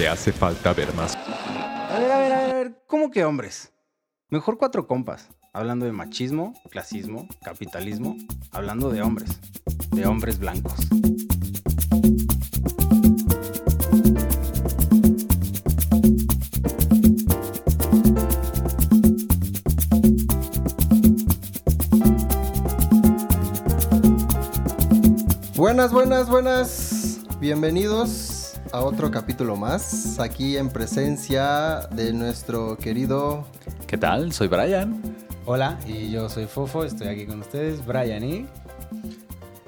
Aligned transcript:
Te 0.00 0.08
hace 0.08 0.32
falta 0.32 0.72
ver 0.72 0.94
más. 0.94 1.14
A 1.14 1.98
ver, 1.98 2.10
a 2.10 2.18
ver, 2.18 2.32
a 2.32 2.40
ver, 2.40 2.50
a 2.50 2.54
ver, 2.54 2.82
¿cómo 2.86 3.10
que 3.10 3.22
hombres? 3.22 3.70
Mejor 4.30 4.56
cuatro 4.56 4.86
compas, 4.86 5.28
hablando 5.52 5.84
de 5.84 5.92
machismo, 5.92 6.54
clasismo, 6.70 7.28
capitalismo, 7.44 8.16
hablando 8.50 8.88
de 8.88 9.02
hombres, 9.02 9.38
de 9.90 10.06
hombres 10.06 10.38
blancos. 10.38 10.72
Buenas, 25.56 25.92
buenas, 25.92 26.30
buenas. 26.30 27.20
Bienvenidos 27.38 28.29
a 28.72 28.80
otro 28.82 29.10
capítulo 29.10 29.56
más, 29.56 30.18
aquí 30.20 30.56
en 30.56 30.68
presencia 30.70 31.88
de 31.90 32.12
nuestro 32.12 32.76
querido... 32.76 33.46
¿Qué 33.86 33.98
tal? 33.98 34.32
Soy 34.32 34.48
Brian. 34.48 35.02
Hola, 35.44 35.78
y 35.86 36.10
yo 36.10 36.28
soy 36.28 36.46
Fofo, 36.46 36.84
estoy 36.84 37.08
aquí 37.08 37.26
con 37.26 37.40
ustedes, 37.40 37.84
Brian 37.84 38.22
y... 38.22 38.46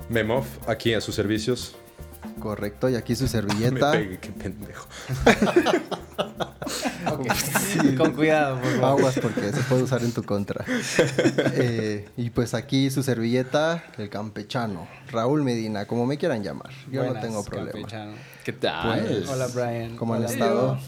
Memov, 0.09 0.45
aquí 0.69 0.95
a 0.95 1.01
sus 1.01 1.15
servicios. 1.15 1.75
Correcto, 2.39 2.89
y 2.89 2.95
aquí 2.95 3.17
su 3.17 3.25
Me 3.25 3.29
servilleta. 3.31 3.93
pegué, 3.93 4.19
qué 4.19 4.31
pendejo. 4.31 4.87
Con 7.97 8.13
cuidado, 8.13 8.61
por 8.61 8.71
favor. 8.81 9.01
Aguas 9.01 9.19
porque 9.21 9.53
se 9.53 9.61
puede 9.63 9.83
usar 9.85 10.03
en 10.03 10.13
tu 10.13 10.23
contra. 10.23 10.65
Eh, 11.55 12.09
y 12.17 12.31
pues 12.31 12.55
aquí 12.55 12.91
su 12.91 13.03
servilleta, 13.03 13.85
el 13.99 14.09
campechano, 14.09 14.87
Raúl 15.11 15.43
Medina, 15.43 15.87
como 15.87 16.07
me 16.07 16.19
quieran 16.19 16.43
llamar. 16.43 16.71
Yo 16.91 17.03
Buenas, 17.03 17.15
no 17.15 17.21
tengo 17.21 17.45
problema. 17.45 17.73
campechano. 17.73 18.13
¿Qué 18.45 18.53
tal? 18.53 19.01
Pues, 19.07 19.29
Hola, 19.29 19.47
Brian. 19.49 19.97
¿Cómo 19.97 20.15
han 20.15 20.25
estado? 20.25 20.79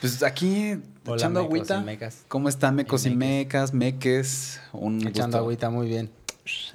Pues 0.00 0.22
aquí 0.22 0.78
Hola, 1.06 1.16
echando 1.16 1.40
mecos 1.42 1.54
agüita. 1.56 1.78
y 1.80 1.84
mecas. 1.84 2.24
¿Cómo 2.28 2.48
están 2.48 2.74
mecos 2.76 3.04
y, 3.06 3.08
Y 3.10 3.16
mecas, 3.16 3.74
meques? 3.74 4.60
Un 4.72 5.00
Echando 5.06 5.24
gusto. 5.26 5.38
agüita 5.38 5.70
muy 5.70 5.88
bien. 5.88 6.10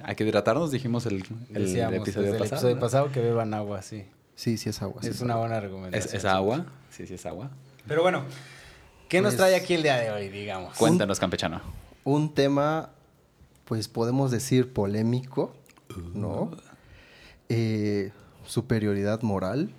Hay 0.04 0.14
que 0.14 0.24
hidratarnos, 0.24 0.70
dijimos 0.70 1.06
el, 1.06 1.24
el 1.52 1.64
Decíamos 1.66 1.94
episodio 1.96 2.32
desde 2.32 2.36
el 2.36 2.42
pasado. 2.42 2.56
episodio 2.56 2.74
¿no? 2.76 2.80
pasado 2.80 3.12
que 3.12 3.20
beban 3.20 3.54
agua, 3.54 3.82
sí. 3.82 4.04
Sí, 4.36 4.56
sí 4.58 4.68
es 4.68 4.82
agua. 4.82 5.00
sí 5.02 5.08
es 5.08 5.16
es 5.16 5.22
una 5.22 5.34
agua. 5.34 5.46
buena 5.46 5.60
recomendación. 5.60 6.08
¿Es, 6.08 6.14
es 6.14 6.24
agua? 6.24 6.66
Sí, 6.90 7.06
sí, 7.06 7.14
es 7.14 7.24
agua. 7.26 7.50
Pero 7.88 8.02
bueno, 8.02 8.24
¿qué 9.08 9.20
nos 9.20 9.34
Pues- 9.34 9.36
trae 9.38 9.54
aquí 9.56 9.74
el 9.74 9.82
día 9.82 9.96
de 9.96 10.10
hoy, 10.10 10.28
digamos? 10.28 10.76
Cuéntanos, 10.76 11.18
campechano. 11.20 11.60
Un 12.04 12.34
tema, 12.34 12.90
pues 13.64 13.88
podemos 13.88 14.30
decir 14.30 14.72
polémico, 14.72 15.54
¿no? 16.14 16.50
Eh, 17.48 18.12
superioridad 18.44 19.22
moral, 19.22 19.70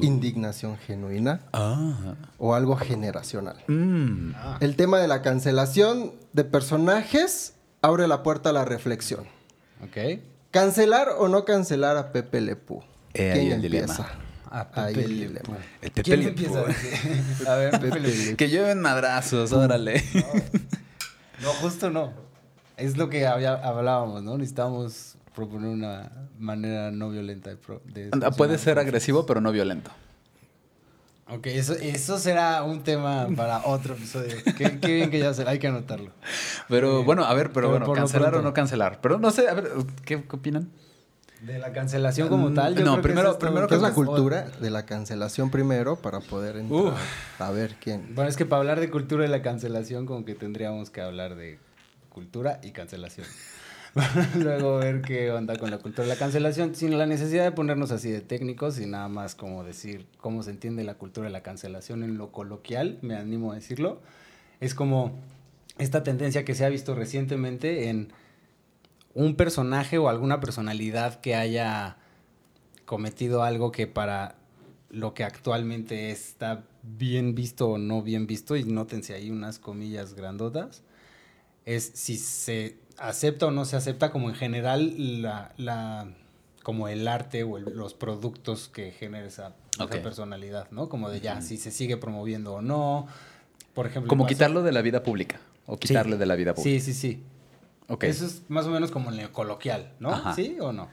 indignación 0.00 0.76
genuina 0.78 1.40
Ah. 1.52 2.14
o 2.38 2.54
algo 2.54 2.76
generacional. 2.76 3.56
Mm. 3.66 4.32
El 4.60 4.76
tema 4.76 4.98
de 4.98 5.08
la 5.08 5.20
cancelación 5.22 6.12
de 6.32 6.44
personajes 6.44 7.54
abre 7.82 8.06
la 8.08 8.22
puerta 8.22 8.50
a 8.50 8.52
la 8.52 8.64
reflexión. 8.64 9.24
Ok. 9.82 10.20
¿Cancelar 10.50 11.08
o 11.18 11.28
no 11.28 11.44
cancelar 11.44 11.96
a 11.96 12.12
Pepe 12.12 12.40
Lepú? 12.40 12.82
Ahí 13.14 13.30
¿Quién 13.32 13.52
el 13.52 13.64
empieza? 13.64 14.04
dilema. 14.04 14.23
A 14.60 14.68
Ahí 14.84 14.94
Pepe 14.94 15.06
el 15.06 15.34
Le. 15.34 15.40
Pew. 15.40 15.54
El 15.82 15.90
Pepe 15.90 16.02
¿Quién 16.02 16.20
Le 16.20 16.28
empieza? 16.28 16.64
Pew. 16.64 17.48
A 17.48 17.54
ver, 17.56 17.70
Pepe 17.72 17.86
Pepe 17.90 18.00
Le. 18.00 18.36
Que 18.36 18.48
lleven 18.48 18.80
madrazos, 18.80 19.52
órale. 19.52 20.02
No, 21.42 21.48
justo 21.54 21.90
no. 21.90 22.12
Es 22.76 22.96
lo 22.96 23.08
que 23.08 23.26
había- 23.26 23.54
hablábamos, 23.54 24.22
¿no? 24.22 24.36
Necesitamos 24.38 25.16
proponer 25.34 25.68
una 25.70 26.10
manera 26.38 26.90
no 26.92 27.10
violenta 27.10 27.50
de... 27.50 27.56
pro- 27.56 27.82
de 27.84 28.10
Anda, 28.12 28.30
Puede 28.30 28.58
ser 28.58 28.78
agresivo, 28.78 29.26
pero 29.26 29.40
no 29.40 29.50
violento. 29.52 29.90
Ok, 31.28 31.46
eso, 31.46 31.72
eso 31.74 32.18
será 32.18 32.62
un 32.64 32.82
tema 32.84 33.26
para 33.34 33.64
otro 33.66 33.94
episodio. 33.94 34.36
qué, 34.58 34.78
qué 34.78 34.94
bien 34.94 35.10
que 35.10 35.18
ya 35.18 35.32
se, 35.34 35.48
hay 35.48 35.58
que 35.58 35.66
anotarlo. 35.68 36.10
Pero 36.68 37.00
Eh, 37.00 37.04
bueno, 37.04 37.24
a 37.24 37.32
ver, 37.34 37.50
pero 37.52 37.68
pero 37.72 37.86
bueno, 37.86 37.92
cancelar 37.94 38.34
o 38.36 38.42
no 38.42 38.52
cancelar. 38.52 39.00
Pero 39.00 39.18
no 39.18 39.30
sé, 39.30 39.48
a 39.48 39.54
ver, 39.54 39.70
¿qué, 40.04 40.22
qué 40.22 40.36
opinan? 40.36 40.68
De 41.46 41.58
la 41.58 41.72
cancelación 41.72 42.28
como 42.28 42.50
Mm, 42.50 42.54
tal. 42.54 42.74
yo 42.74 42.80
no, 42.84 42.92
creo 42.92 42.96
que 42.96 43.02
primero- 43.02 43.28
eso 43.30 43.38
todo- 43.38 43.48
primero 43.48 43.66
¿Qué 43.68 43.74
es 43.74 43.82
la 43.82 43.88
que 43.88 43.94
cultura 43.94 44.48
de 44.60 44.70
la 44.70 44.86
cancelación 44.86 45.50
primero 45.50 45.96
para 45.96 46.20
poder 46.20 46.56
entrar? 46.56 46.94
A 47.38 47.50
ver 47.50 47.76
quién. 47.80 48.14
Bueno, 48.14 48.30
es 48.30 48.36
que 48.36 48.46
para 48.46 48.60
hablar 48.60 48.80
de 48.80 48.90
cultura 48.90 49.24
y 49.26 49.28
la 49.28 49.42
cancelación, 49.42 50.06
como 50.06 50.24
que 50.24 50.34
tendríamos 50.34 50.90
que 50.90 51.00
hablar 51.02 51.34
de 51.36 51.58
cultura 52.08 52.60
y 52.62 52.70
cancelación. 52.70 53.26
Luego 54.36 54.78
ver 54.78 55.02
qué 55.02 55.30
onda 55.30 55.56
con 55.56 55.70
la 55.70 55.78
cultura 55.78 56.06
y 56.06 56.10
la 56.10 56.16
cancelación, 56.16 56.74
sin 56.74 56.96
la 56.98 57.06
necesidad 57.06 57.44
de 57.44 57.52
ponernos 57.52 57.90
así 57.92 58.10
de 58.10 58.20
técnicos 58.20 58.80
y 58.80 58.86
nada 58.86 59.08
más 59.08 59.34
como 59.34 59.62
decir 59.64 60.06
cómo 60.18 60.42
se 60.42 60.50
entiende 60.50 60.82
la 60.82 60.94
cultura 60.94 61.28
y 61.28 61.32
la 61.32 61.42
cancelación 61.42 62.02
en 62.02 62.18
lo 62.18 62.32
coloquial, 62.32 62.98
me 63.02 63.14
animo 63.16 63.52
a 63.52 63.56
decirlo. 63.56 64.00
Es 64.60 64.74
como 64.74 65.12
esta 65.78 66.02
tendencia 66.02 66.44
que 66.44 66.54
se 66.54 66.64
ha 66.64 66.68
visto 66.68 66.94
recientemente 66.94 67.88
en 67.90 68.12
un 69.14 69.36
personaje 69.36 69.98
o 69.98 70.08
alguna 70.08 70.40
personalidad 70.40 71.20
que 71.20 71.34
haya 71.34 71.96
cometido 72.84 73.42
algo 73.42 73.72
que 73.72 73.86
para 73.86 74.36
lo 74.90 75.14
que 75.14 75.24
actualmente 75.24 76.10
está 76.10 76.64
bien 76.82 77.34
visto 77.34 77.68
o 77.70 77.78
no 77.78 78.02
bien 78.02 78.26
visto, 78.26 78.56
y 78.56 78.64
nótense 78.64 79.14
ahí 79.14 79.30
unas 79.30 79.58
comillas 79.58 80.14
grandotas, 80.14 80.82
es 81.64 81.90
si 81.94 82.16
se 82.16 82.76
acepta 82.98 83.46
o 83.46 83.50
no 83.50 83.64
se 83.64 83.76
acepta 83.76 84.10
como 84.12 84.28
en 84.28 84.34
general 84.36 85.22
la, 85.22 85.52
la 85.56 86.08
como 86.62 86.88
el 86.88 87.08
arte 87.08 87.42
o 87.42 87.56
el- 87.58 87.64
los 87.76 87.94
productos 87.94 88.68
que 88.68 88.90
genera 88.92 89.26
esa, 89.26 89.54
personalidad, 90.02 90.70
¿no? 90.70 90.88
Como 90.88 91.10
de 91.10 91.20
ya, 91.20 91.40
si 91.42 91.56
se 91.56 91.70
sigue 91.70 91.96
promoviendo 91.96 92.54
o 92.54 92.62
no. 92.62 93.06
Por 93.74 93.86
ejemplo, 93.86 94.08
Como 94.08 94.26
quitarlo 94.26 94.62
de 94.62 94.70
la 94.72 94.80
vida 94.82 95.02
pública. 95.02 95.40
O 95.66 95.76
quitarle 95.78 96.12
Sí. 96.12 96.18
de 96.18 96.26
la 96.26 96.36
vida 96.36 96.54
pública. 96.54 96.80
Sí, 96.80 96.92
sí, 96.92 96.98
sí. 96.98 97.22
Eso 98.00 98.26
es 98.26 98.42
más 98.48 98.66
o 98.66 98.70
menos 98.70 98.90
como 98.90 99.10
en 99.10 99.22
lo 99.22 99.32
coloquial, 99.32 99.92
¿no? 100.00 100.10
Ajá. 100.10 100.34
¿Sí 100.34 100.56
o 100.60 100.72
no? 100.72 100.88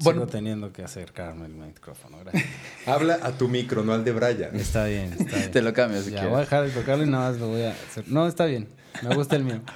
Bueno, 0.00 0.22
Sigo 0.22 0.26
teniendo 0.26 0.72
que 0.72 0.82
acercarme 0.82 1.44
el 1.44 1.52
micrófono, 1.52 2.18
gracias. 2.20 2.44
Habla 2.86 3.18
a 3.22 3.32
tu 3.32 3.48
micro, 3.48 3.84
no 3.84 3.92
al 3.92 4.02
de 4.02 4.12
Brian. 4.12 4.56
Está 4.56 4.86
bien, 4.86 5.12
está 5.12 5.36
bien. 5.36 5.50
te 5.50 5.60
lo 5.60 5.74
cambio 5.74 6.00
si 6.00 6.06
ya, 6.10 6.20
quieres. 6.20 6.30
voy 6.30 6.38
a 6.38 6.40
dejar 6.40 6.64
de 6.64 6.70
tocarlo 6.70 7.04
y 7.04 7.08
nada 7.10 7.30
más 7.30 7.38
lo 7.40 7.48
voy 7.48 7.62
a 7.62 7.72
hacer. 7.72 8.04
No, 8.08 8.26
está 8.26 8.46
bien. 8.46 8.68
Me 9.02 9.14
gusta 9.14 9.36
el 9.36 9.44
mío. 9.44 9.60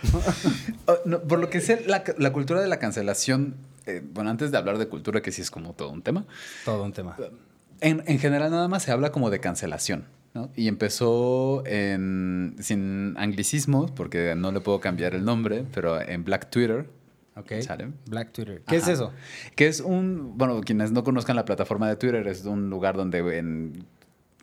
Oh, 0.89 0.99
no, 1.05 1.21
por 1.23 1.41
lo 1.41 1.51
que 1.51 1.61
sé, 1.61 1.83
la, 1.89 2.05
la 2.17 2.33
cultura 2.33 2.61
de 2.61 2.69
la 2.69 2.79
cancelación, 2.79 3.57
eh, 3.87 4.01
bueno, 4.15 4.31
antes 4.31 4.53
de 4.53 4.57
hablar 4.59 4.79
de 4.79 4.87
cultura, 4.87 5.21
que 5.21 5.33
sí 5.33 5.43
es 5.43 5.51
como 5.51 5.73
todo 5.73 5.91
un 5.91 6.01
tema, 6.01 6.25
Todo 6.65 6.85
un 6.85 6.93
tema. 6.93 7.17
en, 7.81 8.05
en 8.07 8.19
general 8.21 8.53
nada 8.53 8.69
más 8.69 8.85
se 8.85 8.93
habla 8.93 9.11
como 9.11 9.29
de 9.31 9.41
cancelación, 9.41 10.07
¿no? 10.37 10.51
Y 10.55 10.69
empezó 10.69 11.65
en, 11.67 12.57
sin 12.61 13.15
anglicismos, 13.17 13.91
porque 13.91 14.35
no 14.37 14.53
le 14.53 14.61
puedo 14.61 14.81
cambiar 14.81 15.15
el 15.15 15.25
nombre, 15.25 15.65
pero 15.73 16.01
en 16.01 16.25
Black 16.25 16.51
Twitter, 16.51 16.87
Ok. 17.39 17.53
¿Sale? 17.61 17.93
Black 18.09 18.33
Twitter. 18.33 18.63
¿Qué 18.67 18.77
es 18.77 18.89
eso? 18.89 19.13
que 19.55 19.67
es 19.67 19.81
un, 19.81 20.39
bueno, 20.39 20.63
quienes 20.63 20.91
no 20.91 21.05
conozcan 21.05 21.37
la 21.37 21.45
plataforma 21.45 21.87
de 21.87 21.97
Twitter, 21.97 22.27
es 22.29 22.47
un 22.47 22.71
lugar 22.71 22.97
donde 22.97 23.19
en 23.39 23.85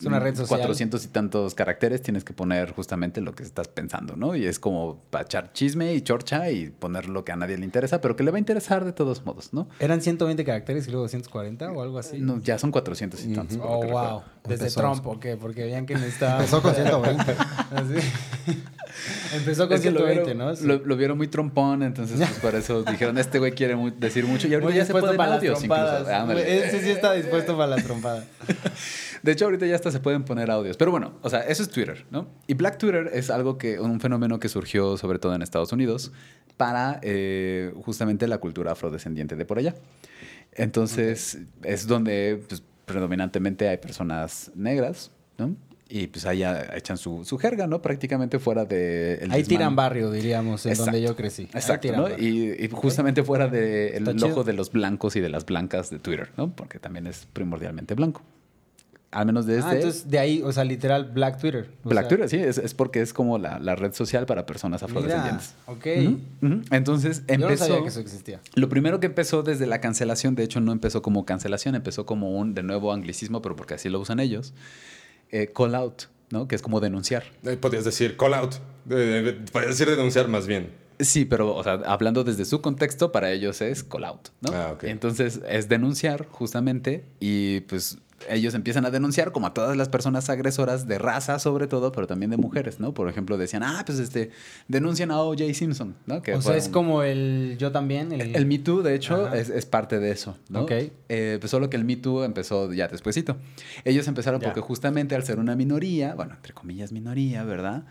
Es 0.03 0.07
una 0.07 0.19
red 0.19 0.35
social. 0.35 0.59
400 0.59 1.05
y 1.05 1.07
tantos 1.07 1.55
caracteres 1.55 2.01
tienes 2.01 2.23
que 2.23 2.33
poner 2.33 2.71
justamente 2.73 3.21
lo 3.21 3.33
que 3.33 3.43
estás 3.43 3.67
pensando, 3.67 4.15
¿no? 4.15 4.35
Y 4.35 4.45
es 4.45 4.59
como 4.59 5.01
para 5.09 5.23
echar 5.25 5.53
chisme 5.53 5.93
y 5.93 6.01
chorcha 6.01 6.49
y 6.51 6.69
poner 6.69 7.09
lo 7.09 7.23
que 7.25 7.31
a 7.31 7.35
nadie 7.35 7.57
le 7.57 7.65
interesa, 7.65 8.01
pero 8.01 8.15
que 8.15 8.23
le 8.23 8.31
va 8.31 8.37
a 8.37 8.39
interesar 8.39 8.85
de 8.85 8.93
todos 8.93 9.25
modos, 9.25 9.53
¿no? 9.53 9.67
¿Eran 9.79 10.01
120 10.01 10.43
caracteres 10.45 10.87
y 10.87 10.91
luego 10.91 11.03
240 11.05 11.71
o 11.71 11.81
algo 11.81 11.97
así? 11.99 12.19
No, 12.19 12.39
ya 12.41 12.57
son 12.57 12.71
400 12.71 13.23
y 13.25 13.33
tantos. 13.33 13.57
por 13.57 13.65
lo 13.67 13.73
Oh, 13.73 13.83
wow. 13.87 14.21
Desde 14.43 14.65
Empezó- 14.65 14.81
Trump, 14.81 15.07
¿o 15.07 15.19
qué? 15.19 15.37
Porque 15.37 15.63
veían 15.63 15.85
que 15.85 15.95
necesitaba... 15.95 16.35
Empezó 16.39 16.61
con 16.61 16.75
120. 16.75 17.23
Así. 17.71 18.07
Empezó 19.35 19.67
con 19.67 19.75
Es 19.77 19.81
que 19.81 19.89
lo 19.91 19.99
120, 20.01 20.23
vieron, 20.33 20.37
¿no? 20.37 20.55
Sí. 20.55 20.65
Lo, 20.65 20.77
lo 20.85 20.95
vieron 20.97 21.17
muy 21.17 21.27
trompón, 21.27 21.81
entonces 21.81 22.17
pues 22.19 22.39
por 22.39 22.53
eso 22.55 22.83
dijeron, 22.91 23.17
este 23.17 23.39
güey 23.39 23.53
quiere 23.53 23.75
decir 23.97 24.25
mucho 24.25 24.47
y 24.47 24.53
ahorita 24.53 24.71
ya 24.73 24.85
se 24.85 24.91
pueden 24.91 25.17
para 25.17 25.29
las 25.31 25.37
audios 25.39 25.59
trompadas. 25.59 26.01
incluso. 26.01 26.15
Ándale. 26.21 26.67
Ese 26.67 26.81
sí 26.81 26.89
está 26.91 27.13
dispuesto 27.13 27.57
para 27.57 27.67
las 27.75 27.83
trompadas. 27.83 28.25
De 29.23 29.31
hecho, 29.31 29.45
ahorita 29.45 29.65
ya 29.65 29.75
hasta 29.75 29.89
se 29.89 30.01
pueden 30.01 30.25
poner 30.25 30.51
audios. 30.51 30.75
Pero 30.75 30.91
bueno, 30.91 31.13
o 31.21 31.29
sea, 31.29 31.39
eso 31.39 31.63
es 31.63 31.69
Twitter, 31.69 32.05
¿no? 32.11 32.27
Y 32.45 32.55
Black 32.55 32.77
Twitter 32.77 33.09
es 33.13 33.29
algo 33.29 33.57
que, 33.57 33.79
un 33.79 34.01
fenómeno 34.01 34.37
que 34.39 34.49
surgió 34.49 34.97
sobre 34.97 35.17
todo 35.17 35.33
en 35.33 35.41
Estados 35.41 35.71
Unidos 35.71 36.11
para 36.57 36.99
eh, 37.01 37.73
justamente 37.85 38.27
la 38.27 38.37
cultura 38.39 38.73
afrodescendiente 38.73 39.37
de 39.37 39.45
por 39.45 39.57
allá. 39.59 39.75
Entonces, 40.51 41.39
es 41.63 41.87
donde 41.87 42.43
pues, 42.49 42.61
predominantemente 42.85 43.69
hay 43.69 43.77
personas 43.77 44.51
negras, 44.55 45.09
¿no? 45.37 45.55
Y 45.87 46.07
pues 46.07 46.25
ahí 46.25 46.39
ya 46.39 46.75
echan 46.75 46.97
su, 46.97 47.23
su 47.23 47.37
jerga, 47.37 47.67
¿no? 47.67 47.81
Prácticamente 47.81 48.39
fuera 48.39 48.65
de... 48.65 49.15
el 49.21 49.31
Ahí 49.31 49.43
tiran 49.43 49.75
barrio, 49.75 50.11
diríamos, 50.11 50.65
en 50.65 50.71
Exacto. 50.71 50.91
donde 50.91 51.07
yo 51.07 51.15
crecí. 51.15 51.43
Exacto, 51.53 51.91
¿no? 51.95 52.09
Y, 52.17 52.55
y 52.59 52.69
justamente 52.71 53.23
fuera 53.23 53.47
del 53.47 54.03
chido. 54.15 54.27
ojo 54.27 54.43
de 54.43 54.53
los 54.53 54.71
blancos 54.71 55.15
y 55.15 55.21
de 55.21 55.29
las 55.29 55.45
blancas 55.45 55.89
de 55.91 55.99
Twitter, 55.99 56.31
¿no? 56.35 56.53
Porque 56.53 56.79
también 56.79 57.07
es 57.07 57.27
primordialmente 57.31 57.93
blanco. 57.93 58.21
Al 59.13 59.25
menos 59.25 59.45
desde... 59.45 59.67
Ah, 59.69 59.75
entonces 59.75 60.09
de 60.09 60.19
ahí, 60.19 60.41
o 60.43 60.51
sea, 60.51 60.63
literal, 60.63 61.11
Black 61.13 61.39
Twitter. 61.39 61.69
Black 61.83 62.03
sea, 62.05 62.09
Twitter, 62.09 62.29
sí, 62.29 62.37
es, 62.37 62.57
es 62.57 62.73
porque 62.73 63.01
es 63.01 63.13
como 63.13 63.37
la, 63.37 63.59
la 63.59 63.75
red 63.75 63.93
social 63.93 64.25
para 64.25 64.45
personas 64.45 64.81
Mira, 64.81 64.91
afrodescendientes. 64.91 65.53
ok. 65.67 65.87
Ujú, 66.41 66.47
ujú. 66.55 66.61
Entonces 66.71 67.23
Yo 67.27 67.37
no 67.37 67.43
empezó... 67.45 67.65
sabía 67.67 67.81
que 67.83 67.87
eso 67.89 67.99
existía. 67.99 68.41
Lo 68.55 68.69
primero 68.69 68.99
que 68.99 69.05
empezó 69.07 69.43
desde 69.43 69.67
la 69.67 69.79
cancelación, 69.81 70.35
de 70.35 70.43
hecho 70.43 70.59
no 70.59 70.71
empezó 70.71 71.01
como 71.01 71.25
cancelación, 71.25 71.75
empezó 71.75 72.05
como 72.05 72.37
un, 72.37 72.53
de 72.55 72.63
nuevo, 72.63 72.91
anglicismo, 72.91 73.41
pero 73.41 73.55
porque 73.55 73.75
así 73.75 73.89
lo 73.89 73.99
usan 73.99 74.19
ellos, 74.19 74.53
eh, 75.31 75.51
call 75.55 75.75
out, 75.75 76.03
¿no? 76.29 76.47
Que 76.47 76.55
es 76.55 76.61
como 76.61 76.79
denunciar. 76.79 77.23
Eh, 77.43 77.57
Podrías 77.57 77.85
decir 77.85 78.17
call 78.17 78.33
out. 78.33 78.55
Eh, 78.89 79.39
podrías 79.51 79.77
decir 79.77 79.89
denunciar 79.95 80.27
más 80.27 80.47
bien. 80.47 80.81
Sí, 80.99 81.25
pero, 81.25 81.55
o 81.55 81.63
sea, 81.63 81.73
hablando 81.85 82.23
desde 82.23 82.45
su 82.45 82.61
contexto, 82.61 83.11
para 83.11 83.31
ellos 83.31 83.61
es 83.61 83.83
call 83.83 84.03
out, 84.05 84.29
¿no? 84.41 84.51
Ah, 84.53 84.71
ok. 84.73 84.83
Entonces 84.83 85.41
es 85.49 85.67
denunciar, 85.67 86.27
justamente, 86.29 87.03
y 87.19 87.61
pues 87.61 87.97
ellos 88.29 88.53
empiezan 88.53 88.85
a 88.85 88.91
denunciar 88.91 89.31
como 89.31 89.47
a 89.47 89.53
todas 89.53 89.75
las 89.75 89.89
personas 89.89 90.29
agresoras 90.29 90.87
de 90.87 90.97
raza, 90.97 91.39
sobre 91.39 91.67
todo, 91.67 91.91
pero 91.91 92.07
también 92.07 92.31
de 92.31 92.37
mujeres, 92.37 92.79
¿no? 92.79 92.93
Por 92.93 93.09
ejemplo, 93.09 93.37
decían, 93.37 93.63
ah, 93.63 93.83
pues 93.85 93.99
este, 93.99 94.31
denuncian 94.67 95.11
a 95.11 95.19
O.J. 95.21 95.53
Simpson, 95.53 95.95
¿no? 96.05 96.21
Que 96.21 96.33
o 96.35 96.41
sea, 96.41 96.55
es 96.55 96.67
un- 96.67 96.71
como 96.73 97.03
el 97.03 97.55
yo 97.59 97.71
también. 97.71 98.11
El, 98.11 98.35
El 98.35 98.45
Me 98.45 98.59
Too, 98.59 98.81
de 98.81 98.95
hecho, 98.95 99.33
es, 99.33 99.49
es 99.49 99.65
parte 99.65 99.99
de 99.99 100.11
eso, 100.11 100.37
¿no? 100.49 100.61
Ok. 100.61 100.71
Eh, 101.09 101.37
pues 101.39 101.51
solo 101.51 101.69
que 101.69 101.77
el 101.77 101.83
Me 101.85 101.95
Too 101.97 102.23
empezó 102.23 102.71
ya 102.71 102.87
despuesito. 102.87 103.37
Ellos 103.83 104.07
empezaron 104.07 104.39
Ya. 104.39 104.47
porque 104.47 104.61
justamente 104.61 105.15
al 105.15 105.23
ser 105.23 105.39
una 105.39 105.55
minoría, 105.55 106.15
bueno, 106.15 106.33
entre 106.35 106.53
comillas 106.53 106.91
minoría, 106.91 107.43
¿verdad? 107.43 107.83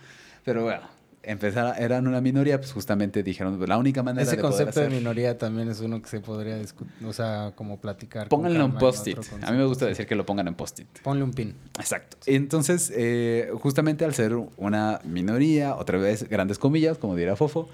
Pero 0.45 0.63
bueno, 0.65 0.83
empezar, 1.23 1.81
eran 1.81 2.07
una 2.07 2.21
minoría, 2.21 2.59
pues 2.59 2.73
justamente 2.73 3.23
dijeron, 3.23 3.59
la 3.69 3.79
única 3.79 4.03
manera 4.03 4.23
Ese 4.23 4.37
de 4.37 4.43
poder 4.43 4.65
concepto 4.67 4.81
de 4.81 4.89
minoría 4.91 5.39
también 5.39 5.69
es 5.69 5.81
uno 5.81 6.03
que 6.03 6.09
se 6.09 6.21
podría 6.21 6.57
discutir, 6.59 6.93
o 7.07 7.13
sea, 7.13 7.53
como 7.55 7.79
platicar. 7.81 8.29
Pónganlo 8.29 8.65
en 8.65 8.73
post-it. 8.75 9.19
A 9.43 9.51
mí 9.53 9.57
me 9.59 9.65
gusta 9.65 9.87
decir 9.87 10.07
que 10.07 10.15
lo 10.17 10.27
pongan 10.27 10.49
en 10.49 10.55
post-it. 10.55 10.89
Ponle 11.03 11.23
un 11.25 11.33
pin. 11.33 11.55
Exacto. 11.79 12.17
Entonces, 12.27 12.93
eh, 12.95 13.51
justamente 13.61 14.05
al 14.05 14.15
ser 14.15 14.35
una 14.57 15.01
minoría, 15.05 15.77
otra 15.77 15.99
vez 15.99 16.29
grandes 16.29 16.59
comillas, 16.59 16.99
como 16.99 17.15
dirá 17.17 17.37
Fofo, 17.37 17.69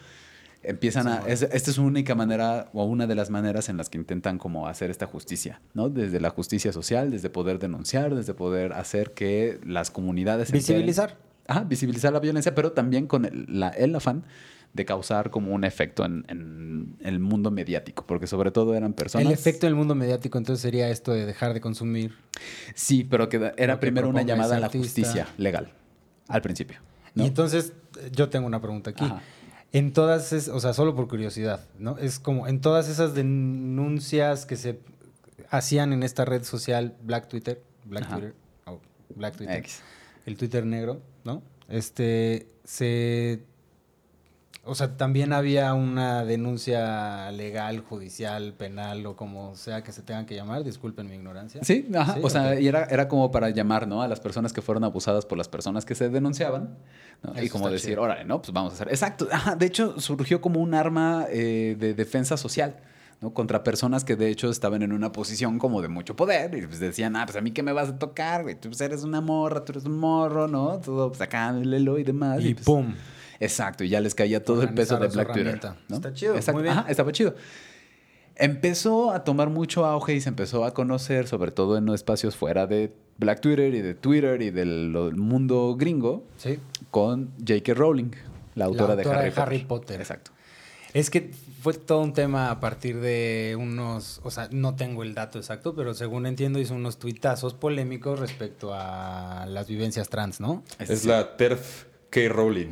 empiezan 0.62 1.06
a... 1.09 1.23
es- 1.27 1.43
esta 1.43 1.71
es 1.71 1.77
su 1.77 1.85
única 1.85 2.15
manera 2.15 2.69
o 2.73 2.85
una 2.85 3.06
de 3.06 3.15
las 3.15 3.31
maneras 3.31 3.69
en 3.69 3.77
las 3.77 3.89
que 3.89 3.97
intentan 3.97 4.39
como 4.39 4.67
hacer 4.67 4.91
esta 4.91 5.06
justicia, 5.06 5.61
¿no? 5.73 5.89
Desde 5.89 6.21
la 6.21 6.31
justicia 6.31 6.73
social, 6.73 7.11
desde 7.11 7.31
poder 7.31 7.59
denunciar, 7.59 8.15
desde 8.15 8.35
poder 8.35 8.73
hacer 8.73 9.12
que 9.12 9.59
las 9.65 9.91
comunidades... 9.91 10.50
enteren- 10.53 10.85
Ajá, 11.49 11.65
visibilizar 11.65 12.12
la 12.12 12.21
violencia, 12.21 12.55
pero 12.55 12.71
también 12.73 13.06
con 13.09 13.25
el, 13.25 13.47
la- 13.49 13.71
el 13.71 13.95
afán 13.97 14.23
de 14.75 14.85
causar 14.85 15.31
como 15.31 15.53
un 15.55 15.65
efecto 15.65 16.05
en, 16.05 16.25
en 16.29 16.97
el 17.03 17.19
mundo 17.19 17.50
mediático, 17.50 18.06
porque 18.06 18.27
sobre 18.27 18.50
todo 18.53 18.75
eran 18.77 18.93
personas... 18.93 19.27
El 19.27 19.33
efecto 19.33 19.67
del 19.67 19.75
mundo 19.75 19.95
mediático 19.97 20.37
entonces 20.39 20.61
sería 20.62 20.89
esto 20.91 21.12
de 21.12 21.25
dejar 21.27 21.55
de 21.55 21.61
consumir. 21.61 22.15
Sí, 22.75 23.03
pero 23.03 23.29
que 23.31 23.53
era 23.56 23.75
que 23.75 23.81
primero 23.81 24.09
una 24.09 24.23
llamada 24.23 24.56
a 24.56 24.61
la 24.61 24.69
justicia 24.69 25.27
legal, 25.39 25.73
al 26.29 26.43
principio. 26.43 26.79
¿no? 27.15 27.25
Y 27.25 27.27
entonces, 27.29 27.73
yo 28.12 28.29
tengo 28.29 28.47
una 28.47 28.61
pregunta 28.61 28.91
aquí. 28.91 29.05
Ajá. 29.05 29.23
En 29.73 29.93
todas, 29.93 30.33
es, 30.33 30.49
o 30.49 30.61
sea, 30.61 30.73
solo 30.75 30.95
por 30.95 31.09
curiosidad, 31.09 31.67
¿no? 31.79 31.99
Es 31.99 32.19
como 32.19 32.47
en 32.47 32.61
todas 32.61 32.89
esas 32.89 33.15
denuncias 33.15 34.47
que 34.47 34.56
se 34.56 34.79
hacían 35.50 35.93
en 35.93 36.03
esta 36.03 36.25
red 36.25 36.43
social 36.45 36.95
Black 37.03 37.29
Twitter, 37.29 37.62
Black 37.85 38.05
Ajá. 38.05 38.17
Twitter, 38.17 38.35
o 38.67 38.81
Black 39.15 39.37
Twitter, 39.37 39.56
X. 39.59 39.81
el 40.27 40.37
Twitter 40.37 40.65
negro, 40.67 41.00
¿no? 41.29 41.43
Este, 41.69 42.49
se... 42.65 43.45
O 44.65 44.75
sea, 44.75 44.99
también 44.99 45.33
había 45.33 45.73
una 45.73 46.27
denuncia 46.27 47.31
legal, 47.33 47.81
judicial, 47.81 48.53
penal 48.53 49.07
o 49.07 49.17
como 49.17 49.55
sea 49.55 49.83
que 49.83 49.93
se 49.93 50.03
tengan 50.03 50.27
que 50.27 50.35
llamar, 50.35 50.63
disculpen 50.63 51.09
mi 51.09 51.15
ignorancia. 51.15 51.63
Sí, 51.65 51.89
ajá. 51.95 52.15
Sí, 52.15 52.21
o 52.23 52.29
sea, 52.29 52.61
y 52.61 52.69
era, 52.69 52.85
era 52.85 53.09
como 53.09 53.31
para 53.31 53.49
llamar, 53.49 53.89
¿no? 53.89 54.03
A 54.03 54.09
las 54.09 54.21
personas 54.21 54.53
que 54.53 54.61
fueron 54.61 54.85
abusadas 54.85 55.25
por 55.25 55.39
las 55.39 55.49
personas 55.49 55.87
que 55.87 55.95
se 55.95 56.11
denunciaban. 56.11 56.77
¿no? 57.23 57.43
Y 57.43 57.49
como 57.49 57.71
decir, 57.71 57.99
órale, 57.99 58.27
¿no? 58.27 58.43
Pues 58.43 58.53
vamos 58.53 58.73
a 58.73 58.75
hacer. 58.75 58.89
Exacto. 58.89 59.27
Ajá. 59.33 59.57
De 59.57 59.65
hecho, 59.65 59.99
surgió 60.01 60.43
como 60.43 60.61
un 60.61 60.75
arma 60.75 61.27
eh, 61.31 61.75
de 61.79 61.95
defensa 61.95 62.37
social. 62.37 62.77
¿No? 63.20 63.32
Contra 63.32 63.65
personas 63.65 64.05
que 64.05 64.17
de 64.17 64.29
hecho 64.31 64.50
estaban 64.50 64.82
en 64.82 64.93
una 64.93 65.12
posición 65.12 65.59
como 65.59 65.82
de 65.82 65.88
mucho 65.88 66.17
poder 66.17 66.55
y 66.56 66.67
pues 66.67 66.81
decían, 66.81 67.17
ah, 67.17 67.26
pues 67.26 67.37
a 67.37 67.41
mí 67.41 67.50
qué 67.50 67.62
me 67.62 67.73
vas 67.73 67.88
a 67.88 67.99
tocar, 67.99 68.43
güey, 68.43 68.55
tú 68.55 68.69
pues, 68.69 68.81
eres 68.81 69.03
una 69.03 69.20
morra, 69.20 69.65
tú 69.65 69.73
eres 69.73 69.85
un 69.85 69.99
morro, 69.99 70.47
¿no? 70.49 70.79
Todo 70.79 71.09
pues 71.09 71.20
acá, 71.20 71.53
lelo 71.53 71.99
y 71.99 72.05
demás. 72.05 72.44
Y 72.44 72.55
pues, 72.55 72.65
¡pum! 72.67 72.94
Exacto, 73.41 73.85
y 73.85 73.88
ya 73.88 74.00
les 74.00 74.15
caía 74.15 74.43
todo 74.43 74.62
el 74.62 74.75
peso 74.75 74.99
de 74.99 75.09
Black 75.09 75.32
Twitter. 75.32 75.61
¿no? 75.88 75.97
Está 75.97 76.12
chido, 76.12 76.35
Exacto. 76.35 76.55
muy 76.55 76.62
bien. 76.65 76.79
Ajá, 76.79 76.91
estaba 76.91 77.12
chido. 77.12 77.35
Empezó 78.35 79.12
a 79.12 79.25
tomar 79.25 79.50
mucho 79.50 79.85
auge 79.85 80.14
y 80.14 80.21
se 80.21 80.29
empezó 80.29 80.64
a 80.64 80.73
conocer, 80.73 81.26
sobre 81.26 81.50
todo 81.50 81.76
en 81.76 81.88
espacios 81.88 82.37
fuera 82.37 82.67
de 82.69 82.93
Black 83.17 83.41
Twitter 83.41 83.75
y 83.75 83.81
de 83.81 83.94
Twitter 83.94 84.41
y 84.43 84.50
del, 84.50 84.93
mundo 85.17 85.75
gringo, 85.76 86.25
Sí. 86.37 86.59
con 86.93 87.31
J.K. 87.38 87.75
Rowling, 87.75 88.11
la 88.55 88.67
autora, 88.67 88.94
de, 88.94 89.03
autora 89.03 89.19
Harry, 89.19 89.29
de 89.29 89.35
Potter. 89.35 89.43
Harry 89.43 89.64
Potter. 89.64 90.00
Exacto. 90.00 90.31
Es 90.94 91.11
que 91.11 91.31
fue 91.62 91.75
todo 91.75 92.00
un 92.00 92.12
tema 92.14 92.50
a 92.50 92.61
partir 92.61 93.00
de 93.00 93.56
unos, 93.58 94.20
o 94.25 94.31
sea, 94.31 94.49
no 94.52 94.75
tengo 94.76 95.02
el 95.02 95.14
dato 95.14 95.38
exacto, 95.38 95.75
pero 95.75 95.93
según 95.94 96.26
entiendo 96.26 96.58
hizo 96.61 96.75
unos 96.75 96.99
tuitazos 96.99 97.55
polémicos 97.55 98.19
respecto 98.19 98.73
a 98.73 99.44
las 99.49 99.69
vivencias 99.69 100.08
trans, 100.08 100.40
¿no? 100.40 100.62
Es 100.79 101.05
la 101.05 101.37
TERF 101.37 101.85
K. 102.11 102.20
Rowling. 102.31 102.69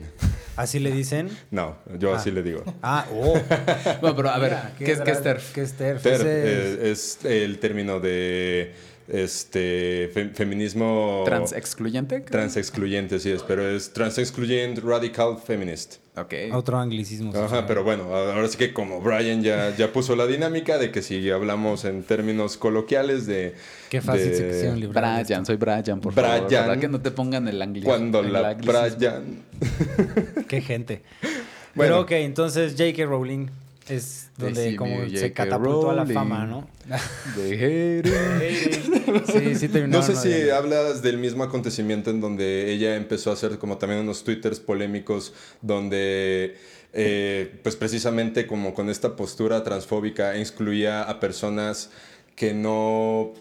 Así 0.56 0.78
le 0.78 0.90
dicen. 0.90 1.28
No, 1.50 1.76
yo 1.98 2.14
Ah. 2.14 2.16
así 2.16 2.30
le 2.30 2.42
digo. 2.42 2.64
Ah, 2.82 3.06
oh. 3.12 3.34
Bueno, 4.00 4.16
pero 4.16 4.30
a 4.30 4.38
ver, 4.38 4.52
Mira, 4.52 4.74
¿qué, 4.78 4.92
es, 4.92 5.00
¿qué 5.02 5.10
es 5.10 5.22
TERF? 5.22 5.52
¿Qué 5.52 5.60
es 5.62 5.72
TERF? 5.74 6.02
TERF 6.02 6.20
Ese 6.22 6.72
es- 6.72 6.78
eh, 6.78 6.90
es, 6.90 7.24
el 7.26 7.58
término 7.58 8.00
de 8.00 8.72
este 9.08 10.10
fe- 10.14 10.30
feminismo 10.30 11.22
¿Trans 11.26 11.52
excluyente? 11.52 12.20
trans 12.20 12.56
excluyente, 12.56 13.18
sí 13.20 13.30
es, 13.30 13.42
pero 13.42 13.68
es 13.68 13.92
trans 13.92 14.16
excluyent 14.18 14.78
radical 14.78 15.36
feminist. 15.38 15.96
Ok. 16.16 16.34
Otro 16.52 16.78
anglicismo. 16.78 17.30
Ajá, 17.30 17.42
social. 17.42 17.64
pero 17.66 17.84
bueno, 17.84 18.04
ahora 18.14 18.48
sí 18.48 18.56
que 18.56 18.72
como 18.72 19.00
Brian 19.00 19.42
ya, 19.42 19.76
ya 19.76 19.92
puso 19.92 20.16
la 20.16 20.26
dinámica 20.26 20.78
de 20.78 20.90
que 20.90 21.02
si 21.02 21.30
hablamos 21.30 21.84
en 21.84 22.02
términos 22.04 22.56
coloquiales 22.56 23.26
de... 23.26 23.54
Qué 23.90 24.00
fácil 24.00 24.30
de 24.30 24.36
se 24.36 24.48
quisieron 24.48 24.80
librar 24.80 25.18
de 25.18 25.24
Brian, 25.24 25.44
soy 25.44 25.56
Brian, 25.56 26.00
por 26.00 26.14
favor. 26.14 26.46
Brian. 26.46 26.66
¿Verdad 26.66 26.80
que 26.80 26.88
no 26.88 27.00
te 27.00 27.10
pongan 27.10 27.48
el 27.48 27.60
anglicismo? 27.60 27.90
Cuando 27.90 28.22
la 28.22 28.54
Brian... 28.54 29.42
Qué 30.48 30.60
gente. 30.62 31.02
Bueno. 31.74 31.92
Pero 31.92 32.00
ok, 32.00 32.10
entonces 32.12 32.72
J.K. 32.72 33.04
Rowling 33.04 33.48
es 33.88 34.30
donde 34.36 34.62
Decime, 34.62 34.76
como 34.76 35.08
se 35.08 35.32
catapultó 35.32 35.90
a 35.90 35.94
la 35.94 36.06
fama, 36.06 36.46
¿no? 36.46 36.68
De 37.36 38.02
sí, 39.32 39.54
sí 39.54 39.70
No 39.86 40.02
sé 40.02 40.16
si 40.16 40.50
hablas 40.50 41.02
del 41.02 41.18
mismo 41.18 41.44
acontecimiento 41.44 42.10
en 42.10 42.20
donde 42.20 42.72
ella 42.72 42.96
empezó 42.96 43.30
a 43.30 43.34
hacer 43.34 43.58
como 43.58 43.78
también 43.78 44.00
unos 44.00 44.24
twitters 44.24 44.60
polémicos 44.60 45.32
donde 45.62 46.56
eh, 46.92 47.60
pues 47.62 47.76
precisamente 47.76 48.46
como 48.46 48.74
con 48.74 48.90
esta 48.90 49.16
postura 49.16 49.62
transfóbica 49.62 50.36
excluía 50.36 51.02
a 51.02 51.20
personas 51.20 51.90
que 52.34 52.54
no 52.54 53.32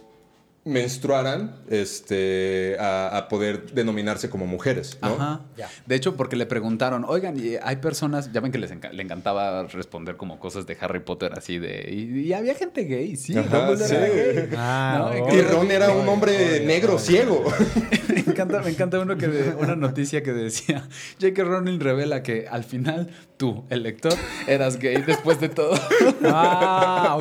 menstruaran 0.66 1.56
este, 1.70 2.76
a, 2.80 3.16
a 3.18 3.28
poder 3.30 3.72
denominarse 3.74 4.32
como 4.32 4.48
mujeres, 4.48 4.98
¿no? 5.00 5.10
Ajá. 5.14 5.42
De 5.86 5.96
hecho, 5.96 6.16
porque 6.16 6.36
le 6.36 6.48
preguntaron, 6.48 7.06
oigan, 7.08 7.38
y 7.40 7.56
hay 7.62 7.76
personas, 7.78 8.32
ya 8.34 8.42
ven 8.42 8.52
que 8.52 8.58
les 8.58 8.72
enca- 8.72 8.92
le 8.92 9.04
encantaba 9.04 9.64
responder 9.68 10.18
como 10.18 10.40
cosas 10.40 10.66
de 10.66 10.76
Harry 10.82 11.02
Potter 11.02 11.34
así 11.38 11.60
de. 11.60 11.88
Y, 11.92 12.20
y 12.22 12.34
había 12.34 12.56
gente 12.56 12.84
gay, 12.86 13.16
sí. 13.16 13.38
Ajá, 13.38 13.78
sí. 13.78 13.94
era 13.96 14.08
gay. 14.08 14.50
Ah, 14.58 15.12
¿no? 15.16 15.24
oh. 15.26 15.36
Y 15.36 15.42
Ron 15.42 15.70
era 15.70 15.92
un 15.92 16.08
hombre 16.10 16.62
negro, 16.66 16.98
ciego. 16.98 17.44
me 18.10 18.20
encanta, 18.22 18.62
me 18.62 18.72
encanta 18.72 19.00
uno 19.00 19.18
que 19.18 19.28
de- 19.28 19.54
una 19.56 19.76
noticia 19.76 20.24
que 20.24 20.34
decía, 20.34 20.88
J.K. 21.22 21.44
Rowling 21.44 21.80
revela 21.80 22.24
que 22.24 22.48
al 22.50 22.64
final 22.64 23.12
tú, 23.38 23.66
el 23.70 23.84
lector, 23.84 24.14
eras 24.48 24.78
gay 24.80 25.04
después 25.06 25.40
de 25.40 25.50
todo. 25.50 25.78
Ah, 26.24 27.20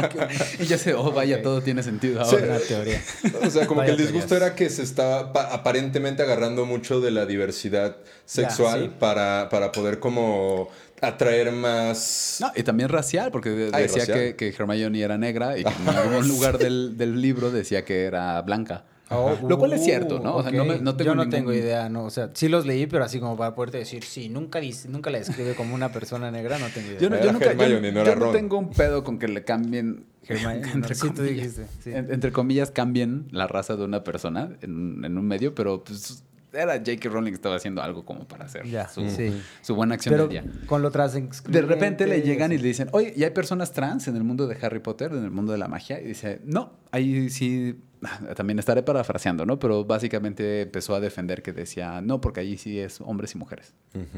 y 0.59 0.65
ya 0.65 0.79
sé, 0.79 0.95
oh, 0.95 1.13
vaya, 1.13 1.43
todo 1.43 1.61
tiene 1.61 1.83
sentido 1.83 2.25
Sí. 2.25 2.37
ahora. 2.37 2.47
Una 2.57 2.59
teoría. 2.61 3.03
O 3.43 3.51
sea, 3.51 3.67
como 3.67 3.83
que 3.83 3.91
el 3.91 3.97
disgusto 3.97 4.37
era 4.37 4.55
que 4.55 4.69
se 4.71 4.83
estaba 4.83 5.33
pa- 5.33 5.53
aparentemente 5.53 6.23
agarrando 6.23 6.67
mucho 6.67 7.01
de 7.01 7.11
la 7.11 7.27
diversidad 7.27 7.97
sexual 8.25 8.85
sí. 8.85 8.91
para, 8.99 9.49
para 9.51 9.73
poder 9.73 9.99
como 9.99 10.69
atraer 11.01 11.53
más... 11.53 12.39
No, 12.41 12.51
y 12.55 12.63
también 12.63 12.89
racial, 12.89 13.31
porque 13.31 13.71
Ay, 13.73 13.83
decía 13.83 14.01
racial. 14.03 14.19
que, 14.19 14.37
que 14.37 14.49
Hermione 14.57 15.01
era 15.01 15.19
negra 15.19 15.59
y 15.59 15.65
que 15.65 15.71
en 15.71 15.89
algún 15.97 16.29
lugar 16.29 16.59
del, 16.59 16.97
del 16.97 17.21
libro 17.21 17.51
decía 17.51 17.85
que 17.85 18.05
era 18.05 18.41
blanca. 18.43 18.85
Oh, 19.17 19.49
Lo 19.49 19.59
cual 19.59 19.73
es 19.73 19.85
cierto, 19.85 20.19
¿no? 20.21 20.37
O 20.37 20.43
sea, 20.43 20.51
no 20.53 20.65
me- 20.65 20.79
no 20.81 20.97
tengo 20.97 21.11
Yo 21.11 21.15
no 21.15 21.23
ningún- 21.25 21.31
tengo 21.31 21.53
idea, 21.53 21.89
no. 21.89 22.05
O 22.05 22.11
sea, 22.11 22.31
sí 22.35 22.49
los 22.49 22.67
leí, 22.67 22.87
pero 22.87 23.05
así 23.05 23.21
como 23.21 23.37
para 23.37 23.55
poderte 23.55 23.79
decir, 23.79 24.05
sí, 24.05 24.29
nunca, 24.29 24.61
dice, 24.61 24.89
nunca 24.89 25.11
la 25.11 25.19
describe 25.19 25.55
como 25.55 25.75
una 25.75 25.91
persona 25.93 26.31
negra, 26.31 26.59
no 26.59 26.67
tengo 26.69 26.89
idea. 26.89 27.01
Yo 27.01 27.11
no, 27.11 27.23
yo 27.23 27.33
nunca, 27.33 27.53
yo- 27.55 27.81
no 27.81 28.05
yo 28.05 28.31
tengo 28.31 28.59
un 28.59 28.71
pedo 28.71 29.05
con 29.05 29.19
que 29.19 29.29
le 29.29 29.45
cambien, 29.45 30.07
Hermione, 30.29 30.63
entre, 30.73 30.95
sí, 30.95 31.09
tú 31.11 31.17
comillas, 31.17 31.57
dijiste, 31.57 31.67
sí. 31.83 31.91
entre 31.95 32.33
comillas, 32.33 32.71
cambien 32.71 33.27
la 33.31 33.47
raza 33.47 33.77
de 33.77 33.85
una 33.85 34.05
persona 34.05 34.51
en, 34.63 35.05
en 35.05 35.19
un 35.19 35.27
medio, 35.27 35.55
pero 35.55 35.85
pues 35.85 36.25
era 36.57 36.75
J.K. 36.75 37.09
Rowling 37.09 37.33
que 37.33 37.35
estaba 37.35 37.57
haciendo 37.57 37.83
algo 37.83 38.05
como 38.05 38.29
para 38.29 38.45
hacer 38.45 38.65
Ya, 38.65 38.89
su, 38.89 39.11
sí. 39.11 39.33
su 39.61 39.75
buena 39.75 39.97
acción 39.97 40.13
Pero 40.15 40.29
del 40.29 40.43
día. 40.43 40.45
con 40.67 40.83
lo 40.83 40.91
tras 40.93 41.13
De 41.15 41.63
repente 41.63 42.07
le 42.07 42.23
llegan 42.23 42.53
y 42.53 42.59
le 42.59 42.69
dicen, 42.69 42.89
oye, 42.93 43.13
¿y 43.17 43.25
hay 43.25 43.31
personas 43.31 43.73
trans 43.73 44.07
en 44.07 44.15
el 44.15 44.23
mundo 44.23 44.47
de 44.47 44.57
Harry 44.63 44.79
Potter, 44.79 45.11
en 45.13 45.25
el 45.25 45.33
mundo 45.33 45.51
de 45.51 45.59
la 45.59 45.67
magia? 45.67 46.01
Y 46.01 46.05
dice, 46.05 46.41
no, 46.45 46.75
ahí 46.93 47.29
sí, 47.29 47.77
también 48.37 48.59
estaré 48.59 48.83
parafraseando, 48.83 49.47
¿no? 49.47 49.59
Pero 49.59 49.85
básicamente 49.85 50.63
empezó 50.63 50.95
a 50.95 51.01
defender 51.01 51.43
que 51.43 51.53
decía, 51.53 52.01
no, 52.01 52.21
porque 52.21 52.41
allí 52.41 52.57
sí 52.59 52.79
es 52.79 53.01
hombres 53.01 53.35
y 53.35 53.39
mujeres. 53.39 53.75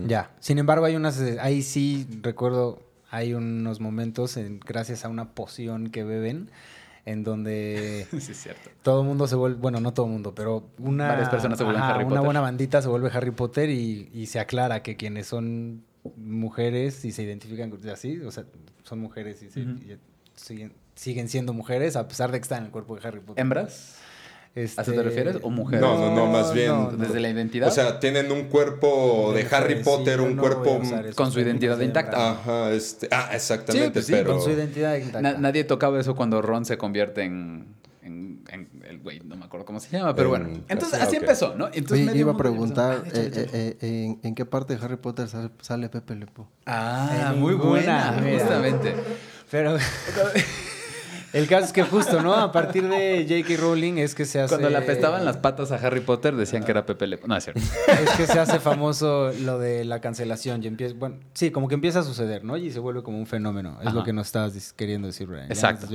Ya. 0.07 0.31
Sin 0.41 0.59
embargo, 0.59 0.85
hay 0.87 0.97
unas. 0.97 1.21
Ahí 1.41 1.63
sí 1.63 2.07
recuerdo. 2.23 2.83
Hay 3.11 3.35
unos 3.35 3.81
momentos, 3.81 4.37
en- 4.37 4.59
gracias 4.59 5.05
a 5.05 5.09
una 5.09 5.31
poción 5.35 5.91
que 5.91 6.03
beben, 6.03 6.51
en 7.05 7.23
donde 7.23 8.07
sí, 8.19 8.33
es 8.33 8.43
cierto. 8.43 8.69
todo 8.83 9.03
el 9.03 9.07
mundo 9.07 9.29
se 9.29 9.37
vuelve. 9.37 9.59
Bueno, 9.61 9.81
no 9.81 9.95
todo 9.95 10.07
el 10.07 10.13
mundo, 10.13 10.35
pero 10.35 10.69
una. 10.79 11.07
Varias 11.09 11.29
personas 11.31 11.57
se 11.57 11.65
vuelven 11.65 11.83
Harry 11.85 12.01
Una 12.01 12.09
Potter. 12.09 12.25
buena 12.25 12.41
bandita 12.41 12.83
se 12.83 12.89
vuelve 12.89 13.11
Harry 13.15 13.31
Potter 13.31 13.71
y, 13.71 14.11
y 14.13 14.27
se 14.27 14.41
aclara 14.41 14.83
que 14.83 14.97
quienes 14.97 15.29
son 15.29 15.85
mujeres 16.17 17.05
y 17.05 17.13
se 17.13 17.23
identifican 17.23 17.71
con- 17.71 17.89
así, 17.89 18.19
o 18.21 18.31
sea, 18.31 18.45
son 18.83 18.99
mujeres 19.01 19.43
y, 19.43 19.51
se- 19.51 19.61
y 19.61 19.97
siguen, 20.37 20.73
siguen 20.95 21.29
siendo 21.29 21.53
mujeres 21.53 21.97
a 21.97 22.09
pesar 22.09 22.31
de 22.33 22.39
que 22.39 22.43
están 22.43 22.59
en 22.61 22.65
el 22.67 22.71
cuerpo 22.71 22.97
de 22.97 23.07
Harry 23.09 23.21
Potter. 23.21 23.41
¿Hembras? 23.43 23.95
Este- 24.55 24.81
¿A 24.81 24.85
eso 24.85 24.93
te 24.93 25.03
refieres? 25.03 25.37
¿O 25.43 25.51
mujeres? 25.51 25.83
No, 25.83 25.99
no, 25.99 26.15
no, 26.17 26.27
más 26.29 26.55
bien 26.55 26.69
no, 26.69 26.91
no. 26.93 26.97
Desde 26.97 27.21
la 27.21 27.29
identidad. 27.29 27.69
O 27.69 27.71
sea, 27.71 28.01
tienen 28.01 28.33
un 28.33 28.45
cuerpo 28.45 29.33
de 29.35 29.47
Harry 29.51 29.83
Potter, 29.83 30.19
un 30.23 30.35
no 30.37 30.41
cuerpo... 30.43 30.81
con 31.15 31.31
su 31.31 31.41
identidad 31.41 31.79
intacta. 31.81 32.31
Ajá, 32.31 32.71
este... 32.73 33.07
Ah, 33.13 33.29
exactamente, 33.35 33.89
Sí, 33.89 33.93
pues 33.93 34.07
sí, 34.07 34.13
pero... 34.13 34.33
Con 34.33 34.41
su 34.43 34.51
identidad 34.51 34.97
intacta. 34.97 35.21
Na- 35.21 35.35
nadie 35.39 35.65
tocaba 35.65 36.01
eso 36.01 36.15
cuando 36.15 36.41
Ron 36.41 36.65
se 36.65 36.79
convierte 36.79 37.23
en, 37.25 37.67
en- 38.03 38.43
en 38.49 38.71
el 38.89 38.99
güey, 39.01 39.21
no 39.21 39.37
me 39.37 39.45
acuerdo 39.45 39.67
cómo 39.67 39.79
se 39.79 39.91
llama, 39.91 40.15
pero 40.15 40.35
En- 40.35 40.43
bueno. 40.45 40.65
Entonces, 40.71 41.01
ah, 41.01 41.05
así 41.05 41.17
empezó, 41.17 41.55
¿no? 41.55 41.67
Entonces, 41.75 42.09
Oye, 42.09 42.19
iba 42.19 42.33
a 42.33 42.37
preguntar, 42.39 43.03
"Ah, 43.05 43.09
eh, 43.09 43.11
échale, 43.11 43.27
échale". 43.27 43.49
eh, 43.53 43.77
eh, 43.83 44.05
¿en, 44.07 44.21
en 44.23 44.35
qué 44.35 44.47
parte 44.47 44.75
de 44.75 44.83
Harry 44.83 44.97
Potter 44.97 45.29
sale, 45.29 45.51
sale 45.61 45.91
Pepe 45.91 46.15
Le 46.15 46.27
Pew? 46.29 46.47
Ah, 46.65 47.35
muy 47.37 47.53
buena, 47.55 48.19
mira. 48.25 48.39
justamente. 48.39 48.95
Pero 49.51 49.79
el 51.37 51.47
caso 51.49 51.67
es 51.67 51.73
que 51.73 51.83
justo, 51.83 52.23
¿no? 52.23 52.35
A 52.35 52.51
partir 52.53 52.89
de 52.89 53.27
J.K. 53.29 53.61
Rowling 53.61 53.99
es 53.99 54.15
que 54.15 54.25
se 54.25 54.41
hace... 54.41 54.49
Cuando 54.55 54.71
le 54.71 54.77
apestaban 54.77 55.25
las 55.25 55.37
patas 55.37 55.71
a 55.73 55.77
Harry 55.77 56.01
Potter, 56.01 56.35
decían 56.37 56.65
que 56.65 56.71
era 56.71 56.87
Pepe 56.87 57.07
Le 57.07 57.21
No, 57.27 57.37
es 57.37 57.45
cierto. 57.45 57.61
Es 57.61 58.11
que 58.17 58.27
se 58.27 58.39
hace 58.39 58.59
famoso 58.61 59.33
lo 59.43 59.59
de 59.59 59.85
la 59.85 60.01
cancelación 60.01 60.63
y 60.63 60.67
empieza... 60.67 60.95
Bueno, 60.99 61.17
sí, 61.35 61.51
como 61.51 61.69
que 61.69 61.75
empieza 61.75 62.01
a 62.01 62.03
suceder, 62.03 62.45
¿no? 62.45 62.57
Y 62.57 62.71
se 62.71 62.79
vuelve 62.79 63.03
como 63.03 63.19
un 63.19 63.27
fenómeno. 63.27 63.77
Es 63.81 63.89
Ajá. 63.89 63.97
lo 63.97 64.05
que 64.05 64.13
nos 64.13 64.27
estabas 64.27 64.73
queriendo 64.73 65.07
decir, 65.09 65.27
Brian. 65.27 65.49
Ya 65.49 65.49
nos 65.49 65.59
Exacto. 65.59 65.87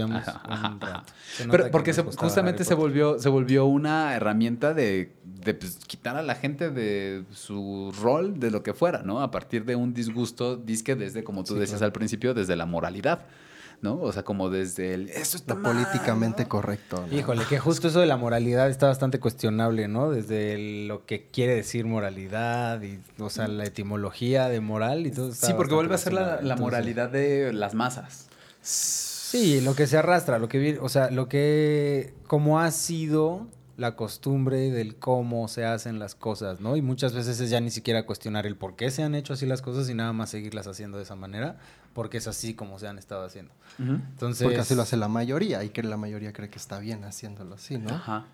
Ajá, 0.48 0.78
ajá. 0.80 1.04
Se 1.36 1.48
Pero 1.48 1.66
que 1.66 1.70
porque 1.72 1.94
se- 1.94 2.04
justamente 2.04 2.64
se 2.64 2.74
volvió, 2.76 3.20
se 3.20 3.30
volvió 3.30 3.66
una 3.66 4.16
herramienta 4.16 4.74
de, 4.74 5.14
de, 5.24 5.54
pues, 5.54 5.80
quitar 5.88 6.18
a 6.18 6.22
la 6.22 6.36
gente 6.36 6.70
de 6.70 7.24
su 7.34 7.94
rol, 8.02 8.40
de 8.40 8.52
lo 8.52 8.64
que 8.64 8.74
fuera, 8.74 9.02
¿no? 9.04 9.22
A 9.22 9.32
partir 9.32 9.66
de 9.66 9.76
un 9.76 9.94
disgusto, 9.94 10.56
disque 10.56 10.96
desde, 10.96 11.24
como 11.24 11.44
tú 11.44 11.54
Sí, 11.56 11.60
decías 11.60 11.80
claro. 11.80 11.88
al 11.88 11.94
principio, 11.94 12.34
desde 12.34 12.56
la 12.56 12.66
moralidad, 12.66 13.26
¿no? 13.82 14.00
O 14.00 14.12
sea, 14.12 14.24
como 14.24 14.50
desde 14.50 14.94
el, 14.94 15.10
eso 15.10 15.38
está 15.38 15.56
mal, 15.56 15.74
políticamente 15.74 16.44
¿no? 16.44 16.50
correcto. 16.50 17.06
¿no? 17.10 17.18
Híjole, 17.18 17.44
que 17.50 17.60
justo 17.60 17.88
eso 17.88 18.00
de 18.00 18.06
la 18.06 18.18
moralidad 18.18 18.70
está 18.70 18.88
bastante 18.88 19.20
cuestionable, 19.20 19.88
¿no? 19.88 20.12
Desde 20.12 20.54
el- 20.54 20.88
lo 20.88 21.06
que 21.06 21.28
quiere 21.32 21.56
decir 21.56 21.86
moralidad 21.86 22.82
y, 22.82 23.00
o 23.20 23.30
sea, 23.30 23.48
la 23.48 23.66
etimología 23.66 24.48
de 24.50 24.60
moral 24.60 25.06
y 25.08 25.12
todo. 25.12 25.32
está 25.32 25.48
Sí, 25.48 25.54
porque 25.56 25.74
vuelve 25.74 25.96
a 25.96 25.98
ser 25.98 26.14
la, 26.14 26.56
moralidad 26.58 27.10
de 27.10 27.54
las 27.54 27.74
masas. 27.74 28.28
Sí, 28.62 29.62
lo 29.62 29.76
que 29.76 29.88
se 29.88 29.98
arrastra, 29.98 30.40
lo 30.40 30.48
que 30.48 30.78
o 30.80 30.90
sea, 30.90 31.10
lo 31.10 31.28
que 31.28 32.14
como 32.28 32.60
ha 32.60 32.70
sido 32.72 33.48
la 33.78 33.96
costumbre 33.96 34.70
del 34.70 34.96
cómo 34.96 35.48
se 35.48 35.66
hacen 35.66 35.98
las 35.98 36.14
cosas, 36.14 36.60
¿no? 36.60 36.76
Y 36.76 36.82
muchas 36.84 37.14
veces 37.14 37.40
es 37.40 37.50
ya 37.50 37.60
ni 37.62 37.72
siquiera 37.72 38.06
cuestionar 38.06 38.46
el 38.46 38.56
por 38.56 38.76
qué 38.76 38.92
se 38.92 39.02
han 39.02 39.16
hecho 39.16 39.34
así 39.34 39.46
las 39.48 39.62
cosas 39.64 39.90
y 39.90 39.96
nada 39.96 40.14
más 40.14 40.30
seguirlas 40.30 40.68
haciendo 40.68 40.98
de 40.98 41.04
esa 41.04 41.16
manera, 41.16 41.58
porque 41.94 42.18
es 42.18 42.28
así 42.28 42.54
como 42.54 42.80
se 42.80 42.88
han 42.88 42.98
estado 42.98 43.26
haciendo. 43.26 43.52
Entonces, 43.80 44.44
Porque 44.44 44.60
así 44.60 44.76
lo 44.76 44.82
hace 44.84 44.98
la 44.98 45.08
mayoría 45.08 45.64
y 45.64 45.70
que 45.70 45.84
la 45.84 45.98
mayoría 45.98 46.34
cree 46.34 46.50
que 46.50 46.58
está 46.60 46.80
bien 46.80 47.04
haciéndolo 47.04 47.56
así, 47.56 47.78
¿no? 47.78 47.90
Ajá. 47.96 48.26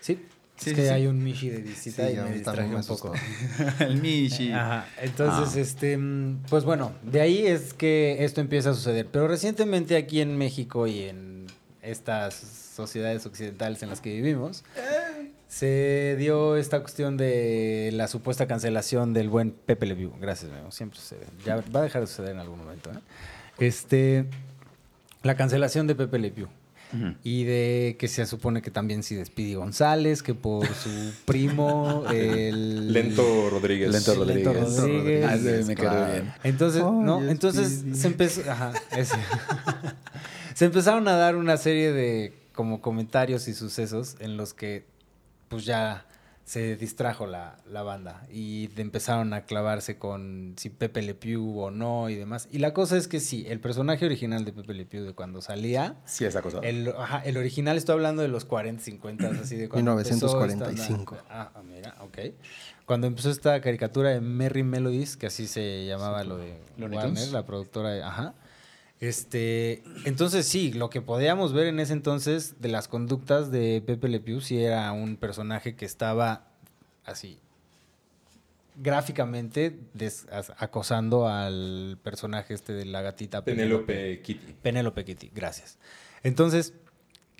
Sí, 0.00 0.24
Sí, 0.56 0.70
es 0.70 0.76
sí, 0.76 0.82
que 0.82 0.86
sí. 0.88 0.92
hay 0.92 1.06
un 1.06 1.24
Mishi 1.24 1.48
de 1.48 1.62
visita 1.62 2.06
Sí, 2.06 2.12
y 2.12 2.16
me 2.20 2.32
distraje 2.34 2.68
me 2.68 2.76
un 2.76 2.84
poco. 2.84 3.12
el 3.80 4.00
Mishi. 4.00 4.52
Ajá. 4.52 4.86
Entonces, 5.00 5.56
Ah. 5.56 5.60
este, 5.60 5.96
mm, 5.96 6.42
pues 6.48 6.64
bueno, 6.64 6.92
de 7.02 7.20
ahí 7.22 7.46
es 7.46 7.72
que 7.74 8.22
esto 8.22 8.40
empieza 8.42 8.70
a 8.70 8.74
suceder. 8.74 9.06
Pero 9.10 9.26
recientemente 9.28 9.96
aquí 9.96 10.20
en 10.20 10.36
México 10.36 10.86
y 10.86 11.04
en 11.04 11.46
estas 11.80 12.34
sociedades 12.34 13.24
occidentales 13.26 13.82
en 13.82 13.88
las 13.88 14.00
que 14.00 14.14
vivimos, 14.14 14.62
se 15.52 16.16
dio 16.18 16.56
esta 16.56 16.80
cuestión 16.80 17.18
de 17.18 17.90
la 17.92 18.08
supuesta 18.08 18.46
cancelación 18.46 19.12
del 19.12 19.28
buen 19.28 19.50
Pepe 19.50 19.84
Le 19.84 19.94
Pew. 19.94 20.10
Gracias, 20.18 20.50
Memo. 20.50 20.70
Siempre 20.70 20.98
sucede. 20.98 21.26
Ya 21.44 21.56
va 21.76 21.80
a 21.80 21.82
dejar 21.82 22.00
de 22.00 22.06
suceder 22.06 22.30
en 22.30 22.38
algún 22.38 22.58
momento. 22.58 22.90
¿eh? 22.90 22.96
Este, 23.58 24.24
la 25.22 25.36
cancelación 25.36 25.86
de 25.86 25.94
Pepe 25.94 26.18
Le 26.18 26.30
Pew. 26.30 26.46
Ujú. 26.94 27.14
Y 27.22 27.44
de 27.44 27.96
que 27.98 28.08
se 28.08 28.24
supone 28.24 28.62
que 28.62 28.70
también 28.70 29.02
sí 29.02 29.14
despide 29.14 29.56
González, 29.56 30.22
que 30.22 30.32
por 30.32 30.66
su 30.68 30.88
primo, 31.26 32.04
el... 32.10 32.90
Lento 32.90 33.50
Rodríguez. 33.50 33.92
Lento 33.92 34.14
Rodríguez. 34.14 34.46
Rodríguez. 34.78 35.26
Ah, 35.28 35.36
me 35.66 35.74
quedó 35.76 35.90
Claro. 35.90 36.12
bien. 36.12 36.32
Entonces, 36.44 36.82
no, 36.82 37.22
entonces 37.28 37.84
se 37.92 38.06
empezó, 38.06 38.50
ajá, 38.50 38.72
ese. 38.96 39.16
se 40.54 40.64
empezaron 40.64 41.06
a 41.08 41.16
dar 41.16 41.36
una 41.36 41.58
serie 41.58 41.92
de 41.92 42.32
como 42.54 42.80
comentarios 42.80 43.48
y 43.48 43.54
sucesos 43.54 44.16
en 44.18 44.38
los 44.38 44.54
que 44.54 44.90
pues 45.52 45.64
ya 45.64 46.06
se 46.44 46.74
distrajo 46.76 47.26
la, 47.28 47.56
la 47.70 47.82
banda 47.84 48.26
y 48.28 48.68
empezaron 48.76 49.32
a 49.32 49.42
clavarse 49.46 49.96
con 49.96 50.54
si 50.58 50.70
Pepe 50.70 51.00
Le 51.00 51.14
Pew 51.14 51.60
o 51.60 51.70
no 51.70 52.10
y 52.10 52.16
demás. 52.16 52.48
Y 52.50 52.58
la 52.58 52.74
cosa 52.74 52.96
es 52.96 53.06
que 53.06 53.20
sí, 53.20 53.44
el 53.48 53.60
personaje 53.60 54.04
original 54.04 54.44
de 54.44 54.52
Pepe 54.52 54.74
Le 54.74 54.84
Pew 54.84 55.04
de 55.04 55.12
cuando 55.14 55.40
salía, 55.40 55.94
Sí, 56.04 56.24
esa 56.24 56.42
cosa. 56.42 56.58
el, 56.64 56.88
ajá, 56.98 57.20
el 57.24 57.36
original 57.36 57.76
estoy 57.76 57.92
hablando 57.94 58.22
de 58.22 58.28
los 58.28 58.44
40, 58.44 58.82
50, 58.82 59.28
así 59.40 59.56
de 59.56 59.68
cuando 59.68 59.92
empezó 59.92 60.14
esta 60.14 60.26
1945. 60.66 61.14
onda. 61.14 61.24
Ah, 61.30 61.52
ah, 61.54 61.62
mira, 61.62 61.94
ok. 62.00 62.18
Cuando 62.86 63.06
empezó 63.06 63.30
esta 63.30 63.60
caricatura 63.60 64.10
de 64.10 64.20
Merry 64.20 64.64
Melodies, 64.64 65.16
que 65.16 65.26
así 65.28 65.46
se 65.46 65.86
llamaba 65.86 66.24
lo 66.24 66.38
de 66.38 66.58
Warner, 66.76 67.28
la 67.28 67.46
productora 67.46 67.90
de, 67.90 68.02
ajá. 68.02 68.34
Este, 69.02 69.82
entonces 70.04 70.46
sí, 70.46 70.72
lo 70.72 70.88
que 70.88 71.02
podíamos 71.02 71.52
ver 71.52 71.66
en 71.66 71.80
ese 71.80 71.92
entonces 71.92 72.60
de 72.60 72.68
las 72.68 72.86
conductas 72.86 73.50
de 73.50 73.82
Pepe 73.84 74.06
Le 74.06 74.20
Pew 74.20 74.40
sí 74.40 74.62
era 74.62 74.92
un 74.92 75.16
personaje 75.16 75.74
que 75.74 75.84
estaba 75.84 76.46
así 77.04 77.40
gráficamente 78.76 79.76
acosando 80.56 81.26
al 81.26 81.98
personaje 82.04 82.54
este 82.54 82.74
de 82.74 82.84
la 82.84 83.02
gatita 83.02 83.44
Penélope 83.44 84.22
Kitty. 84.22 84.52
Penélope 84.62 85.04
Kitty, 85.04 85.32
gracias. 85.34 85.80
Entonces, 86.22 86.72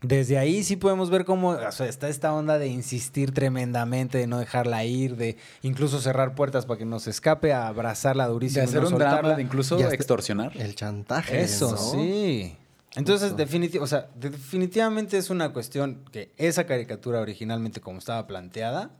desde 0.02 0.36
ahí 0.38 0.64
sí 0.64 0.76
podemos 0.76 1.10
ver 1.10 1.24
cómo 1.24 1.50
o 1.50 1.72
sea, 1.72 1.86
está 1.88 2.08
esta 2.08 2.32
onda 2.32 2.58
de 2.58 2.66
insistir 2.68 3.32
tremendamente, 3.32 4.18
de 4.18 4.26
no 4.26 4.38
dejarla 4.38 4.84
ir, 4.84 5.16
de 5.16 5.36
incluso 5.62 6.00
cerrar 6.00 6.34
puertas 6.34 6.66
para 6.66 6.78
que 6.78 6.84
no 6.84 6.98
se 7.00 7.10
escape, 7.10 7.52
a 7.52 7.68
abrazarla 7.68 8.26
De 8.26 8.32
durísimo. 8.32 8.64
y 8.64 8.68
hacer 8.68 8.82
no 8.82 8.88
un 8.88 8.98
drama, 8.98 9.34
de 9.36 9.42
incluso 9.42 9.78
extorsionar. 9.90 10.56
El 10.56 10.74
chantaje. 10.74 11.40
Eso, 11.40 11.70
¿no? 11.72 11.76
sí. 11.78 12.56
Entonces, 12.94 13.32
o 13.80 13.86
sea, 13.86 14.08
de- 14.16 14.30
definitivamente 14.30 15.16
es 15.16 15.30
una 15.30 15.52
cuestión 15.52 16.04
que 16.12 16.30
esa 16.36 16.64
caricatura 16.66 17.20
originalmente 17.20 17.80
como 17.80 17.98
estaba 17.98 18.26
planteada, 18.26 18.90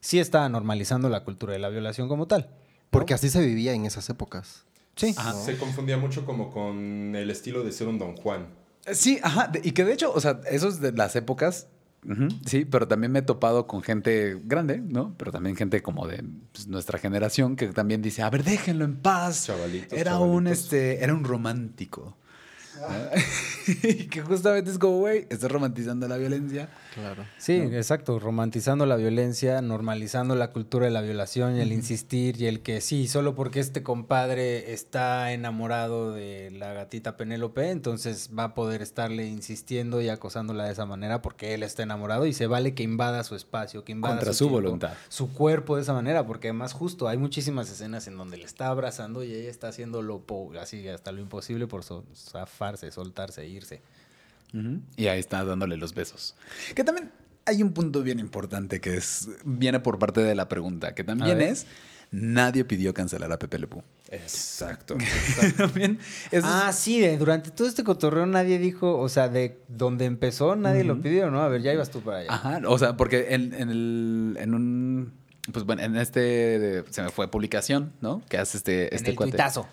sí 0.00 0.18
estaba 0.18 0.48
normalizando 0.48 1.08
la 1.08 1.22
cultura 1.22 1.52
de 1.52 1.58
la 1.60 1.68
violación 1.68 2.08
como 2.08 2.26
tal. 2.26 2.48
Porque 2.90 3.14
así 3.14 3.28
se 3.30 3.44
vivía 3.44 3.72
en 3.72 3.84
esas 3.84 4.08
épocas. 4.10 4.64
Sí. 4.96 5.14
Ajá. 5.16 5.34
Se 5.34 5.58
confundía 5.58 5.96
mucho 5.98 6.24
como 6.24 6.50
con 6.50 7.14
el 7.14 7.30
estilo 7.30 7.62
de 7.62 7.70
ser 7.72 7.86
un 7.88 7.98
Don 7.98 8.16
Juan. 8.16 8.46
Sí, 8.92 9.18
ajá. 9.22 9.50
y 9.62 9.72
que 9.72 9.84
de 9.84 9.92
hecho, 9.92 10.12
o 10.12 10.20
sea, 10.20 10.40
esos 10.50 10.80
de 10.80 10.92
las 10.92 11.16
épocas, 11.16 11.68
sí, 12.44 12.64
pero 12.64 12.86
también 12.86 13.12
me 13.12 13.20
he 13.20 13.22
topado 13.22 13.66
con 13.66 13.82
gente 13.82 14.40
grande, 14.44 14.78
¿no? 14.78 15.14
Pero 15.18 15.32
también 15.32 15.56
gente 15.56 15.82
como 15.82 16.06
de 16.06 16.24
pues, 16.52 16.68
nuestra 16.68 16.98
generación 16.98 17.56
que 17.56 17.68
también 17.68 18.02
dice, 18.02 18.22
a 18.22 18.30
ver, 18.30 18.44
déjenlo 18.44 18.84
en 18.84 18.96
paz. 18.96 19.46
Chavalitos, 19.46 19.98
era 19.98 20.18
un 20.18 20.46
este, 20.46 21.02
era 21.02 21.14
un 21.14 21.24
romántico. 21.24 22.16
y 23.82 24.06
que 24.06 24.22
justamente 24.22 24.70
es 24.70 24.78
como, 24.78 24.98
güey, 24.98 25.26
estás 25.30 25.50
romantizando 25.50 26.06
la 26.08 26.16
violencia. 26.16 26.68
Claro. 26.94 27.24
Sí, 27.38 27.54
exacto, 27.54 28.18
romantizando 28.18 28.86
la 28.86 28.96
violencia, 28.96 29.60
normalizando 29.60 30.34
la 30.34 30.52
cultura 30.52 30.86
de 30.86 30.92
la 30.92 31.02
violación 31.02 31.56
y 31.56 31.60
el 31.60 31.72
insistir 31.72 32.40
y 32.40 32.46
el 32.46 32.60
que 32.60 32.80
sí, 32.80 33.06
solo 33.08 33.34
porque 33.34 33.60
este 33.60 33.82
compadre 33.82 34.72
está 34.72 35.32
enamorado 35.32 36.12
de 36.12 36.50
la 36.52 36.72
gatita 36.72 37.16
Penélope, 37.16 37.70
entonces 37.70 38.30
va 38.36 38.44
a 38.44 38.54
poder 38.54 38.80
estarle 38.82 39.26
insistiendo 39.26 40.00
y 40.00 40.08
acosándola 40.08 40.64
de 40.64 40.72
esa 40.72 40.86
manera 40.86 41.20
porque 41.22 41.52
él 41.54 41.62
está 41.62 41.82
enamorado 41.82 42.24
y 42.26 42.32
se 42.32 42.46
vale 42.46 42.74
que 42.74 42.82
invada 42.82 43.24
su 43.24 43.34
espacio, 43.34 43.84
que 43.84 43.92
invada 43.92 44.14
Contra 44.16 44.32
su 44.32 44.44
tiempo, 44.46 44.62
voluntad. 44.62 44.94
su 45.08 45.32
cuerpo 45.32 45.76
de 45.76 45.82
esa 45.82 45.92
manera, 45.92 46.26
porque 46.26 46.48
además 46.48 46.72
justo 46.72 47.08
hay 47.08 47.18
muchísimas 47.18 47.70
escenas 47.70 48.06
en 48.06 48.16
donde 48.16 48.38
le 48.38 48.44
está 48.44 48.68
abrazando 48.68 49.22
y 49.22 49.34
ella 49.34 49.50
está 49.50 49.68
haciendo 49.68 50.00
lo 50.02 50.20
po- 50.20 50.52
así 50.60 50.88
hasta 50.88 51.12
lo 51.12 51.20
imposible 51.20 51.66
por 51.66 51.82
so- 51.84 52.04
zafarse, 52.66 52.90
soltarse, 52.90 53.46
irse. 53.46 53.80
Ujú. 54.54 54.80
Y 54.96 55.06
ahí 55.08 55.20
está 55.20 55.44
dándole 55.44 55.76
los 55.76 55.94
besos. 55.94 56.34
Que 56.74 56.84
también 56.84 57.10
hay 57.44 57.62
un 57.62 57.72
punto 57.72 58.02
bien 58.02 58.18
importante 58.18 58.80
que 58.80 58.96
es 58.96 59.28
viene 59.44 59.80
por 59.80 59.98
parte 59.98 60.20
de 60.20 60.34
la 60.34 60.48
pregunta, 60.48 60.94
que 60.94 61.04
también 61.04 61.40
es 61.40 61.66
nadie 62.12 62.64
pidió 62.64 62.94
cancelar 62.94 63.30
a 63.32 63.38
Pepe 63.38 63.58
Le 63.58 63.66
Pew. 63.66 63.82
Exacto. 64.10 64.96
también 65.56 65.98
es- 66.30 66.44
Ah, 66.46 66.72
sí, 66.72 67.00
de- 67.00 67.18
durante 67.18 67.50
todo 67.50 67.66
este 67.68 67.82
cotorreo 67.84 68.26
nadie 68.26 68.58
dijo, 68.58 68.98
o 68.98 69.08
sea, 69.08 69.28
de 69.28 69.58
donde 69.68 70.04
empezó 70.04 70.54
nadie 70.56 70.84
lo 70.84 71.00
pidió, 71.02 71.30
¿no? 71.30 71.40
A 71.42 71.48
ver, 71.48 71.62
ya 71.62 71.72
ibas 71.72 71.90
tú 71.90 72.00
para 72.00 72.18
allá. 72.18 72.32
Ajá, 72.32 72.60
o 72.66 72.78
sea, 72.78 72.96
porque 72.96 73.34
en, 73.34 73.52
en 73.54 73.70
el 73.70 74.36
en 74.40 74.54
un 74.54 75.12
pues 75.52 75.64
bueno, 75.64 75.82
en 75.82 75.96
este 75.96 76.84
se 76.90 77.02
me 77.02 77.10
fue 77.10 77.28
publicación, 77.30 77.92
¿no? 78.00 78.22
Que 78.28 78.38
hace 78.38 78.56
este 78.58 78.88
en 78.88 78.94
este 78.94 79.10
el 79.10 79.16
cuate. 79.16 79.32
tuitazo. 79.32 79.66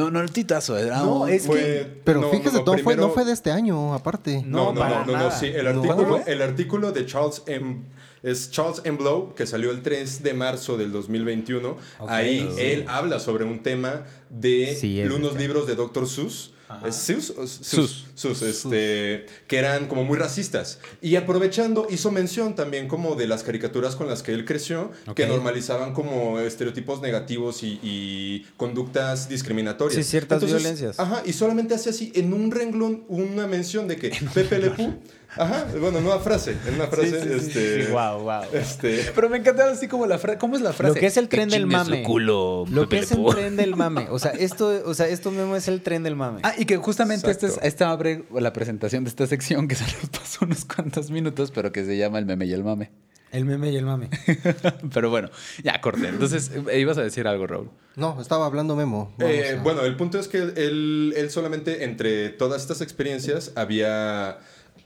No, 0.00 0.10
no 0.10 0.20
el 0.20 0.30
titazo, 0.30 0.76
era 0.78 0.98
No, 0.98 1.20
un- 1.22 1.28
es 1.30 1.46
Fue- 1.46 1.60
que... 1.60 2.00
Pero 2.04 2.20
no, 2.22 2.30
fíjese, 2.30 2.58
no, 2.64 2.64
no, 2.64 2.78
fue, 2.78 2.96
no 2.96 3.10
fue 3.10 3.24
de 3.24 3.32
este 3.32 3.50
año, 3.50 3.92
aparte. 3.94 4.42
No, 4.46 4.66
No, 4.66 4.72
no, 4.72 4.80
para 4.80 4.90
no, 5.00 5.06
no, 5.06 5.12
no, 5.12 5.18
nada. 5.18 5.30
sí. 5.30 5.46
El 5.46 5.64
No. 5.64 5.82
artículo, 5.82 6.20
el 6.26 6.42
artículo 6.42 6.92
de 6.92 7.06
Charles 7.06 7.42
M. 7.46 7.82
Es 8.22 8.50
Charles 8.50 8.82
M. 8.84 8.98
Blow, 8.98 9.34
que 9.34 9.46
salió 9.46 9.70
el 9.70 9.82
3 9.82 10.22
de 10.22 10.34
marzo 10.34 10.76
del 10.76 10.92
2021. 10.92 11.76
Ok. 11.98 12.10
Ahí 12.10 12.48
Sí. 12.54 12.60
él 12.62 12.84
habla 12.88 13.18
sobre 13.20 13.44
un 13.44 13.62
tema 13.62 14.04
de 14.28 14.76
Sí, 14.78 15.02
unos 15.02 15.36
libros 15.36 15.66
de 15.66 15.74
Dr. 15.74 16.06
Seuss. 16.08 16.52
Sus. 16.90 17.34
Sus. 17.62 18.06
Sus, 18.14 18.42
este, 18.42 19.26
que 19.46 19.56
eran 19.56 19.88
como 19.88 20.04
muy 20.04 20.18
racistas. 20.18 20.78
Y 21.00 21.16
aprovechando, 21.16 21.86
hizo 21.90 22.10
mención 22.10 22.54
también 22.54 22.86
como 22.86 23.14
de 23.14 23.26
las 23.26 23.42
caricaturas 23.42 23.96
con 23.96 24.08
las 24.08 24.22
que 24.22 24.32
él 24.32 24.44
creció, 24.44 24.90
que 25.14 25.26
normalizaban 25.26 25.94
como 25.94 26.38
estereotipos 26.38 27.00
negativos 27.00 27.62
y, 27.62 27.80
y 27.82 28.46
conductas 28.58 29.28
discriminatorias. 29.28 30.04
Sí, 30.04 30.10
ciertas 30.10 30.44
violencias. 30.44 31.00
Ajá, 31.00 31.22
y 31.24 31.32
solamente 31.32 31.74
hace 31.74 31.90
así, 31.90 32.12
en 32.14 32.32
un 32.32 32.50
renglón, 32.50 33.04
una 33.08 33.46
mención 33.46 33.88
de 33.88 33.96
que 33.96 34.10
Pepe 34.34 34.58
Le 34.58 34.70
Pew, 34.70 34.98
ajá, 35.36 35.66
bueno, 35.80 35.98
en 35.98 36.06
una 36.06 36.18
frase, 36.18 36.56
en 36.66 36.74
una 36.74 36.86
frase, 36.86 37.36
este... 37.36 37.86
wow, 37.92 38.20
wow. 38.22 38.42
Este, 38.52 39.10
Pero 39.14 39.28
me 39.28 39.38
encantaba 39.38 39.70
así 39.70 39.88
como 39.88 40.06
la 40.06 40.18
frase. 40.18 40.38
¿Cómo 40.38 40.56
es 40.56 40.62
la 40.62 40.72
frase? 40.72 40.94
Lo 40.94 41.00
que 41.00 41.06
es 41.06 41.16
el 41.16 41.28
tren 41.28 41.48
del 41.48 41.66
mame. 41.66 42.02
culo, 42.02 42.64
Lo 42.70 42.88
que 42.88 42.98
es 42.98 43.12
el 43.12 43.24
tren 43.26 43.56
del 43.56 43.76
mame. 43.76 44.08
O 44.10 44.18
sea, 44.18 44.32
esto, 44.32 44.82
o 44.84 44.94
sea, 44.94 45.08
esto 45.08 45.30
mismo 45.30 45.56
es 45.56 45.68
el 45.68 45.82
tren 45.82 46.02
del 46.02 46.16
mame. 46.16 46.40
Ah, 46.42 46.54
y 46.58 46.64
que 46.64 46.76
justamente 46.76 47.30
esta, 47.30 47.46
es, 47.46 47.52
Exacto. 47.52 47.68
esta 47.68 47.90
abre 47.90 48.24
la 48.32 48.52
presentación 48.52 49.04
de 49.04 49.10
esta 49.10 49.26
sección 49.26 49.68
que 49.68 49.74
se 49.76 49.84
nos 49.84 50.10
pasó 50.10 50.44
unos 50.44 50.64
cuantos 50.64 51.10
minutos, 51.10 51.50
pero 51.50 51.72
que 51.72 51.84
se 51.84 51.96
llama 51.96 52.18
El 52.18 52.26
meme 52.26 52.46
y 52.46 52.52
el 52.52 52.64
mame. 52.64 52.90
El 53.32 53.44
meme 53.44 53.70
y 53.70 53.76
el 53.76 53.84
mame. 53.84 54.10
pero 54.92 55.08
bueno, 55.08 55.30
ya 55.62 55.80
corté. 55.80 56.08
Entonces, 56.08 56.50
eh, 56.68 56.80
ibas 56.80 56.98
a 56.98 57.02
decir 57.02 57.28
algo, 57.28 57.46
Raúl. 57.46 57.70
No, 57.94 58.20
estaba 58.20 58.44
hablando 58.46 58.74
Memo. 58.74 59.14
Eh, 59.20 59.56
a- 59.56 59.62
bueno, 59.62 59.82
el 59.82 59.96
punto 59.96 60.18
es 60.18 60.26
que 60.26 60.38
él, 60.38 61.14
él 61.16 61.30
solamente 61.30 61.84
entre 61.84 62.30
todas 62.30 62.62
estas 62.62 62.80
experiencias 62.80 63.52
había 63.54 64.38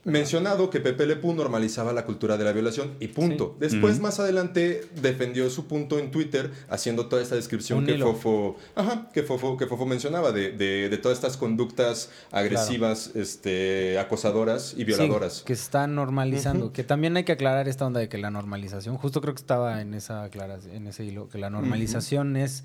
mencionado 0.05 0.69
que 0.71 0.81
Pepe 0.81 1.07
Le 1.07 1.17
Pew 1.17 1.33
normalizaba 1.35 1.93
la 1.93 2.05
cultura 2.05 2.37
de 2.37 2.45
la 2.45 2.53
violación 2.53 2.95
y 3.01 3.09
punto. 3.09 3.57
Después, 3.59 4.01
más 4.01 4.21
adelante, 4.21 4.83
defendió 5.01 5.49
su 5.51 5.67
punto 5.67 5.99
en 5.99 6.11
Twitter 6.11 6.51
haciendo 6.69 7.07
toda 7.07 7.23
esta 7.23 7.35
descripción 7.37 7.81
Un 7.81 7.87
que 7.87 7.93
hilo. 7.95 8.13
Fofo, 8.13 8.57
ajá, 8.75 9.09
que 9.15 9.23
Fofo, 9.23 9.57
que 9.57 9.67
Fofo 9.67 9.87
mencionaba 9.87 10.31
de, 10.33 10.53
de- 10.53 10.89
de 10.91 10.99
todas 10.99 11.17
estas 11.19 11.37
conductas 11.37 12.11
agresivas, 12.31 13.13
este, 13.15 13.99
acosadoras 13.99 14.75
y 14.77 14.85
violadoras. 14.85 15.39
Sí, 15.39 15.45
que 15.45 15.53
están 15.55 15.95
normalizando. 15.95 16.73
Que 16.73 16.85
también 16.85 17.17
hay 17.17 17.25
que 17.25 17.33
aclarar 17.33 17.67
esta 17.69 17.87
onda 17.87 18.01
de 18.01 18.09
que 18.09 18.19
la 18.19 18.31
normalización, 18.31 18.97
justo 18.99 19.21
creo 19.21 19.35
que 19.35 19.41
estaba 19.41 19.81
en 19.81 19.95
esa 19.95 20.25
aclaración, 20.25 20.75
en 20.75 20.87
ese 20.87 21.05
hilo, 21.05 21.29
que 21.29 21.39
la 21.39 21.49
normalización 21.51 22.37
es 22.37 22.65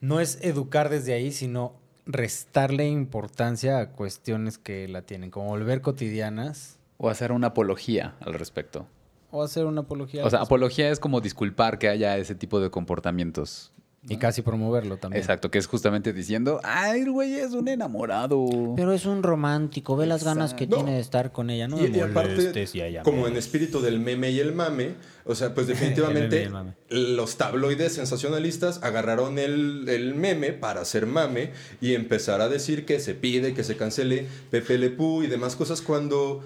no 0.00 0.20
es 0.20 0.38
educar 0.42 0.90
desde 0.90 1.12
ahí, 1.14 1.32
sino 1.32 1.72
restarle 2.08 2.88
importancia 2.88 3.78
a 3.78 3.90
cuestiones 3.90 4.56
que 4.58 4.88
la 4.88 5.02
tienen, 5.02 5.30
como 5.30 5.48
volver 5.48 5.82
cotidianas 5.82 6.78
O 6.96 7.10
hacer 7.10 7.30
una 7.32 7.48
apología 7.48 8.16
al 8.20 8.34
respecto. 8.34 8.86
o 9.30 9.42
hacer 9.42 9.66
una 9.66 9.82
apología. 9.82 10.24
O 10.24 10.30
sea, 10.30 10.40
apología 10.40 10.90
es 10.90 10.98
como 10.98 11.20
disculpar 11.20 11.78
que 11.78 11.88
haya 11.88 12.16
ese 12.16 12.34
tipo 12.34 12.60
de 12.60 12.70
comportamientos. 12.70 13.72
Y 14.08 14.16
casi 14.16 14.42
promoverlo 14.42 14.96
también. 14.96 15.20
Exacto, 15.20 15.50
que 15.50 15.58
es 15.58 15.66
justamente 15.66 16.12
diciendo, 16.12 16.60
ay, 16.64 17.02
el 17.02 17.10
güey 17.10 17.34
es 17.34 17.52
un 17.52 17.68
enamorado. 17.68 18.46
Pero 18.76 18.92
es 18.92 19.06
un 19.06 19.22
romántico, 19.22 19.96
ve 19.96 20.06
las 20.06 20.24
ganas 20.24 20.54
que 20.54 20.66
tiene 20.66 20.94
de 20.94 21.00
estar 21.00 21.32
con 21.32 21.50
ella, 21.50 21.68
¿no? 21.68 21.84
Y, 21.84 21.94
y 21.94 22.00
aparte, 22.00 22.64
y 22.72 23.02
como 23.02 23.26
en 23.26 23.36
espíritu 23.36 23.80
del 23.80 24.00
meme 24.00 24.30
y 24.30 24.40
el 24.40 24.54
mame, 24.54 24.94
o 25.24 25.34
sea, 25.34 25.54
pues 25.54 25.66
definitivamente 25.68 26.50
los 26.88 27.36
tabloides 27.36 27.94
sensacionalistas 27.94 28.82
agarraron 28.82 29.38
el, 29.38 29.88
el 29.88 30.14
meme 30.14 30.52
para 30.52 30.80
hacer 30.80 31.06
mame 31.06 31.52
y 31.80 31.94
empezar 31.94 32.40
a 32.40 32.48
decir 32.48 32.84
que 32.84 33.00
se 33.00 33.14
pide, 33.14 33.54
que 33.54 33.64
se 33.64 33.76
cancele 33.76 34.26
Pepe 34.50 34.78
Le 34.78 34.90
Pew 34.90 35.22
y 35.22 35.26
demás 35.26 35.56
cosas 35.56 35.82
cuando 35.82 36.42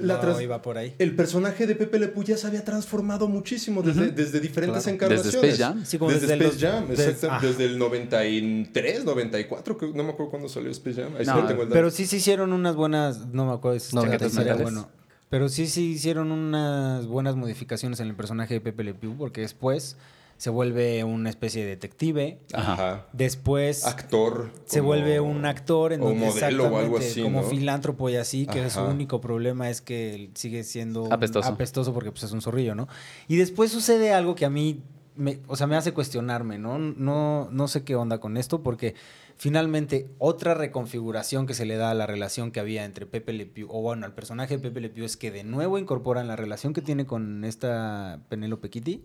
la 0.00 0.14
No, 0.14 0.20
trans- 0.20 0.40
iba 0.42 0.60
por 0.62 0.78
ahí. 0.78 0.94
el 0.98 1.14
personaje 1.16 1.66
de 1.66 1.74
Pepe 1.74 1.98
Le 1.98 2.08
Pew 2.08 2.22
ya 2.24 2.36
se 2.36 2.46
había 2.46 2.64
transformado 2.64 3.28
muchísimo 3.28 3.82
desde, 3.82 4.10
desde 4.12 4.40
diferentes 4.40 4.82
Claro. 4.84 4.94
encarnaciones. 4.94 5.32
Desde 5.32 5.48
Space 5.48 5.62
Jam. 5.62 5.84
Sí, 5.84 5.98
como 5.98 6.10
desde, 6.10 6.26
desde 6.26 6.44
Space 6.46 6.60
los- 6.66 6.72
Jam, 6.72 6.88
des- 6.88 7.00
exacto, 7.00 7.28
ah. 7.32 7.38
desde 7.42 7.64
el 7.66 7.78
93, 7.78 9.04
94, 9.04 9.76
que 9.78 9.86
no 9.88 10.04
me 10.04 10.10
acuerdo 10.10 10.30
cuándo 10.30 10.48
salió 10.48 10.70
Space 10.70 11.02
Jam. 11.02 11.14
Ahí 11.16 11.24
sí 11.24 11.30
No, 11.30 11.46
tengo 11.46 11.62
el 11.62 11.68
dato. 11.68 11.74
Pero 11.74 11.90
sí 11.90 12.06
se 12.06 12.16
hicieron 12.16 12.52
unas 12.52 12.76
buenas, 12.76 13.26
no 13.28 13.46
me 13.46 13.52
acuerdo 13.52 13.78
si 13.80 13.96
era 14.40 14.54
bueno. 14.56 14.88
Pero 15.30 15.48
sí 15.50 15.66
se 15.66 15.82
hicieron 15.82 16.32
unas 16.32 17.06
buenas 17.06 17.36
modificaciones 17.36 18.00
en 18.00 18.08
el 18.08 18.14
personaje 18.14 18.54
de 18.54 18.60
Pepe 18.60 18.82
Le 18.84 18.94
Pew, 18.94 19.14
porque 19.16 19.42
después 19.42 19.96
se 20.38 20.48
vuelve 20.50 21.04
una 21.04 21.28
especie 21.28 21.62
de 21.64 21.68
detective. 21.68 22.38
Ajá. 22.54 23.06
Después 23.12 23.84
Actor. 23.84 24.50
se 24.64 24.78
como- 24.78 24.88
vuelve 24.88 25.20
un 25.20 25.44
actor 25.44 25.92
en 25.92 26.00
o 26.00 26.06
donde 26.06 26.26
modelo 26.26 26.62
o 26.64 26.66
algo 26.78 26.78
exactamente 26.98 27.06
así, 27.10 27.22
como 27.22 27.42
¿no? 27.42 27.48
filántropo 27.48 28.08
y 28.08 28.16
así, 28.16 28.46
que 28.46 28.70
su 28.70 28.80
único 28.80 29.20
problema 29.20 29.68
es 29.68 29.80
que 29.82 30.30
sigue 30.34 30.64
siendo 30.64 31.02
un- 31.02 31.12
Apestoso. 31.12 31.48
apestoso 31.48 31.92
porque 31.92 32.10
pues, 32.12 32.22
es 32.22 32.32
un 32.32 32.40
zorrillo, 32.40 32.74
¿no? 32.74 32.88
Y 33.26 33.36
después 33.36 33.70
sucede 33.70 34.12
algo 34.14 34.34
que 34.34 34.44
a 34.46 34.50
mí, 34.50 34.80
me, 35.16 35.40
o 35.48 35.56
sea, 35.56 35.66
me 35.66 35.74
hace 35.76 35.92
cuestionarme, 35.92 36.58
¿no? 36.58 36.78
No, 36.78 37.48
no 37.50 37.66
sé 37.68 37.82
qué 37.82 37.96
onda 37.96 38.18
con 38.20 38.36
esto 38.36 38.62
porque 38.62 38.94
finalmente 39.36 40.08
otra 40.18 40.54
reconfiguración 40.54 41.46
que 41.46 41.54
se 41.54 41.64
le 41.64 41.76
da 41.76 41.90
a 41.90 41.94
la 41.94 42.06
relación 42.06 42.50
que 42.52 42.60
había 42.60 42.84
entre 42.84 43.06
Pepe 43.06 43.32
Le 43.32 43.46
Pew, 43.46 43.66
o 43.70 43.82
bueno, 43.82 44.06
al 44.06 44.14
personaje 44.14 44.56
de 44.56 44.62
Pepe 44.62 44.80
Le 44.80 44.88
Pew 44.90 45.04
es 45.04 45.16
que 45.16 45.30
de 45.32 45.42
nuevo 45.44 45.78
incorporan 45.78 46.28
la 46.28 46.36
relación 46.36 46.72
que 46.72 46.82
tiene 46.82 47.06
con 47.06 47.44
esta 47.44 48.20
Penélope 48.28 48.70
Kitty 48.70 49.02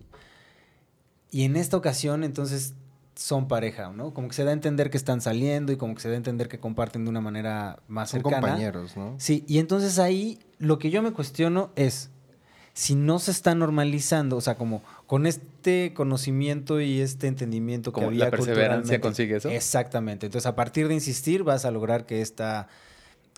y 1.34 1.44
en 1.44 1.58
esta 1.58 1.76
ocasión, 1.76 2.24
entonces, 2.24 2.76
son 3.16 3.48
pareja, 3.48 3.92
¿no? 3.92 4.14
Como 4.14 4.28
que 4.28 4.34
se 4.34 4.44
da 4.44 4.52
a 4.52 4.54
entender 4.54 4.90
que 4.90 4.98
están 4.98 5.20
saliendo 5.20 5.72
y 5.72 5.78
como 5.78 5.96
que 5.96 6.02
se 6.02 6.08
da 6.08 6.14
a 6.14 6.18
entender 6.18 6.48
que 6.48 6.60
comparten 6.60 7.04
de 7.04 7.10
una 7.10 7.22
manera 7.22 7.80
más 7.88 8.10
Son 8.12 8.22
cercana. 8.22 8.42
compañeros, 8.48 8.96
¿no? 8.96 9.16
Sí, 9.18 9.44
y 9.48 9.60
entonces 9.60 10.00
ahí 10.00 10.40
lo 10.60 10.80
que 10.80 10.90
yo 10.90 11.02
me 11.02 11.12
cuestiono 11.12 11.72
es 11.76 12.10
si 12.74 12.96
no 12.96 13.20
se 13.20 13.32
está 13.32 13.54
normalizando, 13.54 14.36
o 14.36 14.42
sea, 14.42 14.56
como 14.56 14.82
con 15.06 15.28
este 15.28 15.94
conocimiento 15.94 16.82
y 16.82 17.02
este 17.02 17.28
entendimiento 17.28 17.92
que 17.92 17.96
Como 17.96 18.08
había 18.08 18.26
la 18.26 18.32
perseverancia 18.32 19.00
consigue 19.00 19.36
eso. 19.38 19.50
Exactamente. 19.50 20.26
Entonces, 20.26 20.48
a 20.48 20.56
partir 20.56 20.88
de 20.88 20.96
insistir, 20.96 21.44
vas 21.44 21.66
a 21.66 21.72
lograr 21.72 22.06
que 22.06 22.22
esta. 22.22 22.68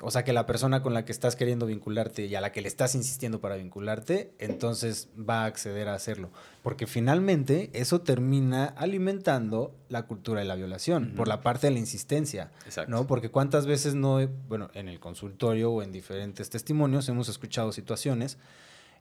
O 0.01 0.11
sea, 0.11 0.25
que 0.25 0.33
la 0.33 0.45
persona 0.45 0.81
con 0.81 0.93
la 0.93 1.05
que 1.05 1.13
estás 1.13 1.37
queriendo 1.37 1.65
vincularte 1.65 2.25
y 2.25 2.35
a 2.35 2.41
la 2.41 2.51
que 2.51 2.61
le 2.61 2.67
estás 2.67 2.95
insistiendo 2.95 3.39
para 3.39 3.55
vincularte, 3.55 4.33
entonces 4.39 5.07
va 5.17 5.43
a 5.43 5.45
acceder 5.45 5.87
a 5.87 5.93
hacerlo. 5.93 6.31
Porque 6.63 6.85
finalmente 6.85 7.69
eso 7.73 8.01
termina 8.01 8.65
alimentando 8.65 9.73
la 9.87 10.03
cultura 10.03 10.41
de 10.41 10.47
la 10.47 10.55
violación, 10.55 11.13
por 11.15 11.29
la 11.29 11.41
parte 11.41 11.67
de 11.67 11.71
la 11.71 11.79
insistencia. 11.79 12.51
Exacto. 12.65 12.91
¿no? 12.91 13.07
Porque 13.07 13.29
cuántas 13.29 13.67
veces 13.67 13.95
no, 13.95 14.27
bueno, 14.49 14.69
en 14.73 14.89
el 14.89 14.99
consultorio 14.99 15.71
o 15.71 15.81
en 15.81 15.93
diferentes 15.93 16.49
testimonios 16.49 17.07
hemos 17.07 17.29
escuchado 17.29 17.71
situaciones 17.71 18.37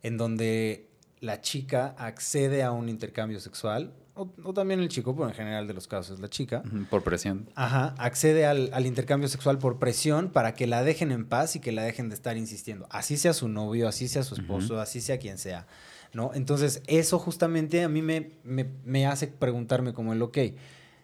en 0.05 0.17
donde 0.17 0.89
la 1.19 1.41
chica 1.41 1.97
accede 1.99 2.63
a 2.63 2.71
un 2.71 2.89
intercambio 2.89 3.41
sexual, 3.41 3.93
o, 4.15 4.31
o 4.45 4.55
también 4.55 4.81
el 4.81 4.89
chico, 4.89 5.15
pero 5.15 5.29
en 5.29 5.35
general 5.35 5.67
de 5.67 5.75
los 5.75 5.89
casos 5.89 6.15
es 6.15 6.21
la 6.21 6.29
chica, 6.29 6.63
Por 6.89 7.03
presión. 7.03 7.49
Ajá, 7.55 7.95
accede 7.99 8.47
al, 8.47 8.71
al 8.73 8.87
intercambio 8.87 9.29
sexual 9.29 9.59
por 9.59 9.79
presión 9.79 10.31
para 10.31 10.55
que 10.55 10.67
la 10.67 10.83
dejen 10.85 11.11
en 11.13 11.27
paz 11.27 11.57
y 11.57 11.61
que 11.61 11.73
la 11.73 11.83
dejen 11.83 12.09
de 12.09 12.15
estar 12.15 12.37
insistiendo. 12.37 12.87
Así 12.91 13.17
sea 13.17 13.33
su 13.33 13.49
novio, 13.49 13.89
así 13.89 14.09
sea 14.09 14.23
su 14.23 14.35
esposo, 14.35 14.81
así 14.81 15.01
sea 15.01 15.19
quien 15.19 15.39
sea, 15.39 15.67
¿no? 16.13 16.31
Entonces, 16.35 16.83
eso 16.87 17.19
justamente 17.19 17.83
a 17.83 17.89
mí 17.89 18.03
me, 18.03 18.31
me, 18.45 18.67
me 18.85 19.07
hace 19.07 19.27
preguntarme 19.27 19.93
como 19.93 20.13
el, 20.13 20.23
ok, 20.23 20.39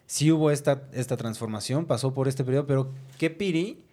sí 0.05 0.31
hubo 0.31 0.51
esta, 0.51 0.83
esta 0.93 1.17
transformación, 1.17 1.85
pasó 1.85 2.13
por 2.13 2.27
este 2.27 2.43
periodo, 2.43 2.67
pero 2.67 2.91
¿qué 3.17 3.29
piri 3.29 3.83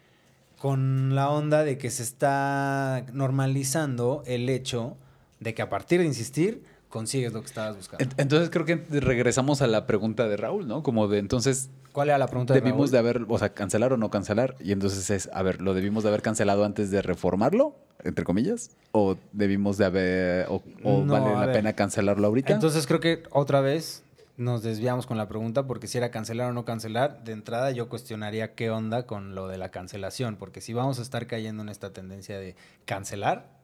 con 0.59 1.15
la 1.15 1.31
onda 1.31 1.63
de 1.65 1.79
que 1.79 1.91
se 1.91 2.03
está 2.03 3.07
normalizando 3.13 4.23
el 4.27 4.49
hecho 4.49 4.97
de 5.41 5.55
que 5.55 5.63
a 5.63 5.69
partir 5.69 6.01
de 6.01 6.07
insistir 6.07 6.65
consigues 6.89 7.33
lo 7.33 7.41
que 7.41 7.47
estabas 7.47 7.77
buscando? 7.77 8.05
Ent- 8.05 8.15
Entonces 8.17 8.51
creo 8.51 8.65
que 8.65 8.77
regresamos 9.01 9.63
a 9.63 9.67
la 9.67 9.87
pregunta 9.87 10.29
de 10.29 10.37
Raúl, 10.37 10.67
¿no? 10.69 10.83
Como 10.83 11.09
de 11.09 11.19
entonces 11.19 11.71
¿Cuál 11.93 12.09
era 12.11 12.19
la 12.19 12.29
pregunta 12.29 12.55
de 12.55 12.61
debimos 12.61 12.91
Raúl? 12.91 12.91
de 12.93 12.99
haber, 12.99 13.27
o 13.29 13.39
sea, 13.39 13.49
cancelar 13.55 13.93
o 13.93 13.97
no 13.97 14.11
cancelar. 14.11 14.55
Y 14.61 14.73
entonces 14.73 15.11
es, 15.11 15.29
a 15.33 15.43
ver, 15.43 15.61
¿lo 15.61 15.75
debimos 15.75 16.05
de 16.05 16.11
haber 16.11 16.23
cancelado 16.23 16.65
antes 16.65 16.91
de 16.91 17.03
reformarlo? 17.03 17.75
Entre 18.05 18.25
comillas. 18.25 18.71
¿O 18.93 19.17
debimos 19.33 19.79
de 19.79 19.85
haber, 19.87 20.47
o, 20.49 20.63
o 20.85 21.05
No, 21.05 21.15
vale 21.15 21.33
la 21.33 21.47
ver. 21.47 21.57
pena 21.57 21.73
cancelarlo 21.73 22.27
ahorita? 22.29 22.53
Entonces 22.53 22.87
creo 22.87 23.01
que 23.01 23.25
otra 23.31 23.61
vez 23.61 24.05
nos 24.37 24.63
desviamos 24.63 25.07
con 25.07 25.17
la 25.17 25.27
pregunta 25.27 25.67
porque 25.67 25.89
si 25.89 25.99
era 25.99 26.13
cancelar 26.13 26.51
o 26.51 26.53
no 26.53 26.65
cancelar, 26.65 27.25
de 27.25 27.33
entrada 27.33 27.73
yo 27.73 27.89
cuestionaría 27.89 28.55
qué 28.55 28.71
onda 28.71 29.05
con 29.05 29.35
lo 29.35 29.49
de 29.49 29.59
la 29.59 29.71
cancelación, 29.71 30.37
porque 30.37 30.61
si 30.61 30.73
vamos 30.75 31.01
a 31.01 31.03
estar 31.03 31.27
cayendo 31.27 31.65
en 31.65 31.69
esta 31.71 31.93
tendencia 31.93 32.39
de 32.39 32.55
cancelar, 32.85 33.58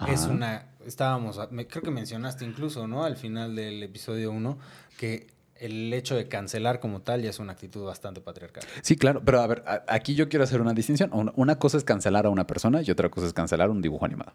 Ajá. 0.00 0.12
es 0.12 0.24
una, 0.26 0.66
estábamos, 0.86 1.38
me- 1.50 1.66
creo 1.66 1.82
que 1.82 1.90
mencionaste 1.90 2.44
incluso, 2.44 2.86
¿no? 2.86 3.04
Al 3.04 3.16
final 3.16 3.54
del 3.56 3.82
episodio 3.82 4.30
1, 4.32 4.58
que 4.96 5.26
el 5.56 5.92
hecho 5.92 6.14
de 6.14 6.28
cancelar 6.28 6.78
como 6.80 7.00
tal 7.02 7.22
ya 7.22 7.30
es 7.30 7.38
una 7.40 7.52
actitud 7.52 7.84
bastante 7.84 8.20
patriarcal. 8.20 8.62
Sí, 8.82 8.96
claro, 8.96 9.22
pero 9.24 9.40
a 9.40 9.46
ver, 9.46 9.64
aquí 9.88 10.14
yo 10.14 10.28
quiero 10.28 10.44
hacer 10.44 10.60
una 10.60 10.72
distinción. 10.72 11.10
Una, 11.12 11.32
una 11.36 11.58
cosa 11.58 11.76
es 11.78 11.84
cancelar 11.84 12.26
a 12.26 12.30
una 12.30 12.46
persona 12.46 12.80
y 12.82 12.90
otra 12.90 13.08
cosa 13.10 13.26
es 13.26 13.32
cancelar 13.32 13.68
un 13.70 13.82
dibujo 13.82 14.04
animado. 14.04 14.32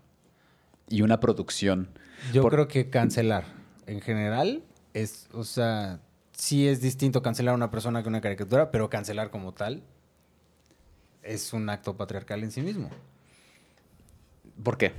Y 0.90 1.02
una 1.02 1.20
producción. 1.22 1.88
Yo 2.34 2.42
Por- 2.42 2.52
creo 2.54 2.68
que 2.68 2.90
cancelar 2.90 3.46
en 3.88 4.02
general 4.02 4.64
es, 4.94 5.28
o 5.34 5.44
sea, 5.46 6.00
sí 6.34 6.68
es 6.68 6.82
distinto 6.82 7.22
cancelar 7.22 7.54
a 7.54 7.56
una 7.56 7.72
persona 7.72 8.04
que 8.04 8.10
una 8.10 8.20
caricatura, 8.22 8.70
pero 8.70 8.90
cancelar 8.90 9.30
como 9.32 9.54
tal 9.54 9.82
es 11.22 11.54
un 11.54 11.70
acto 11.70 11.96
patriarcal 11.96 12.44
en 12.44 12.52
sí 12.52 12.62
mismo. 12.62 12.90
¿Por 14.62 14.78
qué? 14.78 14.92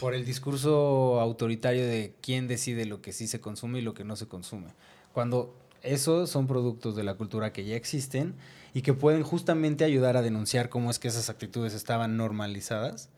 Por 0.00 0.14
el 0.14 0.24
discurso 0.24 1.20
autoritario 1.20 1.86
de 1.86 2.14
quién 2.22 2.48
decide 2.48 2.86
lo 2.86 3.02
que 3.02 3.12
sí 3.12 3.28
se 3.28 3.40
consume 3.40 3.80
y 3.80 3.82
lo 3.82 3.92
que 3.92 4.02
no 4.02 4.16
se 4.16 4.26
consume. 4.26 4.68
Cuando 5.12 5.54
esos 5.82 6.30
son 6.30 6.46
productos 6.46 6.96
de 6.96 7.04
la 7.04 7.14
cultura 7.14 7.52
que 7.52 7.64
ya 7.64 7.76
existen 7.76 8.34
y 8.74 8.82
que 8.82 8.94
pueden 8.94 9.22
justamente 9.22 9.84
ayudar 9.84 10.16
a 10.16 10.22
denunciar 10.22 10.68
cómo 10.68 10.90
es 10.90 10.98
que 10.98 11.08
esas 11.08 11.28
actitudes 11.28 11.74
estaban 11.74 12.16
normalizadas 12.16 13.10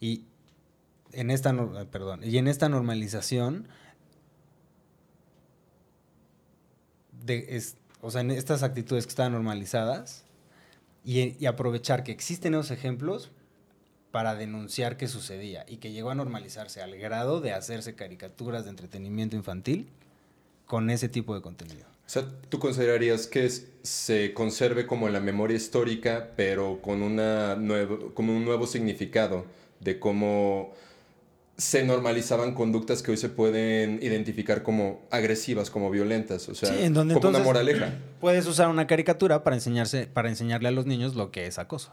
y 0.00 0.24
en 1.12 1.30
esta 1.30 1.54
esta 2.46 2.68
normalización 2.68 3.68
de 7.24 7.62
o 8.02 8.10
sea, 8.10 8.22
en 8.22 8.30
estas 8.30 8.62
actitudes 8.62 9.04
que 9.04 9.10
estaban 9.10 9.32
normalizadas 9.32 10.24
y 11.04 11.44
aprovechar 11.46 12.02
que 12.02 12.12
existen 12.12 12.54
esos 12.54 12.70
ejemplos 12.70 13.30
para 14.10 14.34
denunciar 14.34 14.96
que 14.96 15.06
sucedía 15.08 15.64
y 15.68 15.76
que 15.76 15.92
llegó 15.92 16.10
a 16.10 16.14
normalizarse 16.14 16.82
al 16.82 16.96
grado 16.96 17.40
de 17.40 17.52
hacerse 17.52 17.94
caricaturas 17.94 18.64
de 18.64 18.70
entretenimiento 18.70 19.36
infantil 19.36 19.88
con 20.66 20.90
ese 20.90 21.08
tipo 21.08 21.34
de 21.34 21.42
contenido. 21.42 21.86
O 22.06 22.12
sea, 22.12 22.24
¿tú 22.48 22.58
considerarías 22.58 23.28
que 23.28 23.44
es- 23.46 23.68
se 23.82 24.34
conserve 24.34 24.84
como 24.86 25.06
en 25.06 25.12
la 25.12 25.20
memoria 25.20 25.56
histórica, 25.56 26.30
pero 26.36 26.80
con, 26.82 27.02
una 27.02 27.54
nuevo, 27.54 28.12
como 28.14 28.36
un 28.36 28.44
nuevo 28.44 28.66
significado 28.66 29.44
de 29.78 30.00
cómo 30.00 30.72
se 31.56 31.84
normalizaban 31.84 32.54
conductas 32.54 33.02
que 33.02 33.12
hoy 33.12 33.16
se 33.16 33.28
pueden 33.28 34.00
identificar 34.02 34.62
como 34.64 35.02
agresivas, 35.10 35.70
como 35.70 35.88
violentas? 35.90 36.48
O 36.48 36.54
sea, 36.54 36.70
Sí, 36.70 36.82
en 36.82 36.94
donde 36.94 37.14
como 37.14 37.28
una 37.28 37.38
entonces- 37.38 37.46
moraleja. 37.78 37.94
Puedes 38.20 38.46
usar 38.46 38.68
una 38.68 38.86
caricatura 38.88 39.44
para 39.44 39.54
enseñarse, 39.56 40.06
para 40.08 40.30
enseñarle 40.30 40.68
a 40.68 40.72
los 40.72 40.86
niños 40.86 41.14
lo 41.14 41.30
que 41.30 41.46
es 41.46 41.58
acoso. 41.60 41.92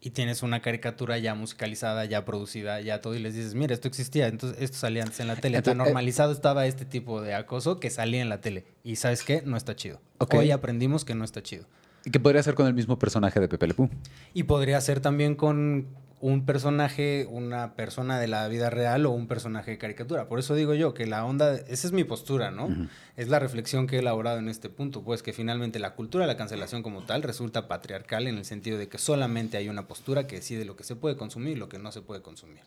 Y 0.00 0.10
tienes 0.10 0.42
una 0.42 0.62
caricatura 0.62 1.18
ya 1.18 1.34
musicalizada, 1.34 2.04
ya 2.04 2.24
producida, 2.24 2.80
ya 2.80 3.00
todo, 3.00 3.16
y 3.16 3.18
les 3.18 3.34
dices, 3.34 3.54
mira, 3.54 3.74
esto 3.74 3.88
existía, 3.88 4.28
entonces 4.28 4.56
esto 4.62 4.78
salía 4.78 5.02
antes 5.02 5.18
en 5.18 5.26
la 5.26 5.34
tele. 5.34 5.60
Tan 5.60 5.72
Entonces, 5.72 5.74
eh, 5.74 5.84
normalizado 5.84 6.32
estaba 6.32 6.66
este 6.66 6.84
tipo 6.84 7.20
de 7.20 7.34
acoso 7.34 7.80
que 7.80 7.90
salía 7.90 8.22
en 8.22 8.28
la 8.28 8.40
tele. 8.40 8.64
Y 8.84 8.96
¿sabes 8.96 9.24
qué? 9.24 9.42
No 9.44 9.56
está 9.56 9.74
chido. 9.74 10.00
Hoy 10.30 10.52
aprendimos 10.52 11.04
que 11.04 11.14
no 11.14 11.24
está 11.24 11.42
chido. 11.42 11.66
¿Y 12.04 12.10
qué 12.10 12.20
podría 12.20 12.42
ser 12.42 12.54
con 12.54 12.66
el 12.66 12.74
mismo 12.74 12.98
personaje 12.98 13.40
de 13.40 13.48
Pepe 13.48 13.66
Le 13.66 13.74
Pew? 13.74 13.90
Y 14.34 14.44
podría 14.44 14.80
ser 14.80 15.00
también 15.00 15.34
con 15.34 15.88
un 16.20 16.44
personaje, 16.44 17.26
una 17.30 17.74
persona 17.74 18.18
de 18.18 18.26
la 18.26 18.48
vida 18.48 18.70
real 18.70 19.06
o 19.06 19.10
un 19.10 19.28
personaje 19.28 19.72
de 19.72 19.78
caricatura. 19.78 20.28
Por 20.28 20.38
eso 20.38 20.54
digo 20.54 20.74
yo 20.74 20.92
que 20.92 21.06
la 21.06 21.24
onda, 21.24 21.54
esa 21.54 21.86
es 21.86 21.92
mi 21.92 22.04
postura, 22.04 22.50
¿no? 22.50 22.68
Es 23.16 23.28
la 23.28 23.38
reflexión 23.38 23.86
que 23.86 23.96
he 23.96 23.98
elaborado 24.00 24.38
en 24.38 24.48
este 24.48 24.68
punto, 24.68 25.02
pues 25.02 25.22
que 25.22 25.32
finalmente 25.32 25.78
la 25.78 25.94
cultura 25.94 26.24
de 26.24 26.32
la 26.32 26.36
cancelación 26.36 26.82
como 26.82 27.04
tal 27.04 27.22
resulta 27.22 27.68
patriarcal 27.68 28.26
en 28.26 28.36
el 28.36 28.44
sentido 28.44 28.78
de 28.78 28.88
que 28.88 28.98
solamente 28.98 29.56
hay 29.56 29.68
una 29.68 29.86
postura 29.86 30.26
que 30.26 30.36
decide 30.36 30.64
lo 30.64 30.76
que 30.76 30.84
se 30.84 30.96
puede 30.96 31.16
consumir 31.16 31.56
y 31.56 31.60
lo 31.60 31.68
que 31.68 31.78
no 31.78 31.92
se 31.92 32.02
puede 32.02 32.20
consumir. 32.20 32.62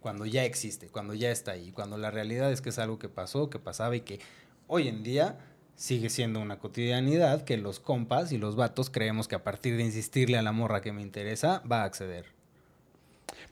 Cuando 0.00 0.26
ya 0.26 0.44
existe, 0.44 0.88
cuando 0.88 1.14
ya 1.14 1.30
está 1.30 1.52
ahí, 1.52 1.72
cuando 1.72 1.96
la 1.96 2.10
realidad 2.10 2.52
es 2.52 2.60
que 2.60 2.70
es 2.70 2.78
algo 2.78 2.98
que 2.98 3.08
pasó, 3.08 3.48
que 3.48 3.58
pasaba 3.58 3.96
y 3.96 4.00
que 4.00 4.20
hoy 4.66 4.88
en 4.88 5.02
día 5.02 5.38
sigue 5.76 6.10
siendo 6.10 6.40
una 6.40 6.58
cotidianidad 6.58 7.44
que 7.44 7.56
los 7.56 7.80
compas 7.80 8.32
y 8.32 8.38
los 8.38 8.56
vatos 8.56 8.90
creemos 8.90 9.28
que 9.28 9.36
a 9.36 9.44
partir 9.44 9.76
de 9.76 9.84
insistirle 9.84 10.36
a 10.36 10.42
la 10.42 10.52
morra 10.52 10.82
que 10.82 10.92
me 10.92 11.02
interesa 11.02 11.62
va 11.70 11.82
a 11.82 11.84
acceder. 11.84 12.41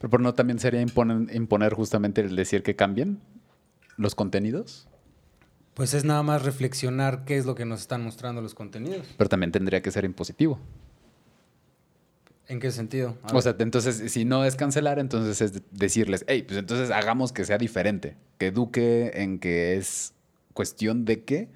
Pero 0.01 0.09
por 0.09 0.19
no 0.19 0.33
también 0.33 0.57
sería 0.59 0.81
imponer, 0.81 1.33
imponer 1.35 1.73
justamente 1.73 2.21
el 2.21 2.35
decir 2.35 2.63
que 2.63 2.75
cambien 2.75 3.19
los 3.97 4.15
contenidos, 4.15 4.87
Pues 5.75 5.93
es 5.93 6.03
nada 6.03 6.23
más 6.23 6.41
reflexionar 6.43 7.23
qué 7.23 7.37
es 7.37 7.45
lo 7.45 7.53
que 7.55 7.65
nos 7.65 7.81
están 7.81 8.03
mostrando 8.03 8.41
los 8.41 8.53
contenidos. 8.55 9.05
pero 9.17 9.29
también 9.29 9.51
tendría 9.51 9.81
que 9.81 9.91
ser 9.91 10.03
impositivo. 10.05 10.59
¿En 12.47 12.59
qué 12.59 12.71
sentido? 12.71 13.15
A 13.23 13.29
O 13.31 13.33
ver. 13.35 13.43
sea, 13.43 13.55
entonces, 13.59 14.11
si 14.11 14.25
no 14.25 14.43
es 14.43 14.55
cancelar, 14.55 14.99
entonces 14.99 15.39
es 15.41 15.61
decirles, 15.71 16.25
hey, 16.27 16.43
pues 16.45 16.59
entonces 16.59 16.91
hagamos 16.91 17.31
que 17.31 17.45
sea 17.45 17.57
diferente, 17.57 18.17
que 18.37 18.47
eduque 18.47 19.11
en 19.15 19.39
que 19.39 19.77
es 19.77 20.13
cuestión 20.53 21.05
de 21.05 21.23
que 21.23 21.47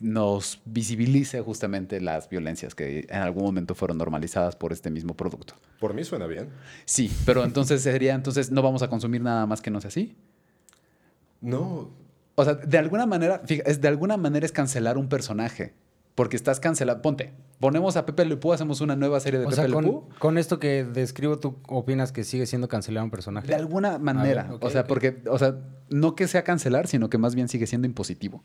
nos 0.00 0.60
visibilice 0.64 1.40
justamente 1.40 2.00
las 2.00 2.28
violencias 2.28 2.74
que 2.74 3.06
en 3.08 3.20
algún 3.20 3.44
momento 3.44 3.74
fueron 3.74 3.98
normalizadas 3.98 4.56
por 4.56 4.72
este 4.72 4.90
mismo 4.90 5.14
producto. 5.14 5.54
Por 5.80 5.94
mí 5.94 6.04
suena 6.04 6.26
bien. 6.26 6.48
Sí, 6.84 7.10
pero 7.26 7.44
entonces 7.44 7.82
sería, 7.82 8.14
entonces 8.14 8.50
no 8.50 8.62
vamos 8.62 8.82
a 8.82 8.88
consumir 8.88 9.20
nada 9.22 9.46
más 9.46 9.60
que 9.60 9.70
no 9.70 9.80
sea 9.80 9.88
así. 9.88 10.16
No, 11.40 11.90
O 12.36 12.44
sea, 12.44 12.54
de 12.54 12.78
alguna 12.78 13.06
manera, 13.06 13.42
fíjate, 13.44 13.70
es, 13.70 13.80
de 13.80 13.88
alguna 13.88 14.16
manera 14.16 14.46
es 14.46 14.52
cancelar 14.52 14.96
un 14.98 15.08
personaje. 15.08 15.74
Porque 16.14 16.36
estás 16.36 16.60
cancelando. 16.60 17.02
Ponte, 17.02 17.32
ponemos 17.58 17.96
a 17.96 18.06
Pepe 18.06 18.24
Le 18.24 18.36
Pew, 18.36 18.52
hacemos 18.52 18.80
una 18.80 18.94
nueva 18.94 19.18
serie 19.18 19.40
de 19.40 19.46
O 19.46 19.48
Pepe 19.48 19.56
sea, 19.56 19.66
Le 19.66 19.74
con, 19.74 19.84
Pew. 19.84 20.04
con 20.20 20.38
esto 20.38 20.60
que 20.60 20.84
describo, 20.84 21.40
¿tú 21.40 21.56
opinas 21.66 22.12
que 22.12 22.22
sigue 22.22 22.46
siendo 22.46 22.68
cancelar 22.68 23.02
un 23.02 23.10
personaje? 23.10 23.48
De 23.48 23.54
alguna 23.56 23.98
manera. 23.98 24.56
o 24.60 24.70
sea, 24.70 24.86
porque, 24.86 25.22
o 25.28 25.38
sea, 25.38 25.56
no 25.90 26.14
que 26.14 26.28
sea 26.28 26.44
cancelar, 26.44 26.86
sino 26.86 27.10
que 27.10 27.18
más 27.18 27.34
bien 27.34 27.48
sigue 27.48 27.66
siendo 27.66 27.86
impositivo. 27.88 28.44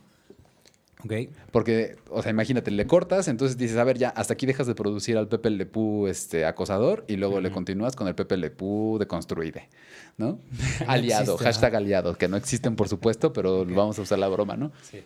Ok. 1.04 1.14
Porque, 1.52 1.96
o 2.10 2.22
sea, 2.22 2.32
imagínate, 2.32 2.72
le 2.72 2.86
cortas, 2.86 3.30
entonces 3.30 3.58
dices, 3.58 3.78
a 3.78 3.84
ver, 3.86 3.98
ya, 3.98 4.10
hasta 4.10 4.34
aquí 4.34 4.46
dejas 4.46 4.68
de 4.68 4.76
producir 4.76 5.18
al 5.18 5.30
Pepe 5.30 5.50
Le 5.50 5.66
Pew 5.66 6.08
este, 6.08 6.46
acosador 6.46 7.06
y 7.08 7.16
luego 7.16 7.40
le 7.40 7.52
continúas 7.52 7.96
con 7.96 8.08
el 8.08 8.16
Pepe 8.16 8.36
Le 8.36 8.50
Pew 8.50 8.98
deconstruide, 9.00 9.70
¿no? 10.18 10.40
aliado, 10.88 11.34
existe, 11.34 11.44
hashtag 11.46 11.76
aliado, 11.76 12.18
que 12.18 12.28
no 12.28 12.36
existen, 12.36 12.76
por 12.76 12.90
supuesto, 12.90 13.32
pero 13.32 13.66
vamos 13.66 13.98
a 13.98 14.02
usar 14.02 14.20
la 14.20 14.28
broma, 14.28 14.58
¿no? 14.58 14.72
Sí. 14.82 15.02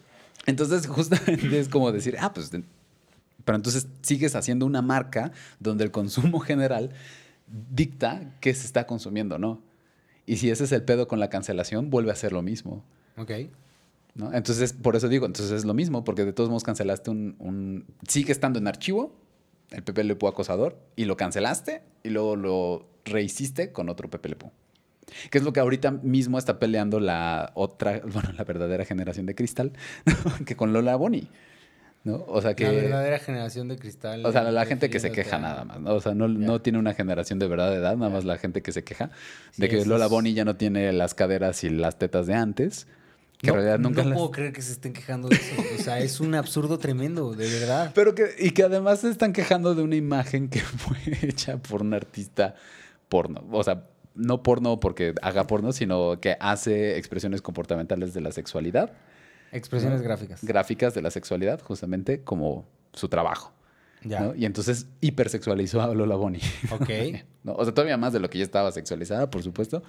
Entonces, 0.46 0.88
justamente 0.88 1.60
es 1.60 1.70
como 1.70 1.92
decir, 1.92 2.18
ah, 2.20 2.34
pues, 2.34 2.50
pero 3.46 3.56
entonces 3.56 3.88
sigues 4.02 4.36
haciendo 4.36 4.66
una 4.66 4.82
marca 4.82 5.32
donde 5.60 5.84
el 5.84 5.92
consumo 5.92 6.40
general 6.42 6.92
dicta 7.48 8.32
qué 8.40 8.54
se 8.54 8.66
está 8.66 8.88
consumiendo, 8.88 9.38
¿no? 9.38 9.62
Y 10.26 10.38
si 10.38 10.50
ese 10.50 10.64
es 10.64 10.72
el 10.72 10.84
pedo 10.84 11.08
con 11.08 11.20
la 11.20 11.30
cancelación, 11.30 11.90
vuelve 11.90 12.12
a 12.12 12.16
ser 12.16 12.32
lo 12.32 12.42
mismo. 12.42 12.84
Ok. 13.18 13.32
¿No? 14.16 14.34
Entonces, 14.34 14.74
por 14.74 14.96
eso 14.96 15.08
digo, 15.10 15.26
entonces 15.26 15.52
es 15.52 15.66
lo 15.66 15.74
mismo, 15.74 16.04
porque 16.04 16.26
de 16.26 16.34
todos 16.34 16.50
modos 16.50 16.64
cancelaste 16.64 17.10
un, 17.10 17.36
un- 17.40 17.86
Sigue 18.08 18.32
estando 18.32 18.60
en 18.60 18.68
archivo, 18.68 19.16
el 19.72 19.84
Pepe 19.84 20.04
Le 20.04 20.16
Pew 20.16 20.28
acosador, 20.30 20.78
y 20.96 21.06
lo 21.06 21.18
cancelaste, 21.18 21.82
y 22.04 22.10
luego 22.10 22.36
lo 22.36 22.88
rehiciste 23.06 23.72
con 23.72 23.90
otro 23.90 24.10
Pepe 24.10 24.30
Le 24.30 24.36
Pew. 24.36 24.52
Que 25.30 25.38
es 25.38 25.44
lo 25.44 25.52
que 25.54 25.60
ahorita 25.60 25.92
mismo 25.92 26.38
está 26.38 26.60
peleando 26.60 27.00
la 27.00 27.52
otra, 27.56 28.00
bueno, 28.14 28.32
la 28.38 28.44
verdadera 28.44 28.86
generación 28.86 29.26
de 29.26 29.36
cristal, 29.36 29.74
¿no? 30.06 30.14
que 30.46 30.56
con 30.56 30.74
Lola 30.74 30.96
Bonnie, 30.96 31.28
¿no? 32.04 32.24
O 32.28 32.42
sea 32.42 32.54
que... 32.56 32.66
La 32.66 32.72
verdadera 32.72 33.18
generación 33.20 33.68
de 33.68 33.78
cristal. 33.78 34.26
O 34.26 34.32
sea, 34.32 34.44
la 34.52 34.66
gente 34.66 34.90
que 34.90 35.00
se 35.00 35.12
queja 35.12 35.40
nada 35.40 35.66
más, 35.66 35.80
¿no? 35.82 35.94
O 35.96 36.02
sea, 36.02 36.14
no, 36.14 36.28
no 36.28 36.62
tiene 36.62 36.78
una 36.80 36.94
generación 36.94 37.40
de 37.40 37.48
verdad 37.48 37.72
de 37.72 37.78
edad, 37.78 37.96
nada 37.98 38.12
más 38.12 38.26
la 38.26 38.38
gente 38.38 38.62
que 38.62 38.72
se 38.72 38.84
queja 38.84 39.08
de 39.58 39.68
Sí, 39.68 39.76
que 39.76 39.86
Lola 39.86 40.06
es- 40.06 40.12
Bonnie 40.12 40.34
ya 40.34 40.46
no 40.46 40.56
tiene 40.56 40.92
las 40.94 41.14
caderas 41.16 41.64
y 41.64 41.70
las 41.70 41.98
tetas 41.98 42.28
de 42.28 42.36
antes. 42.36 42.88
Que 43.44 43.52
no, 43.52 43.56
en 43.56 43.60
realidad 43.60 43.80
nunca 43.80 44.04
no 44.04 44.10
las... 44.10 44.18
puedo 44.18 44.32
creer 44.32 44.54
que 44.54 44.62
se 44.62 44.72
estén 44.72 44.94
quejando 44.94 45.28
de 45.28 45.36
eso. 45.36 45.62
O 45.78 45.84
sea, 45.84 46.00
es 46.00 46.22
un 46.22 46.34
absurdo 46.34 46.80
tremendo, 46.80 47.34
de 47.34 47.48
verdad. 47.60 47.92
Pero 47.94 48.16
que, 48.16 48.34
y 48.40 48.52
que 48.52 48.64
además 48.64 49.02
se 49.02 49.10
están 49.10 49.34
quejando 49.34 49.76
de 49.76 49.84
una 49.84 49.96
imagen 49.96 50.48
que 50.48 50.60
fue 50.62 50.98
hecha 51.22 51.58
por 51.58 51.82
un 51.82 51.94
artista 51.94 52.56
porno. 53.10 53.44
O 53.52 53.64
sea, 53.64 53.84
no 54.16 54.42
porno 54.44 54.80
porque 54.80 55.14
haga 55.22 55.46
porno, 55.46 55.74
sino 55.74 56.20
que 56.22 56.38
hace 56.40 56.98
expresiones 56.98 57.42
comportamentales 57.42 58.14
de 58.14 58.22
la 58.22 58.32
sexualidad, 58.32 58.94
Expresiones 59.54 60.00
¿no? 60.00 60.06
gráficas. 60.06 60.44
gráficas 60.44 60.94
de 60.96 61.02
la 61.04 61.12
sexualidad, 61.12 61.62
justamente 61.62 62.24
como 62.24 62.66
su 62.94 63.08
trabajo. 63.08 63.54
Ya. 64.04 64.20
¿no? 64.20 64.36
Y 64.36 64.46
entonces 64.46 64.88
hipersexualizó 65.00 65.82
a 65.82 65.94
Lola 65.94 66.16
Bonnie. 66.16 66.42
Ok. 66.72 66.90
¿no? 67.44 67.54
O 67.54 67.64
sea, 67.64 67.74
todavía 67.74 67.98
más 67.98 68.14
de 68.14 68.20
lo 68.20 68.30
que 68.30 68.40
ya 68.40 68.44
estaba 68.44 68.72
sexualizada, 68.72 69.30
por 69.30 69.44
supuesto. 69.44 69.84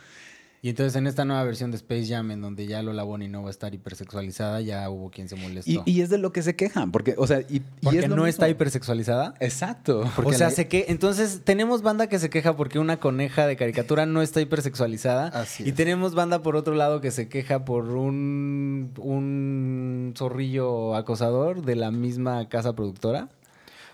Y 0.65 0.71
entonces 0.71 0.97
en 0.97 1.07
esta 1.07 1.27
nueva 1.27 1.45
versión 1.45 1.71
de 1.73 1.77
Space 1.77 2.07
Jam, 2.07 2.31
en 2.31 2.41
donde 2.41 2.67
ya 2.67 2.83
Lola 2.83 3.03
Bonnie 3.03 3.29
no 3.29 3.43
va 3.43 3.49
a 3.49 3.51
estar 3.51 3.75
hipersexualizada, 3.75 4.63
ya 4.63 4.89
hubo 4.89 5.11
quien 5.11 5.29
se 5.29 5.37
molestó. 5.37 5.71
Y, 5.71 5.83
y 5.85 6.01
es 6.01 6.09
de 6.09 6.17
lo 6.17 6.33
que 6.33 6.43
se 6.43 6.57
quejan, 6.57 6.91
porque, 6.91 7.15
o 7.19 7.27
sea, 7.27 7.41
y, 7.43 7.57
y 7.57 7.61
Porque 7.83 7.99
es 7.99 8.05
lo 8.09 8.17
no 8.17 8.23
mismo. 8.23 8.27
está 8.29 8.49
hipersexualizada. 8.49 9.35
Exacto. 9.41 10.11
Porque 10.17 10.31
o 10.31 10.33
sea, 10.33 10.49
la- 10.49 10.55
se 10.55 10.67
que 10.67 10.87
entonces 10.89 11.43
tenemos 11.45 11.83
banda 11.83 12.07
que 12.07 12.19
se 12.19 12.31
queja 12.31 12.57
porque 12.57 12.79
una 12.79 12.99
coneja 12.99 13.47
de 13.47 13.57
caricatura 13.57 14.07
no 14.07 14.23
está 14.23 14.41
hipersexualizada. 14.41 15.29
Así 15.39 15.65
y 15.65 15.69
es. 15.69 15.75
tenemos 15.75 16.15
banda 16.15 16.41
por 16.41 16.57
otro 16.57 16.75
lado 16.75 17.03
que 17.03 17.11
se 17.11 17.29
queja 17.29 17.67
por 17.67 17.85
un, 17.91 18.91
un 18.97 20.15
zorrillo 20.17 20.95
acosador 20.97 21.61
de 21.63 21.77
la 21.77 21.91
misma 21.91 22.49
casa 22.49 22.73
productora. 22.75 23.29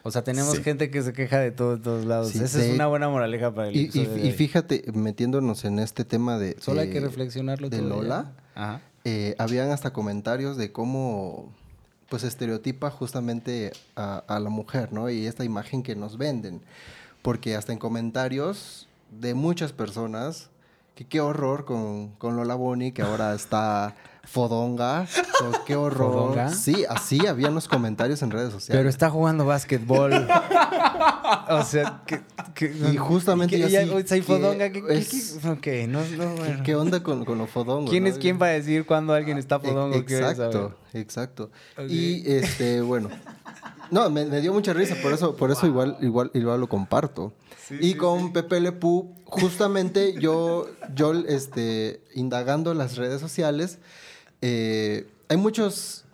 O 0.03 0.11
sea, 0.11 0.23
tenemos 0.25 0.57
Sí. 0.57 0.63
gente 0.63 0.91
que 0.91 1.03
se 1.03 1.13
queja 1.13 1.39
de 1.39 1.51
todo- 1.51 1.77
de 1.77 1.83
todos 1.83 2.05
lados. 2.07 2.31
Sí, 2.31 2.43
Esa 2.43 2.59
de- 2.59 2.69
es 2.71 2.75
una 2.75 2.87
buena 2.87 3.09
moraleja 3.09 3.53
para 3.55 3.69
el 3.69 3.77
Y, 3.77 3.91
y- 3.93 4.05
de 4.07 4.33
fíjate, 4.33 4.85
metiéndonos 4.95 5.65
en 5.65 5.79
este 5.79 6.05
tema 6.05 6.39
de... 6.39 6.57
Solo 6.61 6.81
hay 6.81 6.91
que 6.91 7.01
reflexionarlo 7.01 7.69
de. 7.69 7.83
Lola. 7.83 8.33
Ajá. 8.55 8.81
eh, 9.05 9.35
habían 9.39 9.71
hasta 9.71 9.93
comentarios 9.95 10.57
de 10.59 10.73
cómo 10.73 11.51
pues 12.11 12.23
estereotipa 12.25 12.91
justamente 12.91 13.73
a, 13.97 14.19
a 14.27 14.41
la 14.41 14.51
mujer, 14.51 14.93
¿no? 14.93 15.09
Y 15.09 15.27
esta 15.27 15.45
imagen 15.45 15.83
que 15.83 15.95
nos 15.97 16.19
venden. 16.19 16.61
Porque 17.23 17.55
hasta 17.57 17.73
en 17.73 17.79
comentarios 17.79 18.89
de 19.21 19.33
muchas 19.35 19.73
personas, 19.73 20.51
que 20.97 21.07
qué 21.07 21.21
horror 21.21 21.65
con, 21.65 22.09
con 22.19 22.37
Lola 22.37 22.57
Bonnie, 22.57 22.93
que 22.93 23.03
ahora 23.03 23.35
está 23.35 23.95
fodonga, 24.31 25.07
o 25.43 25.65
qué 25.65 25.75
horror. 25.75 26.13
¿Fodonga? 26.13 26.49
Sí, 26.51 26.85
así 26.89 27.27
habían 27.27 27.55
los 27.55 27.67
comentarios 27.67 28.23
en 28.23 28.31
redes 28.31 28.53
sociales. 28.53 28.79
Pero 28.79 28.89
está 28.89 29.11
jugando 29.11 29.45
básquetbol. 29.45 30.13
o 31.49 31.63
sea, 31.65 32.03
que, 32.07 32.21
que- 32.55 32.73
Y 32.93 32.97
justamente 32.97 33.57
que 33.57 33.69
yo 33.69 33.99
así, 33.99 34.21
fodonga, 34.23 34.71
¿qué- 34.71 34.83
es- 34.91 35.39
no, 35.43 35.55
no, 35.55 35.61
¿Qué, 35.61 35.87
bueno. 36.17 36.63
qué 36.65 36.75
onda 36.77 37.03
con, 37.03 37.25
con 37.25 37.39
lo 37.39 37.47
fodongo? 37.47 37.91
¿Quién 37.91 38.05
no? 38.05 38.11
es 38.11 38.19
quién 38.19 38.39
para 38.39 38.53
decir 38.53 38.87
cuando 38.87 39.15
alguien 39.15 39.37
está 39.37 39.57
E- 39.57 39.61
fodongo? 39.61 39.97
Exacto, 39.97 40.77
exacto. 40.93 41.51
Y 41.89 42.31
este, 42.31 42.81
bueno. 42.83 43.09
No, 43.91 44.09
me, 44.11 44.25
me 44.27 44.41
dio 44.41 44.53
mucha 44.53 44.73
risa, 44.73 44.95
por 45.03 45.13
eso, 45.13 45.35
por 45.35 45.51
eso 45.51 45.67
igual, 45.67 45.97
igual, 46.01 46.31
igual 46.35 46.61
lo 46.61 46.69
comparto. 46.69 47.33
y 47.69 47.95
con 47.95 48.33
Pepe 48.33 48.61
Le 48.61 48.71
Pew, 48.71 49.13
justamente 49.25 50.15
yo, 50.21 50.69
yo 50.95 51.13
este, 51.27 52.05
indagando 52.15 52.73
las 52.75 52.97
redes 52.97 53.21
sociales, 53.21 53.79
eh, 54.43 55.07
hay 55.29 55.37
muchos, 55.37 56.05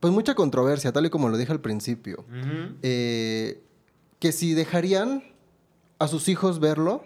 pues 0.00 0.12
mucha 0.12 0.34
controversia, 0.34 0.92
tal 0.92 1.06
y 1.06 1.10
como 1.10 1.28
lo 1.28 1.36
dije 1.36 1.52
al 1.52 1.60
principio. 1.60 2.24
Eh, 2.82 3.60
que 4.18 4.32
si 4.32 4.54
dejarían 4.54 5.22
a 5.98 6.08
sus 6.08 6.28
hijos 6.28 6.60
verlo, 6.60 7.04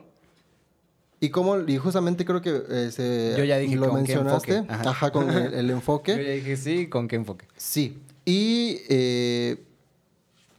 y 1.20 1.30
cómo, 1.30 1.56
y 1.60 1.76
justamente 1.78 2.24
creo 2.24 2.40
que 2.42 2.62
eh, 2.68 2.90
se- 2.90 3.34
Yo 3.38 3.44
ya 3.44 3.58
dije 3.58 3.76
lo 3.76 3.82
con 3.90 4.04
qué 4.04 4.14
mencionaste, 4.16 4.56
enfoque. 4.56 4.72
ajá. 4.74 4.90
Ajá. 4.90 5.10
con 5.12 5.30
el, 5.30 5.54
el 5.54 5.66
Yo 5.68 5.74
enfoque. 5.74 6.12
ya 6.24 6.30
dije 6.32 6.56
sí, 6.56 6.88
¿con 6.88 7.06
qué 7.06 7.14
enfoque? 7.16 7.46
Sí. 7.56 7.98
Y 8.24 8.78
eh, 8.88 9.62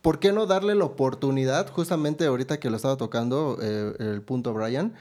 ¿por 0.01 0.19
qué 0.19 0.31
no 0.31 0.45
darle 0.45 0.75
la 0.75 0.85
oportunidad, 0.85 1.69
justamente 1.69 2.25
ahorita 2.25 2.59
que 2.61 2.69
lo 2.69 2.77
estaba 2.77 2.95
tocando 2.95 3.57
eh, 3.61 3.93
el 3.99 4.21
punto 4.21 4.53
Brian? 4.53 4.93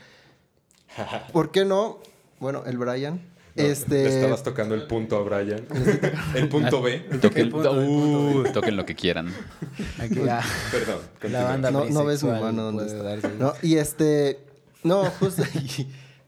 ¿Por 1.32 1.52
qué 1.52 1.64
no? 1.64 1.98
Bueno, 2.40 2.64
el 2.66 2.76
Brian. 2.78 3.20
No, 3.54 3.64
este, 3.64 4.04
Le 4.04 4.08
estabas 4.08 4.42
tocando 4.42 4.74
el 4.74 4.86
punto 4.86 5.16
a 5.16 5.22
Brian. 5.22 5.64
el 6.34 6.48
punto 6.48 6.80
B. 6.80 7.00
Toquen, 7.20 7.50
punto, 7.50 7.78
el 7.78 7.86
punto 7.86 8.48
uh, 8.48 8.52
toquen 8.52 8.76
lo 8.76 8.86
que 8.86 8.94
quieran. 8.94 9.32
Aquí 9.98 10.14
la, 10.14 10.42
Perdón. 10.70 11.00
la 11.30 11.44
banda 11.44 11.70
no, 11.70 11.84
no 11.84 12.04
ves 12.04 12.24
mi 12.24 12.30
mano 12.30 12.62
dónde 12.62 12.84
puede 12.84 13.14
está. 13.16 13.28
No, 13.38 13.52
y 13.62 13.76
este. 13.76 14.38
No, 14.82 15.04
justo. 15.04 15.42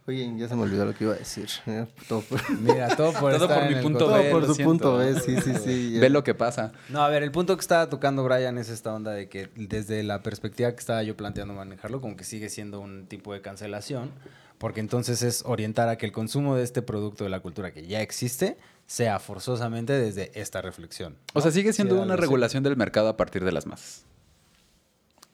Oye, 0.07 0.31
ya 0.37 0.49
se 0.49 0.55
me 0.55 0.63
olvidó 0.63 0.85
lo 0.85 0.95
que 0.95 1.05
iba 1.05 1.15
a 1.15 1.17
decir. 1.17 1.49
Eh, 1.67 1.87
Todo 2.09 2.21
por, 2.21 2.51
Mira, 2.61 2.95
todo 2.95 3.13
por, 3.13 3.33
Todo 3.33 3.45
estar 3.47 3.61
por 3.67 3.75
mi 3.75 3.83
punto 3.83 3.99
todo 4.01 4.13
B, 4.13 4.31
por 4.31 4.41
lo 4.43 4.47
su 4.49 4.55
siento. 4.55 4.71
punto 4.71 4.97
B, 4.99 5.19
sí, 5.21 5.41
sí, 5.41 5.55
sí. 5.65 5.99
Ve 6.01 6.11
lo 6.11 6.23
que 6.23 6.35
pasa. 6.35 6.73
No, 6.91 7.03
a 7.03 7.09
ver, 7.09 7.23
el 7.23 7.31
punto 7.33 7.57
que 7.57 7.63
estaba 7.63 7.89
tocando 7.89 8.23
Brian 8.23 8.59
es 8.59 8.69
esta 8.69 8.93
onda 8.93 9.13
de 9.13 9.31
que 9.31 9.49
desde 9.57 10.03
la 10.03 10.23
perspectiva 10.23 10.71
que 10.73 10.79
estaba 10.79 11.03
yo 11.03 11.17
planteando 11.17 11.55
manejarlo, 11.55 12.03
como 12.03 12.17
que 12.17 12.25
sigue 12.25 12.51
siendo 12.51 12.81
un 12.81 13.07
tipo 13.07 13.33
de 13.33 13.41
cancelación, 13.41 14.11
porque 14.59 14.81
entonces 14.81 15.23
es 15.23 15.43
orientar 15.47 15.89
a 15.89 15.97
que 15.97 16.05
el 16.05 16.13
consumo 16.13 16.55
de 16.55 16.65
este 16.65 16.83
producto 16.83 17.25
de 17.25 17.31
la 17.31 17.41
cultura 17.41 17.73
que 17.73 17.87
ya 17.87 18.03
existe 18.03 18.59
sea 18.87 19.19
forzosamente 19.19 19.95
desde 19.95 20.39
esta 20.39 20.61
reflexión. 20.61 21.17
O 21.33 21.41
sea, 21.41 21.51
sigue 21.51 21.73
siendo 21.73 21.97
Sí, 21.97 22.03
una 22.03 22.17
regulación 22.17 22.63
del 22.63 22.77
mercado 22.77 23.09
a 23.09 23.17
partir 23.17 23.43
de 23.43 23.53
las 23.53 23.65
masas. 23.65 24.05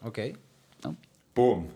Ok. 0.01 0.19
¿no? 0.85 0.95
¡Pum! 1.33 1.67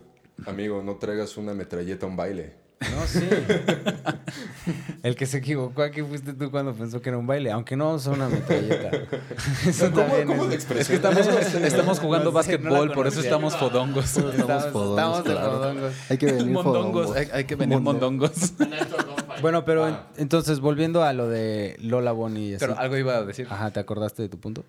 Amigo, 0.46 0.82
no 0.82 0.96
traigas 0.96 1.36
una 1.36 1.54
metralleta 1.54 2.06
a 2.06 2.10
un 2.10 2.16
baile. 2.16 2.54
No, 2.82 3.08
sí. 3.08 3.20
El 5.04 5.16
que 5.16 5.26
se 5.26 5.38
equivocó 5.38 5.82
aquí 5.84 6.02
fuiste 6.02 6.34
tú 6.34 6.52
cuando 6.52 6.74
pensó 6.74 7.02
que 7.02 7.10
era 7.10 7.18
un 7.18 7.26
baile, 7.28 7.52
aunque 7.52 7.76
no 7.76 7.98
son 8.00 8.16
una 8.16 8.28
metralleta. 8.30 8.92
Eso 9.68 9.92
¿Cómo, 9.92 10.04
también 10.04 10.28
cómo 10.28 10.44
es- 10.46 10.50
de 10.50 10.56
Es 10.56 10.66
que 10.66 10.74
expresión? 10.96 10.96
estamos, 10.98 11.54
estamos 11.64 12.00
jugando 12.00 12.26
No 12.32 12.32
básquetbol, 12.34 12.92
por 12.92 13.08
eso 13.08 13.22
estamos 13.22 13.56
fodongos. 13.56 14.06
Estamos 14.18 14.36
Estamos, 14.36 14.66
fodongos, 14.68 14.98
estamos 14.98 15.24
de 15.24 15.32
claro. 15.32 15.52
fodongos. 15.54 15.94
Hay 16.10 16.18
que 16.18 16.26
venir 16.28 16.46
mondongos, 16.48 16.92
fodongos. 17.08 17.16
hay, 17.18 17.28
hay 17.32 17.44
que 17.46 17.56
venir 17.56 17.80
Mondongos. 17.80 18.32
mondongos. 18.60 19.42
Bueno, 19.42 19.64
pero 19.66 19.86
Ah. 19.86 20.08
en- 20.16 20.22
entonces, 20.24 20.60
volviendo 20.60 21.04
a 21.04 21.14
lo 21.14 21.28
de 21.28 21.78
Lola 21.82 22.12
Bonnie 22.12 22.50
y 22.52 22.54
así. 22.56 22.66
Pero 22.66 22.78
algo 22.80 22.98
iba 22.98 23.16
a 23.16 23.24
decir. 23.24 23.48
Ajá, 23.50 23.72
¿te 23.72 23.80
acordaste 23.80 24.22
de 24.24 24.30
tu 24.30 24.40
punto? 24.40 24.64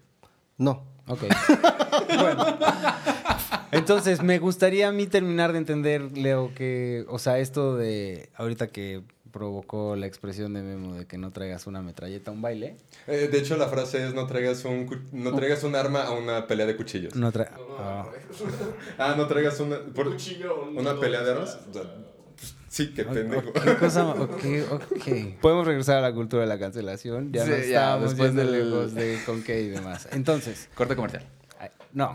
No. 0.59 0.85
Ok. 1.09 1.23
bueno. 2.21 2.59
Entonces, 3.72 4.22
me 4.22 4.38
gustaría 4.38 4.88
a 4.88 4.92
mí 4.92 5.06
terminar 5.06 5.52
de 5.52 5.59
entender, 5.59 6.16
Leo, 6.16 6.52
que, 6.54 7.04
o 7.09 7.18
sea, 7.18 7.38
esto 7.38 7.76
de 7.76 8.28
ahorita 8.37 8.68
que 8.68 9.02
provocó 9.32 9.96
la 9.96 10.06
expresión 10.06 10.54
de 10.54 10.62
Memo 10.62 10.94
de 10.94 11.04
que 11.06 11.18
no 11.18 11.30
traigas 11.30 11.66
una 11.66 11.82
metralleta 11.82 12.30
a 12.30 12.35
un 12.35 12.40
baile. 12.40 12.76
Eh, 13.06 13.28
de 13.30 13.38
hecho, 13.38 13.56
la 13.59 13.68
frase 13.68 14.06
es 14.06 14.14
no 14.14 14.26
traigas 14.26 14.64
un, 14.64 14.88
no 15.12 15.35
traigas 15.35 15.62
un 15.64 15.74
arma 15.74 16.04
a 16.04 16.12
una 16.12 16.46
pelea 16.46 16.64
de 16.64 16.74
cuchillos. 16.76 17.14
No 17.16 17.30
tra- 17.32 17.50
Ah. 17.78 18.06
Ah, 18.98 19.14
no 19.16 19.26
traigas 19.26 19.61
una, 19.61 19.78
por- 19.94 20.16
una 20.74 20.98
pelea 20.98 21.20
de 21.20 21.26
de 21.26 21.32
armas. 21.32 21.59
O 21.68 21.72
sea, 21.74 21.82
pues, 21.82 22.54
Sí, 22.68 22.92
qué 22.94 23.04
pendejo. 23.04 23.52
¿Qué 23.52 23.76
cosa? 23.76 24.06
Ok, 24.09 24.42
ok. 24.70 25.09
Podemos 25.42 25.66
regresar 25.66 25.98
a 25.98 26.00
la 26.00 26.12
cultura 26.14 26.42
de 26.42 26.48
la 26.48 26.59
cancelación. 26.59 27.30
Ya 27.32 27.44
Sí, 27.44 27.50
no 27.50 27.56
ya, 27.56 27.62
estábamos 27.64 28.11
después 28.11 28.35
yendo 28.35 28.50
del- 28.52 28.70
lejos 28.70 28.94
de 28.94 29.18
con 29.26 29.42
qué 29.42 29.61
y 29.62 29.68
demás. 29.68 30.09
Entonces, 30.12 30.68
Corte 30.74 30.96
comercial. 30.96 31.24
No. 31.92 32.14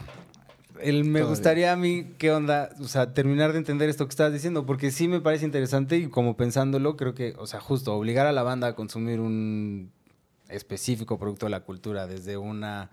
El, 0.84 1.04
me 1.06 1.20
Todavía. 1.20 1.30
gustaría 1.30 1.72
a 1.74 1.76
mí, 1.76 2.14
¿qué 2.18 2.32
onda? 2.32 2.70
O 2.82 2.88
sea, 2.88 3.14
terminar 3.14 3.52
de 3.54 3.60
entender 3.60 3.90
esto 3.90 4.06
que 4.06 4.12
estás 4.12 4.32
diciendo, 4.34 4.66
porque 4.66 4.92
sí 4.92 5.08
me 5.08 5.22
parece 5.22 5.46
interesante 5.46 5.98
y 5.98 6.08
como 6.08 6.36
pensándolo, 6.38 6.98
creo 6.98 7.14
que, 7.14 7.36
o 7.38 7.48
sea, 7.48 7.60
justo 7.60 7.94
obligar 7.96 8.28
a 8.28 8.32
la 8.32 8.44
banda 8.44 8.68
a 8.68 8.76
consumir 8.76 9.20
un 9.20 9.92
específico 10.50 11.18
producto 11.18 11.46
de 11.46 11.52
la 11.52 11.62
cultura 11.62 12.08
desde 12.08 12.38
una, 12.38 12.92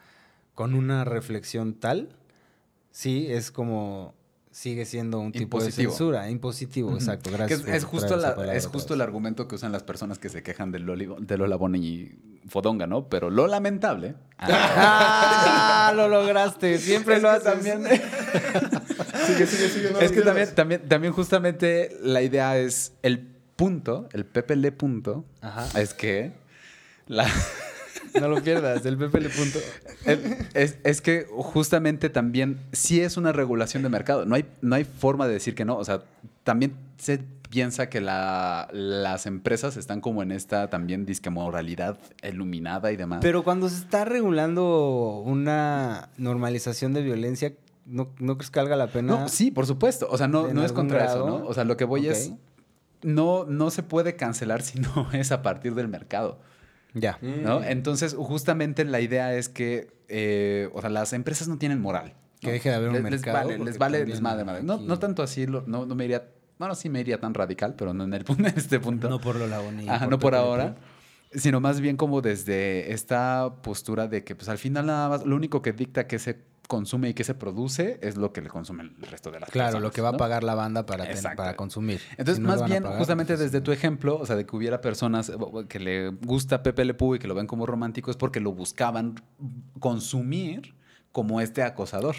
con 0.55 0.74
una 0.74 1.05
reflexión 1.05 1.74
tal, 1.74 2.11
sí, 2.90 3.27
es 3.29 3.51
como, 3.51 4.14
sigue 4.51 4.85
siendo 4.85 5.18
un 5.20 5.33
tipo 5.33 5.59
Impositivo. 5.59 5.90
de 5.90 5.96
censura, 5.96 6.31
impositivo, 6.31 6.92
exacto, 6.94 7.31
Que 7.31 7.37
gracias. 7.37 7.66
es, 7.66 7.85
justo, 7.85 8.16
la- 8.16 8.55
es 8.55 8.66
justo 8.66 8.94
el 8.94 9.01
argumento 9.01 9.48
que 9.48 9.55
usan 9.57 9.72
las 9.72 9.83
personas 9.83 10.18
que 10.18 10.29
se 10.29 10.42
quejan 10.42 10.70
de, 10.72 10.79
Loli, 10.81 11.09
de 11.20 11.37
Lola 11.38 11.57
Bonnie 11.57 11.81
y 11.81 12.18
Fodonga, 12.49 12.87
¿no? 12.87 13.09
Pero 13.09 13.31
lo 13.31 13.47
lamentable 13.47 14.15
¡Ah! 14.39 15.93
Lo 15.95 16.09
lograste, 16.09 16.79
siempre 16.79 17.17
Es 17.17 17.23
lo 17.23 17.31
haces. 17.31 17.45
también- 17.45 17.85
Sigue, 19.27 19.47
sigue, 19.47 19.69
sigue. 19.69 19.91
no 19.93 20.01
es 20.01 20.13
que 20.13 20.23
también, 20.23 20.55
también, 20.55 20.89
también 20.89 21.13
justamente 21.13 21.97
la 22.03 22.23
idea 22.23 22.57
es 22.57 22.93
el 23.03 23.27
punto, 23.57 24.09
el 24.13 24.25
PPL 24.25 24.71
punto, 24.73 25.25
Ajá. 25.43 25.67
es 25.81 25.93
que 25.93 26.33
la, 27.09 27.27
No 28.19 28.29
lo 28.29 28.43
pierdas, 28.43 28.87
el 28.87 28.97
Pepe 28.97 29.21
le 29.21 29.29
punto. 29.29 29.59
es, 30.55 30.77
es 30.85 31.01
que 31.03 31.27
justamente 31.31 32.09
también 32.11 32.59
sí 32.73 33.01
es 33.01 33.17
una 33.17 33.33
regulación 33.33 33.83
de 33.83 33.89
mercado. 33.91 34.25
No 34.25 34.35
hay, 34.37 34.47
no 34.63 34.77
hay 34.77 34.85
forma 34.85 35.27
de 35.27 35.35
decir 35.35 35.55
que 35.55 35.65
no. 35.65 35.77
O 35.77 35.85
sea, 35.85 36.03
también 36.45 36.75
se 36.99 37.21
piensa 37.51 37.89
que 37.89 38.01
la- 38.01 38.69
las 38.73 39.27
empresas 39.27 39.77
están 39.77 40.01
como 40.01 40.23
en 40.23 40.33
esta 40.33 40.69
también 40.71 41.07
disque 41.07 41.31
moralidad 41.31 41.99
iluminada 42.23 42.93
y 42.93 42.97
demás. 42.97 43.21
Pero 43.23 43.43
cuando 43.45 43.69
se 43.69 43.77
está 43.77 44.05
regulando 44.05 45.23
una 45.25 46.11
normalización 46.17 46.93
de 46.95 47.03
violencia, 47.03 47.55
¿no, 47.87 48.11
no 48.19 48.37
crees 48.37 48.51
que 48.51 48.61
valga 48.61 48.77
la 48.77 48.89
pena? 48.89 49.21
No, 49.21 49.29
sí, 49.29 49.51
por 49.51 49.67
supuesto. 49.67 50.09
O 50.11 50.19
sea, 50.19 50.29
no, 50.29 50.49
¿En 50.49 50.55
no 50.55 50.65
es 50.65 50.73
contra 50.73 50.99
grado? 51.05 51.27
eso, 51.27 51.39
¿no? 51.41 51.47
O 51.47 51.55
sea, 51.55 51.65
lo 51.65 51.77
que 51.77 51.85
voy 51.85 52.09
es. 52.09 52.33
No, 53.03 53.45
no 53.45 53.71
se 53.71 53.83
puede 53.85 54.17
cancelar 54.17 54.63
si 54.63 54.81
no 54.81 55.09
es 55.13 55.31
a 55.33 55.43
partir 55.43 55.75
del 55.75 55.89
mercado. 55.89 56.41
Ya. 56.95 57.19
¿no? 57.23 57.61
Mm. 57.61 57.65
Entonces, 57.65 58.15
justamente 58.15 58.85
la 58.85 59.01
idea 59.01 59.35
es 59.35 59.49
que, 59.49 59.89
eh, 60.09 60.69
o 60.73 60.81
sea, 60.81 60.91
las 60.91 61.13
empresas 61.13 61.47
no 61.49 61.59
tienen 61.59 61.81
moral. 61.81 62.15
Que 62.41 62.53
deje 62.53 62.71
de 62.71 62.75
haber 62.77 62.89
un 62.89 62.95
les, 62.95 63.03
les 63.03 63.11
mercado, 63.13 63.37
vale, 63.39 63.57
porque 63.57 63.65
les 63.71 63.79
vale, 63.79 64.07
les 64.07 64.21
madre, 64.21 64.45
madre. 64.45 64.63
No, 64.63 64.79
no 64.79 64.99
tanto 64.99 65.23
así, 65.23 65.47
no, 65.47 65.63
no 65.67 65.95
me 65.95 66.05
iría, 66.05 66.25
bueno, 66.59 66.75
sí 66.75 66.88
me 66.88 67.01
iría 67.01 67.21
tan 67.21 67.35
radical, 67.35 67.75
pero 67.77 67.94
no 67.94 68.05
en, 68.05 68.14
el, 68.14 68.25
punto- 68.25 68.42
en 68.49 68.59
este 68.59 68.81
punto. 68.81 69.09
No 69.09 69.21
por 69.21 69.37
Lola 69.37 69.61
Bonnie. 69.61 69.88
Ajá, 69.88 70.07
no 70.07 70.18
por 70.18 70.35
ahora. 70.35 70.77
Sino 71.33 71.61
más 71.61 71.81
bien 71.81 71.97
como 71.99 72.23
desde 72.23 72.92
esta 72.92 73.53
postura 73.62 74.09
de 74.09 74.25
que 74.25 74.35
pues 74.35 74.49
al 74.49 74.57
final 74.59 74.87
nada 74.87 75.09
más 75.11 75.27
lo 75.27 75.37
único 75.37 75.61
que 75.61 75.73
dicta 75.75 76.07
que 76.07 76.18
se 76.18 76.47
consume 76.68 77.11
y 77.11 77.14
que 77.14 77.23
se 77.25 77.35
produce 77.35 77.99
es 78.03 78.16
lo 78.16 78.33
que 78.33 78.40
le 78.42 78.49
consume 78.49 78.83
el 78.85 78.90
resto 79.11 79.31
de 79.31 79.40
las 79.40 79.51
Claro, 79.51 79.66
personas. 79.68 79.83
lo 79.83 79.90
que 79.92 80.01
va 80.03 80.11
¿no? 80.11 80.14
a 80.16 80.18
pagar 80.18 80.42
la 80.44 80.55
banda 80.55 80.85
para, 80.87 81.05
ten- 81.07 81.23
para 81.37 81.55
consumir. 81.57 82.01
Entonces, 82.12 82.37
Si 82.37 82.40
no 82.42 82.49
le 82.55 82.57
más 82.61 82.68
bien, 82.68 82.83
pagar, 82.83 82.99
justamente 82.99 83.35
pues, 83.35 83.40
desde 83.40 83.61
tu 83.62 83.73
ejemplo, 83.73 84.18
o 84.18 84.25
sea, 84.27 84.37
de 84.37 84.44
que 84.47 84.55
hubiera 84.57 84.81
personas 84.81 85.31
que 85.68 85.81
le 85.81 86.09
gusta 86.11 86.62
Pepe 86.62 86.85
Le 86.87 86.94
Pew 86.94 87.14
y 87.14 87.18
que 87.18 87.27
lo 87.29 87.35
ven 87.35 87.47
como 87.47 87.64
romántico, 87.66 88.11
es 88.11 88.16
porque 88.18 88.40
lo 88.40 88.53
buscaban 88.53 89.14
consumir 89.81 90.75
como 91.12 91.40
este 91.40 91.62
acosador. 91.62 92.16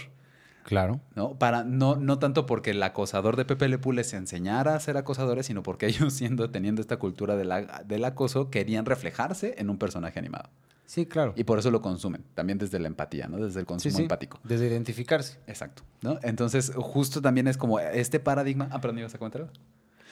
Claro. 0.64 1.00
¿no? 1.16 1.34
Para, 1.36 1.64
no, 1.64 1.96
no 1.96 2.20
tanto 2.20 2.46
porque 2.46 2.72
el 2.72 2.84
acosador 2.84 3.36
de 3.36 3.46
Pepe 3.46 3.68
Le 3.70 3.78
Pew 3.80 3.92
les 3.92 4.14
enseñara 4.14 4.76
a 4.76 4.80
ser 4.80 4.98
acosadores, 4.98 5.46
sino 5.48 5.64
porque 5.64 5.88
ellos, 5.88 6.14
siendo, 6.14 6.50
teniendo 6.52 6.82
esta 6.82 6.98
cultura 6.98 7.36
de 7.36 7.46
la- 7.46 7.84
del 7.86 8.06
acoso, 8.06 8.50
querían 8.50 8.86
reflejarse 8.86 9.56
en 9.58 9.70
un 9.70 9.78
personaje 9.78 10.20
animado. 10.20 10.50
Sí, 10.86 11.06
claro. 11.06 11.34
Y 11.36 11.44
por 11.44 11.60
eso 11.60 11.70
lo 11.70 11.82
consumen, 11.84 12.24
también 12.34 12.58
desde 12.58 12.80
la 12.80 12.88
empatía, 12.88 13.28
¿no? 13.28 13.38
Desde 13.38 13.60
el 13.60 13.68
consumo 13.68 13.96
sí. 13.98 14.02
empático. 14.04 14.40
Desde 14.44 14.68
identificarse. 14.68 15.38
Exacto, 15.46 15.84
¿no? 16.02 16.18
Entonces, 16.24 16.72
justo 16.76 17.22
también 17.22 17.48
es 17.48 17.58
como 17.58 17.80
este 17.80 18.20
paradigma... 18.20 18.70
Ah, 18.72 18.82
perdón, 18.82 18.98
¿ibas 19.00 19.14
a 19.14 19.20
comentar 19.20 19.42
algo? 19.42 19.54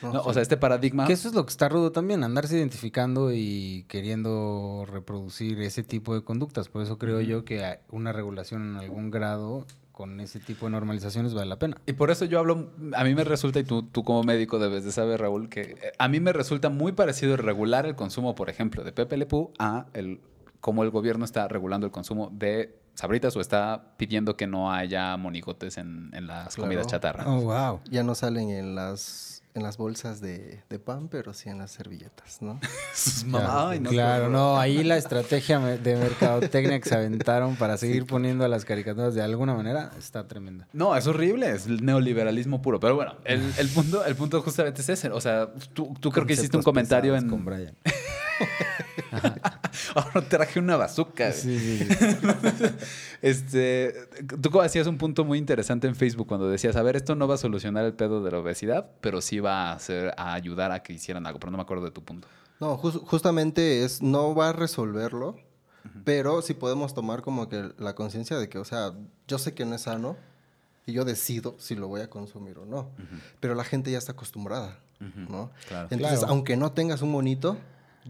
No, 0.03 0.13
No, 0.13 0.21
sí. 0.23 0.29
O 0.29 0.33
sea, 0.33 0.43
este 0.43 0.55
paradigma... 0.55 1.07
Que 1.07 1.13
eso 1.13 1.27
es 1.29 1.33
lo 1.33 1.43
que 1.47 1.49
está 1.49 1.67
rudo 1.67 1.91
también, 1.91 2.23
andarse 2.23 2.55
identificando 2.55 3.33
y 3.33 3.85
queriendo 3.87 4.85
reproducir 4.87 5.59
ese 5.61 5.81
tipo 5.81 6.13
de 6.13 6.23
conductas. 6.23 6.69
Por 6.69 6.83
eso 6.83 6.99
creo 6.99 7.21
yo 7.21 7.43
que 7.43 7.79
una 7.89 8.13
regulación 8.13 8.61
en 8.69 8.75
algún 8.77 9.09
grado 9.09 9.65
con 9.97 10.19
ese 10.19 10.39
tipo 10.39 10.67
de 10.67 10.73
normalizaciones 10.73 11.33
vale 11.33 11.47
la 11.47 11.57
pena. 11.57 11.75
Y 11.87 11.93
por 11.93 12.11
eso 12.11 12.23
yo 12.25 12.37
hablo, 12.37 12.69
a 12.93 13.03
mí 13.03 13.15
me 13.15 13.23
resulta, 13.23 13.57
y 13.59 13.63
tú, 13.63 13.81
tú 13.81 14.03
como 14.03 14.21
médico 14.21 14.59
debes 14.59 14.85
de 14.85 14.91
saber, 14.91 15.19
Raúl, 15.21 15.49
que 15.49 15.61
eh, 15.61 15.77
a 15.97 16.07
mí 16.07 16.19
me 16.19 16.33
resulta 16.33 16.69
muy 16.69 16.91
parecido 16.91 17.35
regular 17.35 17.87
el 17.87 17.95
consumo, 17.95 18.35
por 18.35 18.51
ejemplo, 18.51 18.83
de 18.83 18.91
Pepe 18.91 19.17
Le 19.17 19.25
Pew 19.25 19.51
a 19.57 19.87
el, 19.93 20.21
cómo 20.59 20.83
el 20.83 20.91
gobierno 20.91 21.25
está 21.25 21.47
regulando 21.47 21.87
el 21.87 21.91
consumo 21.91 22.29
de 22.31 22.77
sabritas 22.93 23.35
o 23.37 23.41
está 23.41 23.95
pidiendo 23.97 24.37
que 24.37 24.45
no 24.45 24.71
haya 24.71 25.17
monigotes 25.17 25.79
en, 25.79 26.11
en 26.13 26.27
las 26.27 26.53
Claro. 26.53 26.67
comidas 26.67 26.85
chatarra. 26.85 27.23
Oh, 27.27 27.41
wow. 27.41 27.79
Ya 27.89 28.03
no 28.03 28.13
salen 28.13 28.51
en 28.51 28.75
las, 28.75 29.36
en 29.57 29.63
las 29.63 29.77
bolsas 29.77 30.21
de, 30.21 30.61
de 30.69 30.79
pan, 30.79 31.07
pero 31.09 31.33
sí 31.33 31.49
en 31.49 31.57
las 31.57 31.71
servilletas, 31.71 32.41
¿no? 32.41 32.59
Mamá, 33.25 33.71
ay, 33.71 33.79
no, 33.79 33.89
claro, 33.89 34.29
no, 34.29 34.57
ahí 34.57 34.83
la 34.83 34.97
estrategia 34.97 35.59
de 35.59 35.95
mercadotecnia 35.95 36.79
que 36.79 36.87
se 36.87 36.95
aventaron 36.95 37.55
para 37.55 37.77
seguir 37.77 38.05
poniendo 38.05 38.45
a 38.45 38.47
las 38.47 38.65
caricaturas 38.65 39.15
de 39.15 39.21
alguna 39.21 39.53
manera 39.53 39.91
está 39.97 40.27
tremenda. 40.27 40.67
No, 40.73 40.95
es 40.95 41.07
horrible, 41.07 41.51
es 41.51 41.65
el 41.65 41.83
neoliberalismo 41.83 42.61
puro. 42.61 42.79
Pero 42.79 42.95
bueno, 42.95 43.15
el, 43.25 43.41
el 43.57 43.67
punto, 43.69 44.05
el 44.05 44.15
punto 44.15 44.41
justamente 44.41 44.81
es 44.81 44.89
ese. 44.89 45.09
O 45.09 45.21
sea, 45.21 45.51
tú, 45.73 45.93
tú 45.99 46.11
creo 46.11 46.25
que 46.25 46.33
hiciste 46.33 46.57
un 46.57 46.63
comentario 46.63 47.15
en... 47.15 47.29
Con 47.29 47.43
Brian. 47.43 47.75
Ahora 49.95 50.27
traje 50.27 50.59
una 50.59 50.75
bazooka. 50.77 51.31
Sí, 51.31 51.57
sí, 51.59 51.77
sí. 51.79 51.87
Este, 53.21 53.95
tú 54.41 54.61
hacías 54.61 54.85
un 54.85 54.97
punto 54.99 55.25
muy 55.25 55.39
interesante 55.39 55.87
en 55.87 55.95
Facebook 55.95 56.27
cuando 56.27 56.47
decías, 56.49 56.75
a 56.75 56.83
ver, 56.83 56.95
esto 56.95 57.15
no 57.15 57.27
va 57.27 57.33
a 57.35 57.37
solucionar 57.39 57.83
el 57.85 57.93
pedo 57.93 58.23
de 58.23 58.29
la 58.31 58.37
obesidad, 58.39 58.91
pero 59.01 59.21
sí 59.21 59.39
va 59.39 59.71
a, 59.71 59.73
hacer, 59.73 60.13
a 60.17 60.33
ayudar 60.33 60.71
a 60.71 60.83
que 60.83 60.93
hicieran 60.93 61.25
algo, 61.25 61.39
pero 61.39 61.51
no 61.51 61.57
me 61.57 61.63
acuerdo 61.63 61.85
de 61.85 61.91
tu 61.91 62.03
punto. 62.03 62.27
No, 62.59 62.77
jus- 62.77 63.01
justamente 63.03 63.83
es, 63.83 64.03
no 64.03 64.35
va 64.35 64.49
a 64.49 64.53
resolverlo, 64.53 65.35
pero 66.03 66.41
sí 66.43 66.53
podemos 66.53 66.93
tomar 66.93 67.21
como 67.23 67.49
que 67.49 67.71
la 67.79 67.95
conciencia 67.95 68.37
de 68.37 68.49
que, 68.49 68.59
o 68.59 68.65
sea, 68.65 68.93
yo 69.27 69.39
sé 69.39 69.53
que 69.55 69.65
no 69.65 69.73
es 69.73 69.81
sano 69.81 70.15
y 70.85 70.93
yo 70.93 71.03
decido 71.03 71.55
si 71.57 71.75
lo 71.75 71.87
voy 71.87 72.01
a 72.01 72.09
consumir 72.11 72.59
o 72.59 72.65
no, 72.65 72.91
pero 73.39 73.55
la 73.55 73.63
gente 73.63 73.89
ya 73.91 73.97
está 73.97 74.11
acostumbrada, 74.11 74.77
¿no? 74.99 75.49
Claro. 75.67 75.87
Entonces, 75.89 76.19
Claro. 76.19 76.33
aunque 76.33 76.55
no 76.55 76.71
tengas 76.73 77.01
un 77.01 77.11
monito, 77.11 77.57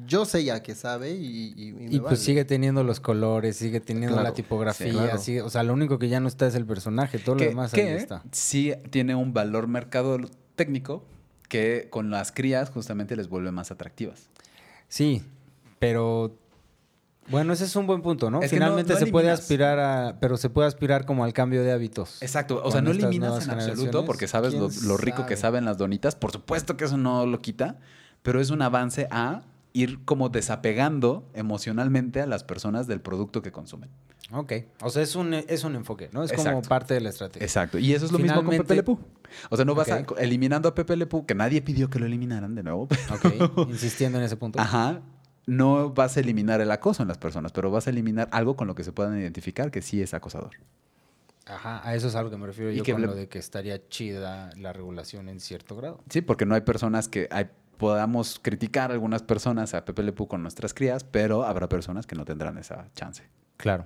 yo 0.06 0.26
sé 0.26 0.44
ya 0.44 0.62
que 0.62 0.76
sabe 0.76 1.12
y, 1.12 1.54
y, 1.56 1.70
y 1.70 1.72
me 1.74 1.84
Y 1.86 1.90
pues 2.00 2.04
vale. 2.04 2.18
sigue 2.18 2.46
teniendo 2.46 2.84
los 2.84 3.00
colores, 3.00 3.58
sigue 3.58 3.80
teniendo 3.80 4.16
Claro, 4.16 4.30
la 4.30 4.34
tipografía, 4.34 4.88
sí, 4.88 4.92
claro. 4.94 5.18
sigue- 5.18 5.42
o 5.42 5.50
sea, 5.50 5.64
lo 5.64 5.74
único 5.74 5.98
que 6.00 6.10
ya 6.10 6.20
no 6.20 6.28
está 6.28 6.48
es 6.48 6.56
el 6.56 6.66
personaje, 6.66 7.20
todo 7.20 7.36
lo 7.36 7.46
demás 7.46 7.74
ahí 7.74 7.82
está. 7.82 8.24
sí 8.32 8.74
tiene 8.90 9.16
un 9.16 9.34
valor 9.34 9.68
mercado 9.68 10.18
técnico 10.56 11.04
que 11.50 11.88
con 11.90 12.10
las 12.10 12.32
crías 12.32 12.70
justamente 12.70 13.16
les 13.16 13.30
vuelve 13.30 13.52
más 13.52 13.72
atractivas. 13.72 14.30
Sí, 14.90 15.24
pero 15.80 16.36
bueno, 17.30 17.52
ese 17.52 17.66
es 17.66 17.76
un 17.76 17.88
buen 17.88 18.02
punto, 18.02 18.32
¿no? 18.32 18.42
Es 18.42 18.50
que 18.50 18.56
no- 18.58 18.66
Finalmente 18.66 18.94
no 18.94 19.00
se 19.00 19.08
puede 19.08 19.30
aspirar 19.30 19.80
a, 19.80 20.18
pero 20.20 20.38
se 20.38 20.50
puede 20.50 20.68
aspirar 20.68 21.06
como 21.06 21.24
al 21.26 21.34
cambio 21.34 21.62
de 21.64 21.72
hábitos. 21.74 22.22
Exacto, 22.22 22.62
o 22.64 22.72
sea, 22.72 22.82
no 22.82 22.92
eliminas 22.92 23.44
en 23.44 23.52
absoluto 23.52 24.06
porque 24.06 24.28
sabes 24.28 24.54
lo, 24.54 24.70
¿quién 24.70 24.88
lo 24.88 24.96
rico 24.98 25.26
que 25.26 25.36
sabe? 25.36 25.42
saben 25.58 25.66
las 25.66 25.78
donitas, 25.78 26.16
por 26.16 26.32
supuesto 26.32 26.78
que 26.78 26.86
eso 26.86 26.98
no 26.98 27.26
lo 27.26 27.42
quita, 27.42 27.80
pero 28.24 28.40
es 28.42 28.50
un 28.50 28.62
avance 28.62 29.08
a 29.12 29.42
ir 29.74 30.04
como 30.06 30.30
desapegando 30.30 31.30
emocionalmente 31.34 32.22
a 32.22 32.26
las 32.26 32.44
personas 32.44 32.88
del 32.88 33.02
producto 33.02 33.42
que 33.42 33.52
consumen. 33.52 33.90
Ok, 34.32 34.52
o 34.82 34.90
sea, 34.90 35.02
es 35.04 35.16
un, 35.16 35.34
es 35.34 35.64
un 35.64 35.76
enfoque, 35.76 36.10
¿no? 36.12 36.24
Es 36.24 36.34
como 36.34 36.62
parte 36.62 36.94
de 36.94 37.00
la 37.02 37.10
estrategia. 37.10 37.46
Exacto. 37.46 37.78
Y 37.78 37.94
eso 37.94 38.06
es 38.06 38.12
lo 38.12 38.20
mismo 38.20 38.44
con 38.44 38.50
Pepe 38.58 38.76
Le 38.76 38.84
Pew. 38.84 39.00
O 39.50 39.56
sea, 39.56 39.64
no 39.66 39.74
vas 39.76 39.90
a- 39.90 40.06
eliminando 40.18 40.68
a 40.68 40.76
Pepe 40.76 40.98
Le 40.98 41.06
Pew, 41.06 41.26
que 41.26 41.34
nadie 41.36 41.62
pidió 41.62 41.90
que 41.90 41.98
lo 42.00 42.06
eliminaran 42.06 42.54
de 42.56 42.64
nuevo. 42.64 42.90
Ok, 43.14 43.68
insistiendo 43.70 44.18
en 44.18 44.26
ese 44.26 44.36
punto. 44.36 44.60
Ajá. 44.60 45.02
No 45.46 45.92
vas 45.94 46.18
a 46.18 46.20
eliminar 46.20 46.60
el 46.60 46.72
acoso 46.72 47.04
en 47.04 47.08
las 47.08 47.18
personas, 47.18 47.54
pero 47.54 47.72
vas 47.72 47.88
a 47.88 47.90
eliminar 47.92 48.28
algo 48.34 48.58
con 48.58 48.68
lo 48.68 48.76
que 48.76 48.84
se 48.84 48.92
puedan 48.92 49.18
identificar 49.18 49.72
que 49.72 49.82
sí 49.82 50.02
es 50.02 50.14
acosador. 50.14 50.52
Ajá, 51.46 51.88
a 51.88 51.96
eso 51.96 52.10
es 52.10 52.16
a 52.16 52.22
lo 52.24 52.30
que 52.30 52.36
me 52.36 52.46
refiero 52.48 52.72
Y 52.72 52.76
yo 52.78 52.84
que 52.84 52.92
con 52.92 53.00
le- 53.02 53.08
lo 53.08 53.16
de 53.16 53.30
que 53.30 53.40
estaría 53.40 53.88
chida 53.88 54.50
la 54.58 54.74
regulación 54.74 55.30
en 55.30 55.40
cierto 55.40 55.78
grado. 55.78 56.02
Sí, 56.10 56.20
porque 56.22 56.46
no 56.46 56.56
hay 56.56 56.62
personas 56.62 57.08
que 57.08 57.30
hay- 57.32 57.48
podamos 57.78 58.40
criticar 58.42 58.92
a 58.92 58.94
algunas 58.94 59.24
personas 59.24 59.74
a 59.74 59.86
Pepe 59.86 60.04
Le 60.04 60.12
Pew 60.14 60.28
con 60.28 60.42
nuestras 60.42 60.74
crías, 60.74 61.04
pero 61.04 61.44
habrá 61.44 61.70
personas 61.70 62.06
que 62.08 62.16
no 62.16 62.26
tendrán 62.26 62.58
esa 62.58 62.88
chance. 62.94 63.24
Claro. 63.58 63.86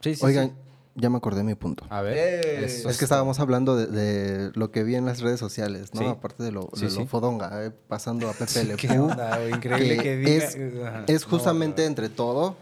Sí, 0.00 0.14
sí, 0.14 0.24
Oigan, 0.24 0.48
sí. 0.48 0.54
ya 0.96 1.10
me 1.10 1.16
acordé 1.16 1.38
de 1.38 1.44
mi 1.44 1.54
punto. 1.54 1.84
A 1.90 2.02
ver. 2.02 2.16
Eh, 2.16 2.64
Es 2.64 2.98
que 2.98 3.04
estábamos 3.04 3.40
hablando 3.40 3.76
de, 3.76 3.86
de 3.86 4.50
lo 4.54 4.70
que 4.70 4.84
vi 4.84 4.94
en 4.94 5.06
las 5.06 5.20
redes 5.20 5.40
sociales, 5.40 5.92
¿no? 5.94 6.00
Sí. 6.00 6.06
Aparte 6.06 6.42
de 6.42 6.52
lo, 6.52 6.68
Sí, 6.74 6.84
de 6.86 6.90
sí. 6.90 6.98
lo 7.00 7.06
fodonga, 7.06 7.64
eh, 7.64 7.70
pasando 7.70 8.28
a 8.28 8.32
Pepe 8.32 8.64
Le 8.64 8.76
¿Qué 8.76 8.98
onda? 8.98 9.48
Increíble 9.48 9.96
que 9.96 10.02
que 10.02 10.18
diga- 10.18 11.04
es, 11.08 11.24
justamente 11.24 11.82
no. 11.82 11.88
entre 11.88 12.08
todo, 12.08 12.56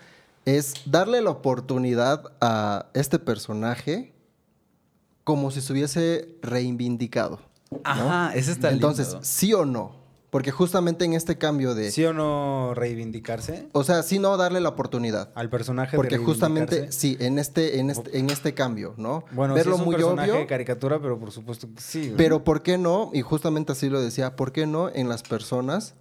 es 0.44 0.74
darle 0.86 1.20
la 1.22 1.30
oportunidad 1.30 2.22
a 2.40 2.86
este 2.94 3.18
personaje 3.18 4.14
como 5.24 5.50
si 5.50 5.60
se 5.60 5.72
hubiese 5.72 6.36
reivindicado. 6.42 7.40
¿no? 7.70 7.80
Ajá, 7.84 8.32
ese 8.36 8.52
está 8.52 8.70
Entonces, 8.70 9.08
lindo. 9.08 9.24
sí 9.24 9.52
o 9.52 9.64
no, 9.64 9.96
porque 10.30 10.50
justamente 10.50 11.04
en 11.04 11.14
este 11.14 11.38
cambio 11.38 11.74
de... 11.74 11.90
¿Sí 11.90 12.04
o 12.04 12.12
no 12.12 12.74
reivindicarse 12.74 13.68
O 13.72 13.84
sea, 13.84 14.02
sí 14.02 14.18
no 14.18 14.36
darle 14.36 14.60
la 14.60 14.70
oportunidad. 14.70 15.30
al 15.34 15.48
personaje 15.48 15.92
de 15.92 15.96
Porque 15.96 16.18
justamente, 16.18 16.90
sí, 16.92 17.16
en 17.20 17.38
este, 17.38 17.78
en 17.78 17.90
este, 17.90 18.18
en 18.18 18.30
este 18.30 18.54
cambio, 18.54 18.94
¿no? 18.96 19.24
Bueno, 19.30 19.54
Verlo 19.54 19.72
sí 19.72 19.76
es 19.76 19.80
un 19.80 19.84
muy 19.86 19.96
personaje 19.96 20.30
obvio. 20.30 20.40
de 20.40 20.46
caricatura, 20.46 21.00
pero 21.00 21.18
por 21.18 21.30
supuesto 21.30 21.68
que 21.74 21.80
sí. 21.80 22.14
Pero 22.16 22.44
¿por 22.44 22.62
qué 22.62 22.76
no? 22.78 23.10
Y 23.12 23.22
justamente 23.22 23.72
así 23.72 23.88
lo 23.88 24.00
decía, 24.00 24.36
¿por 24.36 24.52
qué 24.52 24.66
no 24.66 24.88
en 24.88 25.08
las 25.08 25.22
personas 25.22 25.94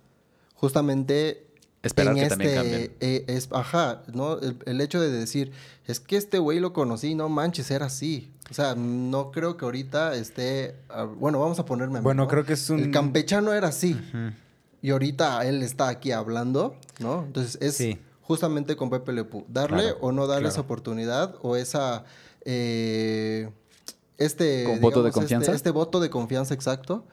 justamente 0.56 1.46
Esperar 1.88 2.18
en 2.18 2.24
que 2.24 2.30
también 2.30 2.50
este, 2.52 2.62
cambien. 2.62 2.92
eh, 3.00 3.24
es, 3.28 3.50
ajá, 3.52 4.02
¿no? 4.14 4.40
El, 4.40 4.58
el 4.66 4.82
hecho 4.82 5.00
de 5.00 5.10
decir, 5.12 5.52
es 5.88 6.00
que 6.00 6.18
este 6.18 6.40
güey 6.40 6.60
lo 6.60 6.74
conocí, 6.74 7.16
no 7.16 7.30
manches, 7.30 7.70
era 7.72 7.86
así. 7.86 8.32
O 8.50 8.54
sea, 8.54 8.76
no 8.76 9.32
creo 9.32 9.58
que 9.58 9.66
ahorita 9.66 10.16
esté, 10.16 10.76
ah, 10.90 11.04
bueno, 11.04 11.40
vamos 11.40 11.58
a 11.60 11.66
ponerme 11.66 11.98
a 11.98 12.02
mí, 12.02 12.04
Bueno, 12.04 12.24
¿no? 12.24 12.28
creo 12.28 12.46
que 12.46 12.54
es 12.54 12.70
un- 12.70 12.80
El 12.80 12.92
campechano 12.92 13.54
era 13.54 13.70
así. 13.70 14.00
Y 14.82 14.92
ahorita 14.92 15.46
él 15.48 15.64
está 15.64 15.88
aquí 15.88 16.12
hablando, 16.12 16.76
¿no? 17.00 17.24
Entonces 17.26 17.58
es 17.62 17.76
Sí. 17.76 17.98
justamente 18.22 18.76
con 18.76 18.90
Pepe 18.92 19.14
Le 19.14 19.24
Pew. 19.24 19.46
Darle 19.48 19.82
Claro, 19.84 19.98
o 20.02 20.12
no 20.12 20.28
darle 20.28 20.42
claro. 20.44 20.52
esa 20.54 20.62
oportunidad 20.62 21.36
o 21.42 21.56
esa... 21.56 22.04
eh, 22.46 23.50
este, 24.18 24.64
¿Con 24.66 24.80
voto 24.82 25.04
de 25.04 25.10
este- 25.10 25.20
confianza? 25.20 25.54
Este, 25.54 25.72
voto 25.72 26.00
de 26.00 26.10
confianza 26.10 26.54
exacto 26.54 27.04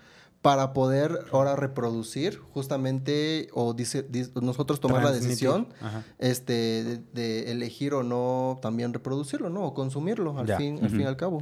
para 0.43 0.73
poder 0.73 1.21
ahora 1.33 1.55
reproducir 1.55 2.39
justamente 2.53 3.49
o 3.53 3.75
dice, 3.75 4.05
nosotros 4.41 4.81
tomar 4.81 5.05
la 5.05 5.13
decisión 5.13 5.69
Ajá. 5.81 6.05
este, 6.19 6.53
de, 6.85 6.99
de 7.13 7.53
elegir 7.53 7.95
o 7.95 8.03
no 8.03 8.59
también 8.61 8.93
reproducirlo, 8.93 9.51
¿no? 9.51 9.65
O 9.65 9.73
consumirlo 9.75 10.37
al, 10.39 10.47
Ya. 10.47 10.57
fin, 10.59 10.81
al 10.83 10.91
fin 10.91 11.03
y 11.03 11.05
al 11.05 11.17
cabo. 11.17 11.41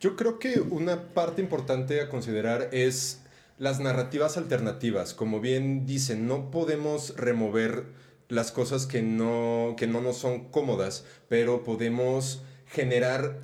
Yo 0.00 0.16
creo 0.16 0.38
que 0.38 0.60
una 0.60 1.02
parte 1.14 1.40
importante 1.40 2.02
a 2.02 2.10
considerar 2.10 2.68
es 2.72 3.22
las 3.58 3.80
narrativas 3.80 4.36
alternativas. 4.36 5.14
Como 5.14 5.40
bien 5.40 5.86
dicen, 5.86 6.26
no 6.28 6.50
podemos 6.50 7.16
remover 7.16 7.84
las 8.28 8.52
cosas 8.52 8.86
que 8.86 9.00
no, 9.00 9.74
que 9.78 9.86
no 9.86 10.02
nos 10.02 10.18
son 10.18 10.50
cómodas, 10.50 11.04
pero 11.28 11.64
podemos 11.64 12.42
generar 12.66 13.38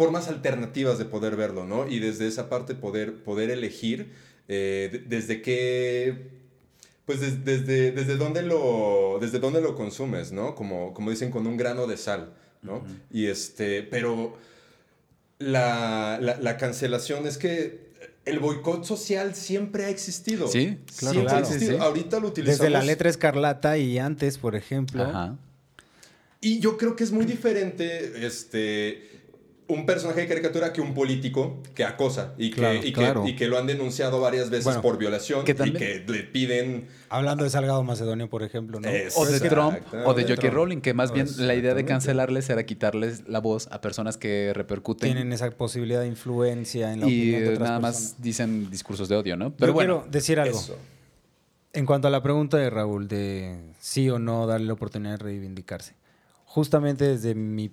formas 0.00 0.28
alternativas 0.28 0.96
de 0.98 1.04
poder 1.04 1.36
verlo, 1.36 1.62
¿no? 1.66 1.86
Y 1.86 1.98
desde 1.98 2.26
esa 2.26 2.48
parte 2.48 2.74
poder, 2.74 3.06
poder 3.22 3.50
elegir 3.50 3.98
eh, 4.48 4.88
de- 4.92 4.98
desde 5.16 5.42
qué 5.42 5.58
pues 7.06 7.20
des- 7.20 7.44
desde, 7.44 7.92
desde, 7.92 8.16
dónde 8.16 8.42
lo, 8.42 9.18
desde 9.20 9.38
dónde 9.40 9.60
lo 9.60 9.74
consumes, 9.74 10.32
¿no? 10.32 10.54
Como, 10.54 10.94
como 10.94 11.10
dicen, 11.10 11.30
con 11.30 11.46
un 11.46 11.56
grano 11.58 11.86
de 11.86 11.96
sal, 11.96 12.32
¿no? 12.62 12.82
Y 13.12 13.26
este, 13.26 13.82
pero 13.82 14.36
la, 15.38 16.18
la, 16.20 16.38
la 16.40 16.56
cancelación 16.56 17.26
es 17.26 17.36
que 17.36 17.90
el 18.24 18.38
boicot 18.38 18.84
social 18.84 19.34
siempre 19.34 19.84
ha 19.86 19.90
existido. 19.90 20.48
Sí, 20.48 20.78
claro. 20.98 21.14
Siempre 21.14 21.34
ha 21.34 21.38
existido. 21.40 21.72
sí. 21.72 21.78
Ahorita 21.80 22.20
lo 22.20 22.28
utilizamos. 22.28 22.58
Desde 22.60 22.70
la 22.70 22.82
letra 22.84 23.10
escarlata 23.10 23.76
y 23.78 23.98
antes, 23.98 24.38
por 24.38 24.54
ejemplo. 24.56 25.02
Ajá. 25.02 25.36
Y 26.40 26.58
yo 26.60 26.76
creo 26.78 26.96
que 26.96 27.04
es 27.04 27.12
muy 27.12 27.26
diferente 27.26 28.24
este, 28.26 29.09
un 29.70 29.86
personaje 29.86 30.20
de 30.20 30.26
caricatura 30.26 30.72
que 30.72 30.80
un 30.80 30.94
político 30.94 31.62
que 31.74 31.84
acosa 31.84 32.34
y 32.36 32.50
que, 32.50 32.56
Claro, 32.56 32.74
y 32.78 32.80
que, 32.80 32.92
claro. 32.92 33.26
y 33.26 33.36
que 33.36 33.46
lo 33.46 33.56
han 33.58 33.66
denunciado 33.66 34.20
varias 34.20 34.50
veces 34.50 34.64
Bueno, 34.64 34.82
por 34.82 34.98
violación 34.98 35.44
que 35.44 35.52
y 35.52 35.72
que 35.72 36.04
le 36.06 36.24
piden... 36.24 36.88
Hablando 37.08 37.44
de 37.44 37.50
Salgado 37.50 37.82
Macedonio, 37.82 38.28
por 38.28 38.42
ejemplo, 38.42 38.80
¿no? 38.80 38.88
O 38.88 39.26
de 39.26 39.40
Trump 39.40 39.78
o 40.04 40.14
de. 40.14 40.24
Trump. 40.24 40.52
Rowling, 40.54 40.80
que 40.80 40.92
más 40.94 41.12
bien 41.12 41.26
la 41.38 41.54
idea 41.54 41.74
de 41.74 41.84
cancelarles 41.84 42.50
era 42.50 42.64
quitarles 42.66 43.28
la 43.28 43.40
voz 43.40 43.68
a 43.72 43.80
personas 43.80 44.16
que 44.16 44.52
repercuten 44.54 45.12
Tienen 45.12 45.32
esa 45.32 45.50
posibilidad 45.50 46.00
de 46.00 46.06
influencia 46.08 46.92
en 46.92 47.00
la 47.00 47.06
y 47.08 47.20
opinión 47.30 47.40
de 47.42 47.48
otras 47.54 47.68
nada 47.68 47.80
más 47.80 47.94
personas. 47.96 48.22
dicen 48.22 48.70
discursos 48.70 49.08
de 49.08 49.16
odio, 49.16 49.36
¿no? 49.36 49.52
Pero 49.56 49.68
Yo 49.68 49.74
bueno, 49.74 49.96
quiero 50.02 50.10
decir 50.12 50.38
algo. 50.40 50.58
Eso. 50.58 50.76
En 51.72 51.86
cuanto 51.86 52.08
a 52.08 52.10
la 52.10 52.22
pregunta 52.22 52.56
de 52.56 52.68
Raúl, 52.70 53.06
de 53.06 53.56
sí 53.78 54.10
o 54.10 54.18
no 54.18 54.46
darle 54.46 54.66
la 54.66 54.72
oportunidad 54.72 55.12
de 55.12 55.18
reivindicarse. 55.18 55.94
Justamente 56.44 57.04
desde 57.06 57.34
mi 57.36 57.70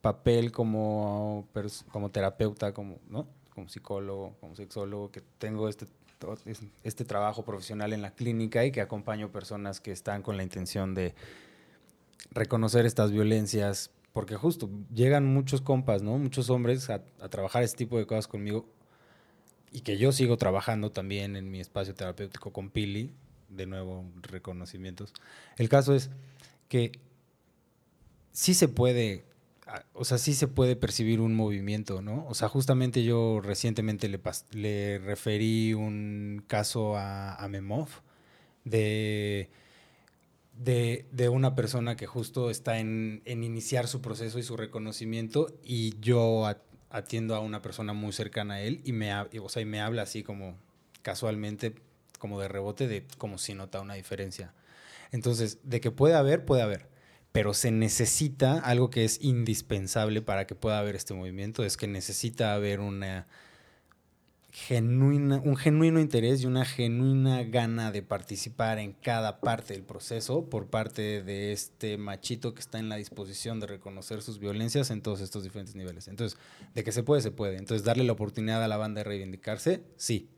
papel 0.00 0.52
como, 0.52 1.46
como 1.90 2.10
terapeuta, 2.10 2.72
como, 2.72 2.98
¿no? 3.08 3.26
como 3.54 3.68
psicólogo, 3.68 4.36
como 4.40 4.56
sexólogo, 4.56 5.10
que 5.10 5.22
tengo 5.38 5.68
este, 5.68 5.86
este 6.82 7.04
trabajo 7.04 7.44
profesional 7.44 7.92
en 7.92 8.02
la 8.02 8.12
clínica 8.12 8.64
y 8.64 8.72
que 8.72 8.80
acompaño 8.80 9.30
personas 9.30 9.80
que 9.80 9.92
están 9.92 10.22
con 10.22 10.36
la 10.36 10.42
intención 10.42 10.94
de 10.94 11.14
reconocer 12.30 12.86
estas 12.86 13.10
violencias, 13.10 13.90
porque 14.12 14.36
justo 14.36 14.70
llegan 14.94 15.26
muchos 15.26 15.60
compas, 15.60 16.02
¿no? 16.02 16.18
Muchos 16.18 16.50
hombres 16.50 16.88
a, 16.90 17.02
a 17.20 17.28
trabajar 17.28 17.62
este 17.62 17.78
tipo 17.78 17.98
de 17.98 18.06
cosas 18.06 18.28
conmigo 18.28 18.66
y 19.72 19.80
que 19.80 19.98
yo 19.98 20.12
sigo 20.12 20.36
trabajando 20.36 20.90
también 20.90 21.36
en 21.36 21.50
mi 21.50 21.60
espacio 21.60 21.94
terapéutico 21.94 22.52
con 22.52 22.70
Pili, 22.70 23.12
de 23.48 23.66
nuevo 23.66 24.04
reconocimientos. 24.22 25.12
El 25.56 25.68
caso 25.68 25.94
es 25.94 26.10
que 26.68 26.92
sí 28.32 28.54
se 28.54 28.68
puede, 28.68 29.24
o 29.92 30.04
sea, 30.04 30.18
sí 30.18 30.34
se 30.34 30.48
puede 30.48 30.76
percibir 30.76 31.20
un 31.20 31.34
movimiento, 31.34 32.02
¿no? 32.02 32.26
O 32.28 32.34
sea, 32.34 32.48
justamente 32.48 33.04
yo 33.04 33.40
recientemente 33.40 34.08
le, 34.08 34.20
le 34.52 34.98
referí 34.98 35.74
un 35.74 36.42
caso 36.46 36.96
a, 36.96 37.34
a 37.34 37.48
Memov 37.48 37.88
de, 38.64 39.50
de, 40.58 41.06
de 41.12 41.28
una 41.28 41.54
persona 41.54 41.96
que 41.96 42.06
justo 42.06 42.50
está 42.50 42.78
en, 42.78 43.22
en 43.24 43.44
iniciar 43.44 43.88
su 43.88 44.00
proceso 44.00 44.38
y 44.38 44.42
su 44.42 44.56
reconocimiento 44.56 45.48
y 45.64 45.98
yo 46.00 46.46
atiendo 46.90 47.34
a 47.34 47.40
una 47.40 47.62
persona 47.62 47.92
muy 47.92 48.12
cercana 48.12 48.54
a 48.54 48.62
él 48.62 48.80
y 48.84 48.92
me, 48.92 49.14
o 49.14 49.48
sea, 49.48 49.62
y 49.62 49.66
me 49.66 49.80
habla 49.80 50.02
así 50.02 50.22
como 50.22 50.56
casualmente, 51.02 51.74
como 52.18 52.40
de 52.40 52.48
rebote, 52.48 52.88
de 52.88 53.06
como 53.18 53.38
si 53.38 53.54
nota 53.54 53.80
una 53.80 53.94
diferencia. 53.94 54.52
Entonces, 55.12 55.58
de 55.62 55.80
que 55.80 55.90
puede 55.90 56.14
haber, 56.14 56.44
puede 56.44 56.62
haber. 56.62 56.88
Pero 57.32 57.54
se 57.54 57.70
necesita 57.70 58.58
algo 58.58 58.90
que 58.90 59.04
es 59.04 59.22
indispensable 59.22 60.20
para 60.22 60.46
que 60.46 60.54
pueda 60.54 60.78
haber 60.78 60.96
este 60.96 61.14
movimiento, 61.14 61.64
es 61.64 61.76
que 61.76 61.86
necesita 61.86 62.54
haber 62.54 62.80
una 62.80 63.26
genuina, 64.52 65.40
un 65.44 65.56
genuino 65.56 66.00
interés 66.00 66.42
y 66.42 66.46
una 66.46 66.64
genuina 66.64 67.42
gana 67.44 67.92
de 67.92 68.02
participar 68.02 68.78
en 68.78 68.92
cada 68.92 69.40
parte 69.40 69.74
del 69.74 69.82
proceso 69.82 70.48
por 70.50 70.66
parte 70.66 71.22
de 71.22 71.52
este 71.52 71.96
machito 71.98 72.54
que 72.54 72.60
está 72.60 72.78
en 72.78 72.88
la 72.88 72.96
disposición 72.96 73.60
de 73.60 73.68
reconocer 73.68 74.22
sus 74.22 74.38
violencias 74.38 74.90
en 74.90 75.02
todos 75.02 75.20
estos 75.20 75.44
diferentes 75.44 75.76
niveles. 75.76 76.08
Entonces, 76.08 76.38
de 76.74 76.84
que 76.84 76.92
se 76.92 77.02
puede, 77.02 77.22
se 77.22 77.30
puede. 77.30 77.58
Entonces, 77.58 77.84
darle 77.84 78.04
la 78.04 78.12
oportunidad 78.12 78.62
a 78.62 78.68
la 78.68 78.76
banda 78.76 79.00
de 79.00 79.04
reivindicarse, 79.04 79.82
sí. 79.96 80.28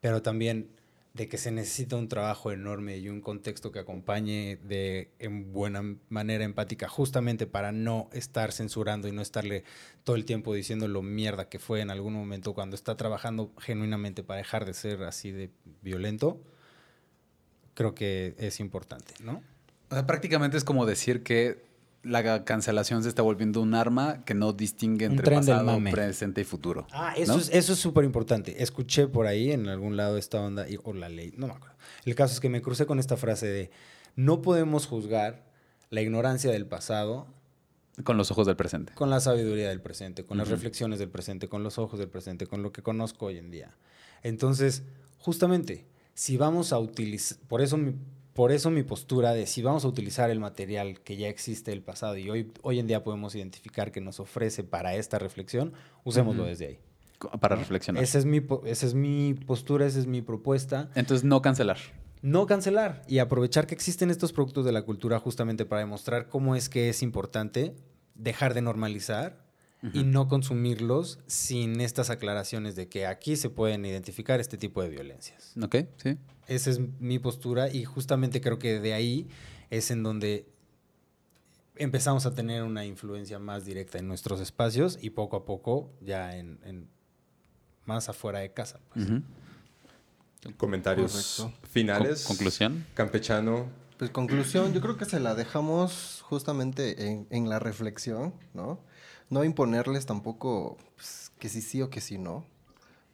Pero 0.00 0.22
también 0.22 0.68
de 1.14 1.28
que 1.28 1.36
se 1.36 1.50
necesita 1.50 1.96
un 1.96 2.08
trabajo 2.08 2.52
enorme 2.52 2.96
y 2.96 3.08
un 3.08 3.20
contexto 3.20 3.70
que 3.70 3.78
acompañe 3.78 4.58
de 4.62 5.10
en 5.18 5.52
buena 5.52 5.82
manera 6.08 6.44
empática, 6.44 6.88
justamente 6.88 7.46
para 7.46 7.70
no 7.70 8.08
estar 8.12 8.52
censurando 8.52 9.08
y 9.08 9.12
no 9.12 9.20
estarle 9.20 9.64
todo 10.04 10.16
el 10.16 10.24
tiempo 10.24 10.54
diciendo 10.54 10.88
lo 10.88 11.02
mierda 11.02 11.48
que 11.48 11.58
fue 11.58 11.80
en 11.80 11.90
algún 11.90 12.14
momento 12.14 12.54
cuando 12.54 12.76
está 12.76 12.96
trabajando 12.96 13.52
genuinamente 13.58 14.22
para 14.22 14.38
dejar 14.38 14.64
de 14.64 14.72
ser 14.72 15.02
así 15.02 15.32
de 15.32 15.50
violento, 15.82 16.40
creo 17.74 17.94
que 17.94 18.34
es 18.38 18.58
importante, 18.60 19.14
¿no? 19.22 19.42
o 19.92 19.94
sea, 19.94 20.06
prácticamente 20.06 20.56
es 20.56 20.64
como 20.64 20.86
decir 20.86 21.22
que 21.22 21.62
la 22.02 22.44
cancelación 22.44 23.02
se 23.02 23.08
está 23.08 23.22
volviendo 23.22 23.60
un 23.60 23.74
arma 23.74 24.24
que 24.24 24.34
no 24.34 24.52
distingue 24.52 25.06
Un 25.06 25.12
entre 25.12 25.36
pasado, 25.36 25.78
presente 25.90 26.40
y 26.40 26.44
futuro. 26.44 26.86
Ah, 26.90 27.14
eso 27.16 27.34
¿no? 27.34 27.38
es 27.40 27.48
eso 27.50 27.72
es 27.74 27.78
súper 27.78 28.04
importante. 28.04 28.62
Escuché 28.62 29.06
por 29.06 29.26
ahí 29.26 29.52
en 29.52 29.68
algún 29.68 29.96
lado 29.96 30.18
esta 30.18 30.40
onda, 30.40 30.68
y- 30.68 30.78
o 30.82 30.92
la 30.94 31.08
ley, 31.08 31.32
no 31.36 31.46
me 31.46 31.52
acuerdo. 31.54 31.76
El 32.04 32.14
caso 32.14 32.34
es 32.34 32.40
que 32.40 32.48
me 32.48 32.60
crucé 32.60 32.86
con 32.86 32.98
esta 32.98 33.16
frase 33.16 33.46
de, 33.46 33.70
no 34.16 34.42
podemos 34.42 34.86
juzgar 34.86 35.44
la 35.90 36.00
ignorancia 36.00 36.50
del 36.50 36.66
pasado 36.66 37.26
Con 38.04 38.16
los 38.16 38.30
ojos 38.30 38.46
del 38.46 38.56
presente. 38.56 38.92
con 38.94 39.08
la 39.10 39.20
sabiduría 39.20 39.68
del 39.68 39.80
presente, 39.80 40.24
con 40.24 40.38
las 40.38 40.48
reflexiones 40.48 40.98
del 40.98 41.08
presente, 41.10 41.48
con 41.48 41.62
los 41.62 41.78
ojos 41.78 41.98
del 42.00 42.08
presente, 42.08 42.46
con 42.46 42.62
lo 42.62 42.72
que 42.72 42.82
conozco 42.82 43.26
hoy 43.26 43.38
en 43.38 43.50
día. 43.50 43.76
Entonces, 44.22 44.82
justamente, 45.18 45.84
si 46.14 46.36
vamos 46.36 46.72
a 46.72 46.78
utilizar, 46.78 47.38
por 47.48 47.60
eso 47.62 47.76
mi, 47.76 47.94
por 48.34 48.52
eso 48.52 48.70
mi 48.70 48.82
postura 48.82 49.32
de 49.32 49.46
si 49.46 49.62
vamos 49.62 49.84
a 49.84 49.88
utilizar 49.88 50.30
el 50.30 50.40
material 50.40 51.00
que 51.00 51.16
ya 51.16 51.28
existe 51.28 51.70
del 51.70 51.82
pasado 51.82 52.16
y 52.16 52.30
hoy, 52.30 52.52
hoy 52.62 52.78
en 52.78 52.86
día 52.86 53.04
podemos 53.04 53.34
identificar 53.34 53.92
que 53.92 54.00
nos 54.00 54.20
ofrece 54.20 54.64
para 54.64 54.94
esta 54.94 55.18
reflexión, 55.18 55.72
usémoslo 56.04 56.44
desde 56.44 56.66
ahí. 56.66 56.78
Para 57.40 57.56
reflexionar. 57.56 58.02
Esa 58.02 58.18
es, 58.18 58.24
mi, 58.24 58.42
esa 58.64 58.86
es 58.86 58.94
mi 58.94 59.34
postura, 59.34 59.86
esa 59.86 60.00
es 60.00 60.06
mi 60.06 60.22
propuesta. 60.22 60.90
Entonces, 60.94 61.24
no 61.24 61.40
cancelar. 61.40 61.78
No 62.20 62.46
cancelar 62.46 63.02
y 63.06 63.18
aprovechar 63.18 63.66
que 63.66 63.74
existen 63.74 64.10
estos 64.10 64.32
productos 64.32 64.64
de 64.64 64.72
la 64.72 64.82
cultura 64.82 65.18
justamente 65.20 65.64
para 65.64 65.80
demostrar 65.80 66.28
cómo 66.28 66.56
es 66.56 66.68
que 66.68 66.88
es 66.88 67.02
importante 67.02 67.76
dejar 68.14 68.54
de 68.54 68.62
normalizar 68.62 69.42
y 69.92 70.04
no 70.04 70.28
consumirlos 70.28 71.18
sin 71.26 71.80
estas 71.80 72.08
aclaraciones 72.08 72.76
de 72.76 72.88
que 72.88 73.06
aquí 73.06 73.34
se 73.34 73.50
pueden 73.50 73.84
identificar 73.84 74.38
este 74.38 74.56
tipo 74.56 74.80
de 74.80 74.88
violencias. 74.88 75.54
¿Ok? 75.60 75.76
Sí. 75.96 76.18
Esa 76.48 76.70
es 76.70 76.80
mi 77.00 77.18
postura 77.18 77.68
y 77.72 77.84
justamente 77.84 78.40
creo 78.40 78.58
que 78.58 78.80
de 78.80 78.94
ahí 78.94 79.28
es 79.70 79.90
en 79.90 80.02
donde 80.02 80.46
empezamos 81.76 82.26
a 82.26 82.34
tener 82.34 82.62
una 82.62 82.84
influencia 82.84 83.38
más 83.38 83.64
directa 83.64 83.98
en 83.98 84.08
nuestros 84.08 84.40
espacios 84.40 84.98
y 85.00 85.10
poco 85.10 85.36
a 85.36 85.44
poco 85.44 85.90
ya 86.00 86.36
en, 86.36 86.58
en 86.64 86.88
más 87.86 88.08
afuera 88.08 88.40
de 88.40 88.52
casa. 88.52 88.80
pues. 88.92 89.06
Comentarios 90.56 91.36
Correcto. 91.38 91.66
finales. 91.68 92.24
Con- 92.24 92.36
conclusión. 92.36 92.84
Campechano. 92.94 93.66
Pues 93.98 94.10
conclusión, 94.10 94.72
yo 94.72 94.80
creo 94.80 94.96
que 94.96 95.04
se 95.04 95.20
la 95.20 95.36
dejamos 95.36 96.22
justamente 96.28 97.06
en, 97.08 97.28
en 97.30 97.48
la 97.48 97.60
reflexión, 97.60 98.34
¿no? 98.52 98.80
No 99.30 99.44
imponerles 99.44 100.04
tampoco 100.06 100.76
pues, 100.96 101.30
que 101.38 101.48
sí 101.48 101.62
sí 101.62 101.80
o 101.82 101.88
que 101.90 102.00
sí 102.00 102.18
no, 102.18 102.44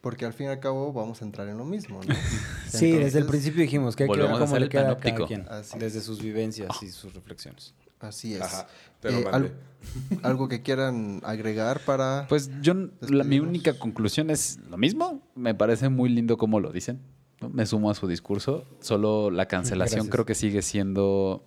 porque 0.00 0.24
al 0.24 0.32
fin 0.32 0.46
y 0.46 0.48
al 0.48 0.60
cabo 0.60 0.90
vamos 0.94 1.20
a 1.20 1.26
entrar 1.26 1.46
en 1.48 1.58
lo 1.58 1.66
mismo, 1.66 2.00
¿no? 2.02 2.14
Sí, 2.68 2.92
desde 2.92 3.18
el 3.20 3.26
principio 3.26 3.62
dijimos 3.62 3.96
que 3.96 4.04
hay 4.04 4.10
que 4.10 4.18
ver 4.20 4.30
cómo 4.30 4.58
le 4.58 4.68
queda 4.68 4.92
a 4.92 4.98
cada 4.98 5.26
quien, 5.26 5.46
Así 5.48 5.74
es. 5.76 5.80
desde 5.80 6.00
sus 6.00 6.20
vivencias 6.22 6.70
y 6.82 6.88
sus 6.88 7.12
reflexiones. 7.14 7.74
Así 8.00 8.34
es. 8.34 8.42
Ajá, 8.42 8.68
pero 9.00 9.18
Eh, 9.18 9.24
al- 9.32 9.52
algo 10.22 10.48
que 10.48 10.62
quieran 10.62 11.20
agregar 11.24 11.80
para... 11.80 12.26
Pues 12.28 12.50
yo, 12.62 12.74
la, 13.00 13.24
mi 13.24 13.40
única 13.40 13.72
conclusión 13.78 14.30
es 14.30 14.58
lo 14.70 14.76
mismo. 14.76 15.20
Me 15.34 15.54
parece 15.54 15.88
muy 15.88 16.08
lindo 16.08 16.36
como 16.36 16.60
lo 16.60 16.70
dicen. 16.72 17.00
¿no? 17.40 17.48
Me 17.48 17.66
sumo 17.66 17.90
a 17.90 17.94
su 17.94 18.06
discurso. 18.06 18.64
Solo 18.80 19.30
la 19.32 19.46
cancelación 19.46 19.98
Gracias. 20.06 20.12
creo 20.12 20.26
que 20.26 20.34
sigue 20.36 20.62
siendo... 20.62 21.44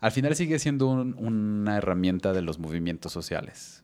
Al 0.00 0.12
final 0.12 0.36
sigue 0.36 0.58
siendo 0.58 0.88
un- 0.88 1.14
una 1.18 1.78
herramienta 1.78 2.32
de 2.34 2.42
los 2.42 2.58
movimientos 2.58 3.12
sociales. 3.12 3.82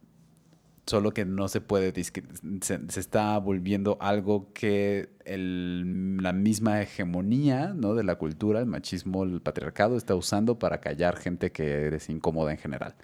Solo 0.87 1.13
que 1.13 1.25
no 1.25 1.47
se 1.49 1.61
puede... 1.61 1.93
Se, 2.03 2.23
se 2.61 3.01
está 3.01 3.39
volviendo 3.39 3.97
algo 4.01 4.53
que 4.53 5.11
el- 5.25 6.17
la 6.19 6.33
misma 6.33 6.83
hegemonía 6.83 7.73
¿no? 7.75 7.95
de 7.95 8.03
la 8.05 8.17
cultura, 8.17 8.59
el 8.61 8.67
machismo, 8.67 9.23
el 9.23 9.41
patriarcado 9.41 9.97
está 9.97 10.15
usando 10.17 10.59
para 10.59 10.81
callar 10.81 11.17
gente 11.17 11.53
que 11.53 11.89
es 11.95 12.09
incómoda 12.11 12.51
en 12.51 12.59
general 12.59 12.95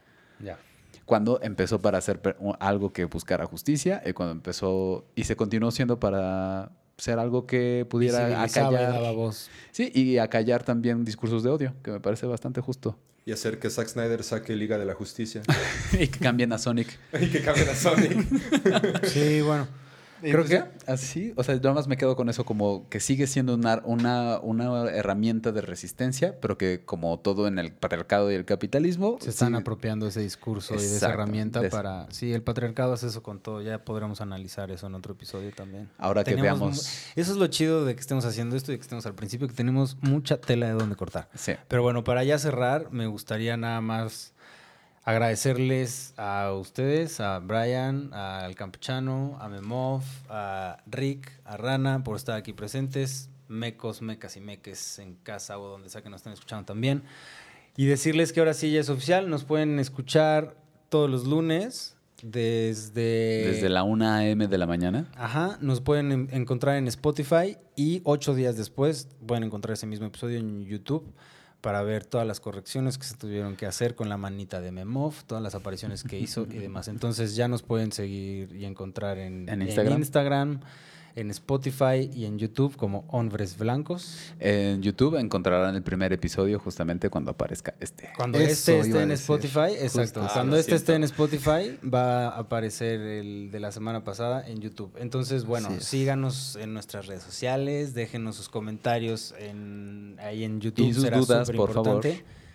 Ya. 0.42 0.58
cuando 1.04 1.40
empezó 1.42 1.80
para 1.80 1.98
hacer 1.98 2.20
algo 2.58 2.92
que 2.92 3.04
buscara 3.04 3.46
justicia 3.46 4.02
y 4.04 4.12
cuando 4.12 4.32
empezó 4.32 5.04
y 5.14 5.24
se 5.24 5.36
continuó 5.36 5.70
siendo 5.70 6.00
para 6.00 6.72
ser 6.96 7.20
algo 7.20 7.46
que 7.46 7.86
pudiera 7.88 8.42
acallar 8.42 9.14
voz. 9.14 9.48
sí 9.70 9.92
y 9.94 10.18
acallar 10.18 10.64
también 10.64 11.04
discursos 11.04 11.44
de 11.44 11.50
odio 11.50 11.74
que 11.84 11.92
me 11.92 12.00
parece 12.00 12.26
bastante 12.26 12.60
justo 12.60 12.98
Y 13.28 13.32
hacer 13.32 13.58
que 13.58 13.68
Zack 13.68 13.88
Snyder 13.88 14.24
saque 14.24 14.56
Liga 14.56 14.78
de 14.78 14.86
la 14.86 14.94
Justicia. 14.94 15.42
y 15.92 16.08
que 16.08 16.18
cambien 16.18 16.50
a 16.54 16.56
Sonic 16.56 16.98
y 17.20 17.26
que 17.26 17.42
cambien 17.42 17.68
a 17.68 17.74
Sonic. 17.74 18.26
Sí, 19.04 19.42
bueno. 19.42 19.68
Creo 20.20 20.44
que 20.44 20.64
así, 20.86 21.32
o 21.36 21.42
sea, 21.44 21.54
yo 21.54 21.60
nada 21.62 21.74
más 21.74 21.88
me 21.88 21.96
quedo 21.96 22.16
con 22.16 22.28
eso 22.28 22.44
como 22.44 22.88
que 22.88 23.00
sigue 23.00 23.26
siendo 23.26 23.54
una, 23.54 23.80
una, 23.84 24.38
una 24.40 24.90
herramienta 24.90 25.52
de 25.52 25.60
resistencia, 25.60 26.38
pero 26.40 26.58
que 26.58 26.82
como 26.84 27.18
todo 27.18 27.46
en 27.46 27.58
el 27.58 27.72
patriarcado 27.72 28.30
y 28.32 28.34
el 28.34 28.44
capitalismo... 28.44 29.18
Se 29.20 29.30
están 29.30 29.50
sí, 29.52 29.56
apropiando 29.56 30.06
ese 30.08 30.20
discurso 30.20 30.74
y 30.74 30.78
de 30.78 30.96
esa 30.96 31.10
herramienta 31.10 31.60
de 31.60 31.70
para... 31.70 32.06
Sí, 32.10 32.32
el 32.32 32.42
patriarcado 32.42 32.92
hace 32.92 33.06
eso 33.06 33.22
con 33.22 33.38
todo. 33.40 33.62
Ya 33.62 33.84
podremos 33.84 34.20
analizar 34.20 34.70
eso 34.70 34.86
en 34.86 34.94
otro 34.94 35.12
episodio 35.14 35.50
también. 35.52 35.88
Ahora 35.98 36.24
que 36.24 36.34
veamos- 36.36 36.88
Eso 37.16 37.32
es 37.32 37.38
lo 37.38 37.46
chido 37.46 37.84
de 37.84 37.94
que 37.94 38.00
estemos 38.00 38.24
haciendo 38.24 38.56
esto 38.56 38.72
y 38.72 38.76
que 38.76 38.82
estemos 38.82 39.06
al 39.06 39.14
principio, 39.14 39.48
que 39.48 39.54
tenemos 39.54 39.96
mucha 40.00 40.40
tela 40.40 40.66
de 40.66 40.72
donde 40.72 40.96
cortar. 40.96 41.28
Sí. 41.34 41.52
Pero 41.68 41.82
bueno, 41.82 42.04
para 42.04 42.24
ya 42.24 42.38
cerrar, 42.38 42.90
me 42.90 43.06
gustaría 43.06 43.56
nada 43.56 43.80
más 43.80 44.32
agradecerles 45.09 46.12
a 46.18 46.52
ustedes, 46.52 47.18
a 47.20 47.38
Brian, 47.38 48.12
al 48.12 48.54
Campechano, 48.54 49.38
a 49.40 49.48
Memov, 49.48 50.02
a 50.28 50.82
Rick, 50.86 51.32
a 51.46 51.56
Rana 51.56 52.04
por 52.04 52.16
estar 52.16 52.36
aquí 52.36 52.52
presentes, 52.52 53.30
mecos, 53.48 54.02
mecas 54.02 54.36
y 54.36 54.40
meques 54.40 54.98
en 54.98 55.14
casa 55.14 55.59
o 55.59 55.66
donde 55.66 55.88
sea 55.88 56.02
que 56.02 56.11
nos 56.11 56.18
estén 56.20 56.34
escuchando 56.34 56.66
también. 56.66 57.02
Y 57.76 57.86
decirles 57.86 58.34
que 58.34 58.40
ahora 58.40 58.52
sí 58.52 58.70
ya 58.70 58.80
es 58.80 58.90
oficial, 58.90 59.30
nos 59.30 59.44
pueden 59.44 59.78
escuchar 59.78 60.54
todos 60.90 61.09
los 61.09 61.26
lunes 61.26 61.96
desde... 62.22 63.46
Desde 63.52 63.70
la 63.70 63.84
1 63.84 64.06
a.m. 64.11 64.46
de 64.46 64.59
la 64.59 64.66
mañana. 64.66 65.11
Ajá, 65.16 65.56
nos 65.62 65.80
pueden 65.80 66.12
en- 66.12 66.28
encontrar 66.32 66.76
en 66.76 66.86
Spotify 66.86 67.56
y 67.76 68.02
ocho 68.04 68.34
días 68.34 68.59
después 68.59 69.09
pueden 69.26 69.44
encontrar 69.44 69.72
ese 69.72 69.86
mismo 69.86 70.06
episodio 70.06 70.38
en 70.38 70.66
YouTube 70.66 71.14
para 71.61 71.82
ver 71.82 72.04
todas 72.04 72.26
las 72.26 72.40
correcciones 72.40 72.98
que 72.98 73.04
se 73.04 73.16
tuvieron 73.16 73.56
que 73.56 73.66
hacer 73.66 73.94
con 73.94 74.09
la 74.09 74.16
manita 74.16 74.61
de 74.61 74.70
Memov, 74.70 75.24
todas 75.26 75.42
las 75.42 75.54
apariciones 75.54 76.04
que 76.04 76.18
hizo 76.18 76.46
y 76.48 76.59
demás. 76.59 76.88
Entonces 76.88 77.34
ya 77.34 77.48
nos 77.48 77.62
pueden 77.62 77.90
seguir 77.92 78.54
y 78.54 78.64
encontrar 78.64 79.18
en, 79.18 79.48
En 79.48 79.62
Instagram. 79.62 79.98
Instagram, 79.98 80.61
en 81.14 81.30
Spotify 81.30 82.11
y 82.14 82.24
en 82.24 82.38
YouTube 82.38 82.76
como 82.76 83.04
Hombres 83.09 83.59
Blancos. 83.59 84.32
En 84.38 84.82
YouTube 84.82 85.16
encontrarán 85.16 85.74
el 85.74 85.82
primer 85.82 86.12
episodio 86.12 86.59
justamente 86.59 87.11
cuando 87.11 87.30
aparezca 87.32 87.74
este. 87.80 88.11
Cuando 88.16 88.38
Eso 88.38 88.50
este 88.50 88.80
esté 88.80 89.02
en. 89.02 89.11
Spotify, 89.12 89.74
exacto. 89.78 90.22
Ah, 90.22 90.30
Cuando 90.32 90.56
lo 90.56 90.61
este 90.61 90.74
esté 90.74 90.94
en. 90.94 91.04
Spotify, 91.04 91.78
va 91.82 92.28
a 92.28 92.38
aparecer 92.38 93.00
el 93.00 93.50
de 93.50 93.61
la 93.61 93.72
semana 93.72 94.04
pasada 94.04 94.46
en 94.46 94.61
YouTube. 94.61 94.92
Entonces, 94.98 95.44
bueno, 95.44 95.68
síganos 95.80 96.56
en 96.56 96.72
nuestras 96.74 97.06
redes 97.06 97.22
sociales, 97.22 97.94
déjenos 97.94 98.36
sus 98.36 98.48
comentarios 98.48 99.34
en, 99.38 100.16
ahí 100.20 100.44
en 100.44 100.61
YouTube. 100.61 100.86
Y 100.86 100.94
sus 100.94 101.04
será 101.04 101.18
dudas, 101.18 101.50
por 101.50 101.72
favor. 101.72 102.02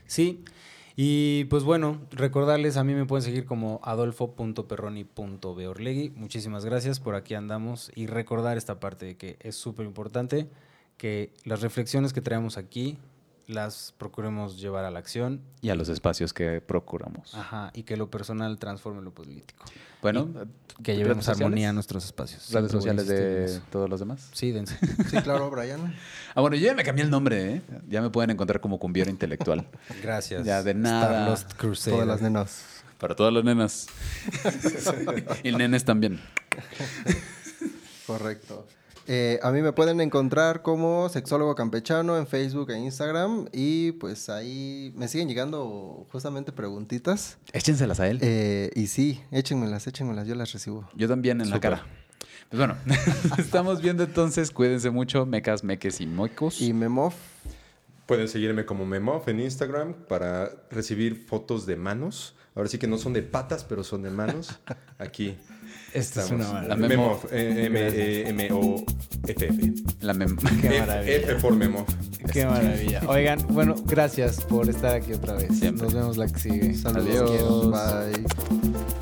Sí. 0.05 0.43
Y 0.95 1.45
pues 1.45 1.63
bueno, 1.63 2.01
recordarles, 2.11 2.77
a 2.77 2.83
mí 2.83 2.93
me 2.93 3.05
pueden 3.05 3.23
seguir 3.23 3.45
como 3.45 3.79
adolfo.perroni.beorlegui. 3.83 6.11
Muchísimas 6.11 6.65
gracias, 6.65 6.99
por 6.99 7.15
aquí 7.15 7.33
andamos. 7.33 7.91
Y 7.95 8.05
recordar 8.07 8.57
esta 8.57 8.79
parte 8.79 9.07
de 9.07 9.17
que 9.17 9.37
es 9.39 9.55
súper 9.55 9.87
importante 9.87 10.47
que 10.97 11.33
las 11.45 11.61
reflexiones 11.61 12.13
que 12.13 12.21
traemos 12.21 12.57
aquí 12.57 12.99
las 13.47 13.93
procuremos 13.97 14.59
llevar 14.59 14.85
a 14.85 14.91
la 14.91 14.99
acción 14.99 15.41
Y 15.61 15.69
a 15.69 15.75
los 15.75 15.89
espacios 15.89 16.33
que 16.33 16.61
procuramos. 16.61 17.33
Ajá, 17.35 17.71
y 17.73 17.83
que 17.83 17.97
lo 17.97 18.09
personal 18.09 18.57
transforme 18.57 19.01
lo 19.01 19.13
político. 19.13 19.65
Bueno, 20.01 20.27
Que 20.81 20.91
¿redes 20.93 20.97
llevemos 20.97 21.25
sociales? 21.25 21.45
armonía 21.45 21.69
a 21.69 21.73
nuestros 21.73 22.05
espacios. 22.05 22.51
Redes 22.51 22.71
sociales 22.71 23.07
de 23.07 23.61
todos 23.71 23.89
los 23.89 23.99
demás. 23.99 24.29
Sí, 24.33 24.51
dense. 24.51 24.77
Sí, 25.09 25.17
claro, 25.17 25.49
Brian. 25.49 25.95
Ah, 26.35 26.41
bueno, 26.41 26.55
yo 26.55 26.65
ya 26.65 26.73
me 26.73 26.83
cambié 26.83 27.03
el 27.03 27.09
nombre, 27.09 27.55
¿eh? 27.55 27.61
Ya 27.89 28.01
me 28.01 28.09
pueden 28.09 28.29
encontrar 28.31 28.59
como 28.61 28.79
cumbiero 28.79 29.09
intelectual. 29.09 29.65
Gracias. 30.03 30.45
Ya, 30.45 30.61
de 30.63 30.73
nada. 30.73 31.05
Starlost 31.35 31.53
Crusader. 31.53 31.93
Todas 31.95 32.07
las 32.07 32.21
nenas. 32.21 32.65
Para 32.97 33.15
todas 33.15 33.33
las 33.33 33.43
nenas. 33.43 33.87
y 35.43 35.51
nenes 35.51 35.83
también. 35.85 36.19
Correcto. 38.07 38.65
Eh, 39.07 39.39
a 39.43 39.51
mí 39.51 39.61
me 39.61 39.73
pueden 39.73 39.99
encontrar 40.01 40.61
como 40.61 41.09
sexólogo 41.09 41.55
campechano 41.55 42.17
en 42.17 42.25
Facebook 42.25 42.71
e 42.71 42.79
Instagram 42.79 43.47
y 43.51 43.93
pues 43.93 44.29
ahí 44.29 44.93
me 44.95 45.07
siguen 45.07 45.27
llegando 45.27 46.07
justamente 46.11 46.51
preguntitas. 46.51 47.37
Échenselas 47.51 47.99
a 47.99 48.07
él. 48.07 48.19
Eh, 48.21 48.71
y 48.75 48.87
sí, 48.87 49.21
échenmelas, 49.31 49.87
échenmelas, 49.87 50.27
yo 50.27 50.35
las 50.35 50.53
recibo. 50.53 50.87
Yo 50.95 51.07
también 51.07 51.41
en 51.41 51.49
la 51.49 51.59
cara. 51.59 51.85
Pues 52.49 52.59
bueno, 52.59 52.77
estamos 53.37 53.81
viendo 53.81 54.03
entonces. 54.03 54.51
Cuídense 54.51 54.89
mucho, 54.89 55.25
mecas, 55.25 55.63
meques 55.63 55.99
y 55.99 56.05
moicos. 56.05 56.61
Y 56.61 56.71
Memov, 56.71 57.13
Pueden 58.05 58.27
seguirme 58.27 58.65
como 58.65 58.85
Memov 58.85 59.29
en 59.29 59.39
Instagram 59.39 59.93
para 59.93 60.51
recibir 60.69 61.25
fotos 61.25 61.65
de 61.65 61.77
manos. 61.77 62.35
Ahora 62.53 62.69
sí 62.69 62.77
que 62.77 62.85
no 62.85 62.97
son 62.97 63.13
de 63.13 63.23
patas, 63.23 63.63
pero 63.63 63.83
son 63.83 64.03
de 64.03 64.09
manos. 64.09 64.59
Aquí. 64.99 65.37
Esta 65.93 66.23
es 66.23 66.31
una 66.31 66.45
La 66.45 66.53
maravilla. 66.75 66.87
Memo. 66.87 67.03
Memov. 67.03 67.25
eh, 67.31 67.65
M-E-M-O-F-F. 67.67 69.73
La 70.01 70.13
mem- 70.13 70.37
Qué 70.61 70.79
maravilla. 70.79 71.15
F 71.17 71.35
por 71.35 71.55
Memov. 71.55 71.85
Qué 72.31 72.45
maravilla. 72.45 73.01
Oigan, 73.07 73.39
bueno, 73.49 73.75
gracias 73.85 74.41
por 74.41 74.69
estar 74.69 74.95
aquí 74.95 75.13
otra 75.13 75.33
vez. 75.33 75.57
Siempre. 75.59 75.83
Nos 75.85 75.93
vemos 75.93 76.17
la 76.17 76.27
que 76.27 76.39
sigue. 76.39 76.73
saludos. 76.75 77.71
Adiós. 77.71 77.71
Bye. 77.71 78.92